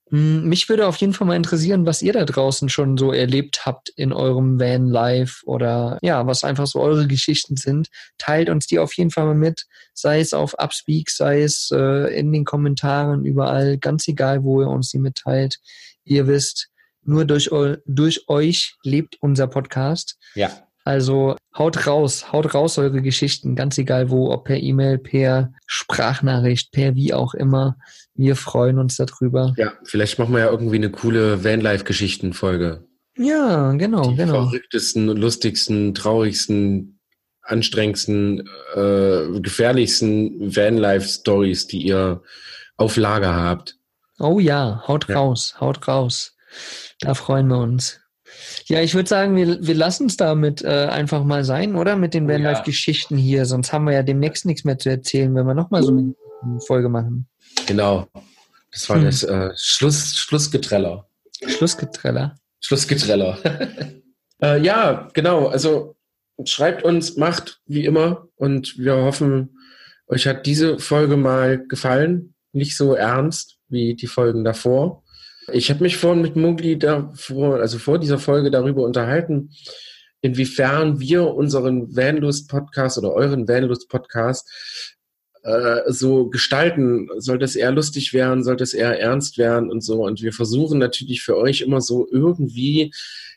Hm, 0.09 0.47
Mich 0.47 0.69
würde 0.69 0.87
auf 0.87 0.97
jeden 0.97 1.13
Fall 1.13 1.27
mal 1.27 1.35
interessieren, 1.35 1.85
was 1.85 2.01
ihr 2.01 2.13
da 2.13 2.25
draußen 2.25 2.69
schon 2.69 2.97
so 2.97 3.11
erlebt 3.11 3.65
habt 3.65 3.89
in 3.95 4.13
eurem 4.13 4.59
Van 4.59 4.87
Life 4.87 5.45
oder 5.45 5.97
ja, 6.01 6.27
was 6.27 6.43
einfach 6.43 6.67
so 6.67 6.79
eure 6.79 7.07
Geschichten 7.07 7.55
sind. 7.57 7.87
Teilt 8.17 8.49
uns 8.49 8.67
die 8.67 8.79
auf 8.79 8.93
jeden 8.93 9.11
Fall 9.11 9.25
mal 9.25 9.35
mit, 9.35 9.65
sei 9.93 10.19
es 10.19 10.33
auf 10.33 10.55
Upspeak, 10.57 11.09
sei 11.09 11.41
es 11.41 11.71
äh, 11.71 12.17
in 12.17 12.31
den 12.31 12.45
Kommentaren, 12.45 13.25
überall, 13.25 13.77
ganz 13.77 14.07
egal, 14.07 14.43
wo 14.43 14.61
ihr 14.61 14.69
uns 14.69 14.89
die 14.89 14.99
mitteilt. 14.99 15.59
Ihr 16.03 16.27
wisst, 16.27 16.69
nur 17.03 17.25
durch, 17.25 17.49
durch 17.85 18.27
euch 18.27 18.75
lebt 18.83 19.17
unser 19.21 19.47
Podcast. 19.47 20.17
Ja. 20.33 20.64
Also 20.85 21.35
haut 21.57 21.87
raus, 21.87 22.31
haut 22.31 22.53
raus 22.53 22.77
eure 22.77 23.01
Geschichten, 23.01 23.55
ganz 23.55 23.77
egal 23.79 24.11
wo, 24.11 24.31
ob 24.31 24.45
per 24.45 24.57
E-Mail, 24.61 24.99
per 24.99 25.51
Sprachnachricht, 25.65 26.71
per 26.71 26.93
wie 26.95 27.13
auch 27.13 27.33
immer. 27.33 27.77
Wir 28.13 28.35
freuen 28.35 28.77
uns 28.77 28.95
darüber. 28.97 29.53
Ja, 29.57 29.73
vielleicht 29.83 30.19
machen 30.19 30.33
wir 30.33 30.41
ja 30.41 30.49
irgendwie 30.51 30.75
eine 30.75 30.91
coole 30.91 31.43
Vanlife-Geschichten-Folge. 31.43 32.85
Ja, 33.17 33.71
genau, 33.73 34.09
Die 34.11 34.15
genau. 34.15 34.43
verrücktesten, 34.45 35.07
lustigsten, 35.07 35.95
traurigsten, 35.95 36.99
anstrengendsten, 37.41 38.47
äh, 38.75 39.39
gefährlichsten 39.39 40.55
Vanlife-Stories, 40.55 41.67
die 41.67 41.81
ihr 41.81 42.21
auf 42.77 42.95
Lager 42.97 43.33
habt. 43.35 43.77
Oh 44.19 44.39
ja, 44.39 44.83
haut 44.87 45.07
Ja. 45.09 45.17
raus, 45.17 45.55
haut 45.59 45.87
raus. 45.87 46.35
Da 46.99 47.13
freuen 47.15 47.47
wir 47.47 47.57
uns. 47.57 47.99
Ja, 48.65 48.81
ich 48.81 48.95
würde 48.95 49.07
sagen, 49.09 49.35
wir, 49.35 49.65
wir 49.65 49.75
lassen 49.75 50.07
es 50.07 50.17
damit 50.17 50.63
äh, 50.63 50.87
einfach 50.87 51.23
mal 51.23 51.43
sein, 51.43 51.75
oder? 51.75 51.95
Mit 51.95 52.13
den 52.13 52.25
Oh. 52.25 52.29
Vanlife-Geschichten 52.29 53.17
hier. 53.17 53.45
Sonst 53.45 53.71
haben 53.73 53.85
wir 53.85 53.93
ja 53.93 54.03
demnächst 54.03 54.45
nichts 54.45 54.63
mehr 54.63 54.77
zu 54.77 54.89
erzählen, 54.89 55.33
wenn 55.35 55.45
wir 55.45 55.53
nochmal 55.53 55.83
so 55.83 55.91
eine 55.91 56.59
Folge 56.61 56.89
machen. 56.89 57.27
Genau. 57.67 58.07
Das 58.71 58.89
war 58.89 58.97
Hm. 58.97 59.05
das 59.05 59.23
äh, 59.23 59.51
Schluss, 59.55 60.15
Schlussgetreller. 60.15 61.07
Schlussgetreller. 61.45 62.35
Schlussgetreller. 62.61 63.37
äh, 64.41 64.61
ja, 64.61 65.07
genau. 65.13 65.47
Also 65.47 65.95
schreibt 66.43 66.83
uns, 66.83 67.15
macht 67.17 67.61
wie 67.65 67.85
immer 67.85 68.27
und 68.35 68.77
wir 68.77 68.95
hoffen, 68.97 69.57
euch 70.07 70.27
hat 70.27 70.45
diese 70.45 70.79
Folge 70.79 71.17
mal 71.17 71.65
gefallen. 71.67 72.33
Nicht 72.51 72.75
so 72.77 72.93
ernst 72.93 73.57
wie 73.69 73.95
die 73.95 74.07
Folgen 74.07 74.43
davor. 74.43 75.03
Ich 75.51 75.69
habe 75.69 75.83
mich 75.83 75.97
vorhin 75.97 76.21
mit 76.21 76.35
Mugli 76.35 76.77
davor, 76.77 77.59
also 77.59 77.77
vor 77.77 77.99
dieser 77.99 78.17
Folge 78.17 78.49
darüber 78.49 78.83
unterhalten, 78.83 79.51
inwiefern 80.21 80.99
wir 80.99 81.27
unseren 81.27 81.95
Vanlust-Podcast 81.95 82.97
oder 82.97 83.13
euren 83.13 83.47
Vanlust-Podcast 83.47 84.49
äh, 85.43 85.81
so 85.87 86.29
gestalten. 86.29 87.09
Sollte 87.17 87.45
es 87.45 87.55
eher 87.55 87.71
lustig 87.71 88.13
werden, 88.13 88.43
sollte 88.43 88.63
es 88.63 88.73
eher 88.73 88.99
ernst 88.99 89.37
werden 89.37 89.69
und 89.69 89.81
so. 89.81 90.03
Und 90.03 90.21
wir 90.21 90.33
versuchen 90.33 90.79
natürlich 90.79 91.21
für 91.21 91.37
euch 91.37 91.61
immer 91.61 91.81
so 91.81 92.07
irgendwie, 92.11 92.91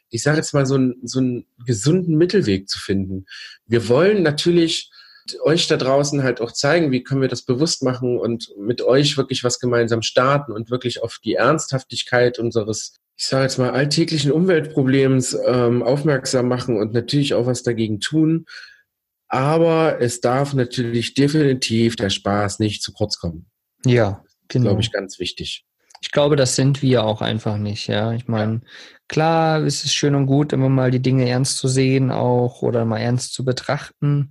ich 0.09 0.22
sage 0.22 0.38
jetzt 0.38 0.54
mal, 0.54 0.64
so, 0.64 0.76
einen 0.76 0.96
so 1.02 1.18
einen 1.18 1.46
gesunden 1.66 2.16
Mittelweg 2.16 2.70
zu 2.70 2.78
finden. 2.78 3.26
Wir 3.66 3.88
wollen 3.88 4.22
natürlich 4.22 4.90
euch 5.42 5.66
da 5.66 5.76
draußen 5.76 6.22
halt 6.22 6.40
auch 6.40 6.52
zeigen, 6.52 6.90
wie 6.92 7.02
können 7.02 7.20
wir 7.20 7.28
das 7.28 7.42
bewusst 7.42 7.82
machen 7.82 8.18
und 8.18 8.52
mit 8.58 8.82
euch 8.82 9.16
wirklich 9.16 9.44
was 9.44 9.60
gemeinsam 9.60 10.02
starten 10.02 10.52
und 10.52 10.70
wirklich 10.70 11.02
auf 11.02 11.18
die 11.22 11.34
Ernsthaftigkeit 11.34 12.38
unseres, 12.38 12.96
ich 13.16 13.26
sage 13.26 13.44
jetzt 13.44 13.58
mal, 13.58 13.70
alltäglichen 13.70 14.32
Umweltproblems 14.32 15.36
ähm, 15.46 15.82
aufmerksam 15.82 16.48
machen 16.48 16.76
und 16.76 16.92
natürlich 16.92 17.34
auch 17.34 17.46
was 17.46 17.62
dagegen 17.62 18.00
tun. 18.00 18.46
Aber 19.28 20.00
es 20.00 20.20
darf 20.20 20.54
natürlich 20.54 21.14
definitiv 21.14 21.96
der 21.96 22.10
Spaß 22.10 22.60
nicht 22.60 22.82
zu 22.82 22.92
kurz 22.92 23.18
kommen. 23.18 23.46
Ja, 23.84 24.24
genau. 24.48 24.70
Glaube 24.70 24.80
ich, 24.80 24.90
ganz 24.90 25.18
wichtig. 25.18 25.66
Ich 26.00 26.10
glaube, 26.12 26.36
das 26.36 26.54
sind 26.54 26.80
wir 26.82 27.04
auch 27.04 27.20
einfach 27.20 27.56
nicht, 27.56 27.88
ja. 27.88 28.12
Ich 28.12 28.28
meine, 28.28 28.60
klar, 29.08 29.62
es 29.62 29.84
ist 29.84 29.94
schön 29.94 30.14
und 30.14 30.26
gut, 30.26 30.52
immer 30.52 30.68
mal 30.68 30.90
die 30.90 31.02
Dinge 31.02 31.28
ernst 31.28 31.58
zu 31.58 31.68
sehen 31.68 32.10
auch 32.10 32.62
oder 32.62 32.84
mal 32.84 32.98
ernst 32.98 33.34
zu 33.34 33.44
betrachten. 33.44 34.30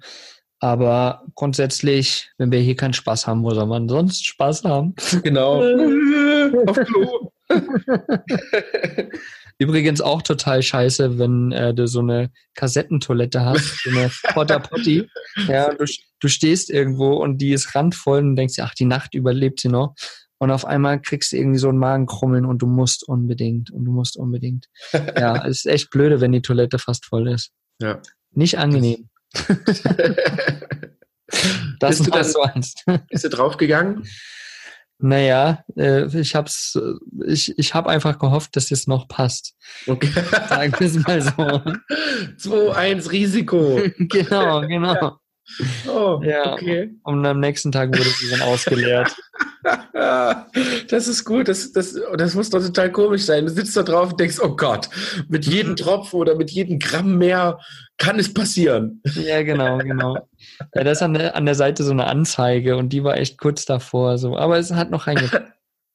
Aber 0.60 1.24
grundsätzlich, 1.36 2.32
wenn 2.38 2.51
wir 2.51 2.60
hier 2.60 2.76
keinen 2.76 2.93
Spaß 2.93 3.28
haben, 3.28 3.43
wo 3.43 3.53
soll 3.53 3.68
man 3.68 3.88
sonst 3.88 4.26
Spaß 4.26 4.64
haben? 4.64 4.95
Genau. 5.24 5.62
Auf 6.68 6.78
Klo. 6.78 7.32
Übrigens 9.60 10.01
auch 10.01 10.22
total 10.22 10.62
scheiße, 10.62 11.18
wenn 11.18 11.51
äh, 11.51 11.74
du 11.74 11.88
so 11.88 11.99
eine 11.99 12.30
Kassettentoilette 12.53 13.43
hast, 13.43 13.84
so 13.84 13.89
eine 13.89 14.12
Potter 14.34 14.60
Potty. 14.60 15.10
Ja, 15.47 15.74
du, 15.74 15.86
du 16.20 16.28
stehst 16.28 16.70
irgendwo 16.70 17.14
und 17.16 17.39
die 17.39 17.53
ist 17.53 17.74
randvoll 17.74 18.20
und 18.20 18.36
denkst 18.36 18.55
dir, 18.55 18.66
ach, 18.66 18.76
die 18.76 18.86
Nacht 18.86 19.16
überlebt 19.16 19.60
sie 19.60 19.70
noch. 19.70 19.95
Und 20.39 20.51
auf 20.51 20.66
einmal 20.66 21.01
kriegst 21.01 21.32
du 21.32 21.38
irgendwie 21.38 21.58
so 21.58 21.70
ein 21.70 21.80
Magenkrummeln 21.80 22.45
und 22.45 22.62
du 22.62 22.68
musst 22.68 23.08
unbedingt 23.08 23.72
und 23.72 23.86
du 23.86 23.91
musst 23.91 24.18
unbedingt. 24.18 24.68
Ja, 24.93 25.43
es 25.47 25.66
ist 25.66 25.66
echt 25.66 25.89
blöde, 25.89 26.22
wenn 26.22 26.32
die 26.32 26.43
Toilette 26.43 26.78
fast 26.78 27.05
voll 27.05 27.28
ist. 27.28 27.51
Ja. 27.82 27.99
Nicht 28.32 28.60
angenehm. 28.60 29.10
Das 31.79 31.97
Bist 31.97 32.07
du 32.07 32.11
dann- 32.11 32.23
so 32.23 32.41
eins. 32.41 32.73
Bist 33.09 33.25
du 33.25 33.29
draufgegangen? 33.29 34.07
Naja, 34.99 35.63
äh, 35.75 36.05
ich 36.19 36.33
hab's, 36.35 36.75
äh, 36.75 37.31
ich, 37.31 37.53
ich 37.59 37.73
hab 37.75 37.85
einfach 37.85 38.17
gehofft, 38.17 38.55
dass 38.55 38.71
es 38.71 38.88
noch 38.88 39.07
passt. 39.07 39.53
Okay. 39.85 40.09
Sagen 40.49 40.73
wir 40.79 40.88
es 40.88 40.95
mal 41.05 41.21
so. 41.21 41.31
2-1 42.71 43.11
Risiko. 43.11 43.79
genau, 43.99 44.61
genau. 44.61 45.17
Oh, 45.87 46.21
Ja. 46.23 46.53
okay. 46.53 46.93
Und 47.03 47.25
am 47.25 47.39
nächsten 47.39 47.71
Tag 47.71 47.89
wurde 47.89 48.09
sie 48.09 48.29
dann 48.29 48.41
ausgeleert. 48.41 49.15
Das 50.89 51.07
ist 51.07 51.25
gut. 51.25 51.47
Das, 51.49 51.73
das, 51.73 51.99
das 52.17 52.35
muss 52.35 52.49
doch 52.49 52.61
total 52.61 52.91
komisch 52.91 53.23
sein. 53.23 53.45
Du 53.45 53.51
sitzt 53.51 53.75
da 53.75 53.83
drauf 53.83 54.11
und 54.11 54.19
denkst, 54.19 54.37
oh 54.41 54.55
Gott, 54.55 54.87
mit 55.27 55.45
jedem 55.45 55.75
Tropfen 55.75 56.19
oder 56.19 56.35
mit 56.35 56.51
jedem 56.51 56.79
Gramm 56.79 57.17
mehr 57.17 57.59
kann 57.97 58.17
es 58.19 58.33
passieren. 58.33 59.01
ja, 59.15 59.41
genau, 59.43 59.79
genau. 59.79 60.15
Ja, 60.73 60.83
da 60.83 60.91
ist 60.91 61.01
an 61.01 61.15
der, 61.15 61.35
an 61.35 61.45
der 61.45 61.55
Seite 61.55 61.83
so 61.83 61.91
eine 61.91 62.05
Anzeige 62.07 62.77
und 62.77 62.89
die 62.89 63.03
war 63.03 63.17
echt 63.17 63.37
kurz 63.39 63.65
davor. 63.65 64.17
So. 64.17 64.37
Aber 64.37 64.57
es 64.57 64.71
hat 64.71 64.89
noch 64.91 65.07
reingepasst. 65.07 65.43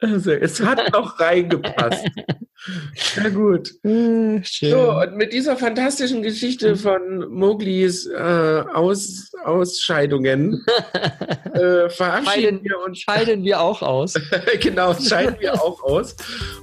Also, 0.02 0.32
es 0.32 0.60
hat 0.60 0.92
noch 0.92 1.18
reingepasst. 1.20 2.04
Sehr 2.94 3.30
gut. 3.30 3.70
Äh, 3.84 4.40
Schön. 4.44 4.70
So, 4.70 4.92
und 5.00 5.16
mit 5.16 5.32
dieser 5.32 5.56
fantastischen 5.56 6.22
Geschichte 6.22 6.76
von 6.76 7.28
Moglis 7.28 8.06
äh, 8.06 8.62
Aus, 8.72 9.32
Ausscheidungen 9.44 10.64
äh, 11.54 11.88
verabschieden 11.88 12.60
Scheiden- 12.60 12.64
wir 12.64 12.78
uns 12.84 12.98
Scheiden 13.00 13.42
wir 13.44 13.60
auch 13.60 13.82
aus. 13.82 14.14
genau, 14.60 14.94
scheiden 14.94 15.36
wir 15.40 15.54
auch 15.60 15.82
aus 15.82 16.14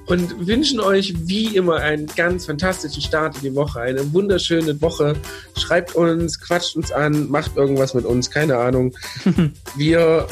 und 0.05 0.47
wünschen 0.47 0.79
euch 0.79 1.13
wie 1.27 1.55
immer 1.55 1.77
einen 1.77 2.07
ganz 2.07 2.45
fantastischen 2.45 3.01
Start 3.01 3.35
in 3.37 3.41
die 3.41 3.55
Woche, 3.55 3.81
eine 3.81 4.13
wunderschöne 4.13 4.81
Woche. 4.81 5.15
Schreibt 5.57 5.95
uns, 5.95 6.39
quatscht 6.39 6.77
uns 6.77 6.91
an, 6.93 7.29
macht 7.29 7.57
irgendwas 7.57 7.93
mit 7.93 8.05
uns, 8.05 8.31
keine 8.31 8.57
Ahnung. 8.57 8.93
Wir 9.75 10.27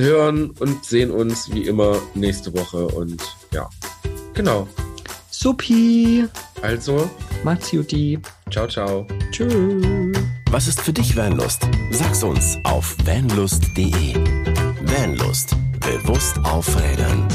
hören 0.00 0.50
und 0.58 0.84
sehen 0.84 1.10
uns 1.10 1.52
wie 1.52 1.66
immer 1.66 1.96
nächste 2.14 2.52
Woche 2.54 2.86
und 2.88 3.22
ja, 3.52 3.68
genau. 4.34 4.66
Supi. 5.30 6.26
Also, 6.62 7.08
Macht's 7.44 7.72
Juti. 7.72 8.18
ciao, 8.50 8.66
ciao. 8.66 9.06
Tschüss. 9.30 9.50
Was 10.50 10.66
ist 10.66 10.80
für 10.80 10.92
dich 10.92 11.16
Vanlust? 11.16 11.66
Sag's 11.90 12.22
uns 12.22 12.58
auf 12.64 12.96
vanlust.de. 13.04 14.14
Vanlust. 14.82 15.56
Bewusst 15.80 16.38
aufrädern. 16.44 17.26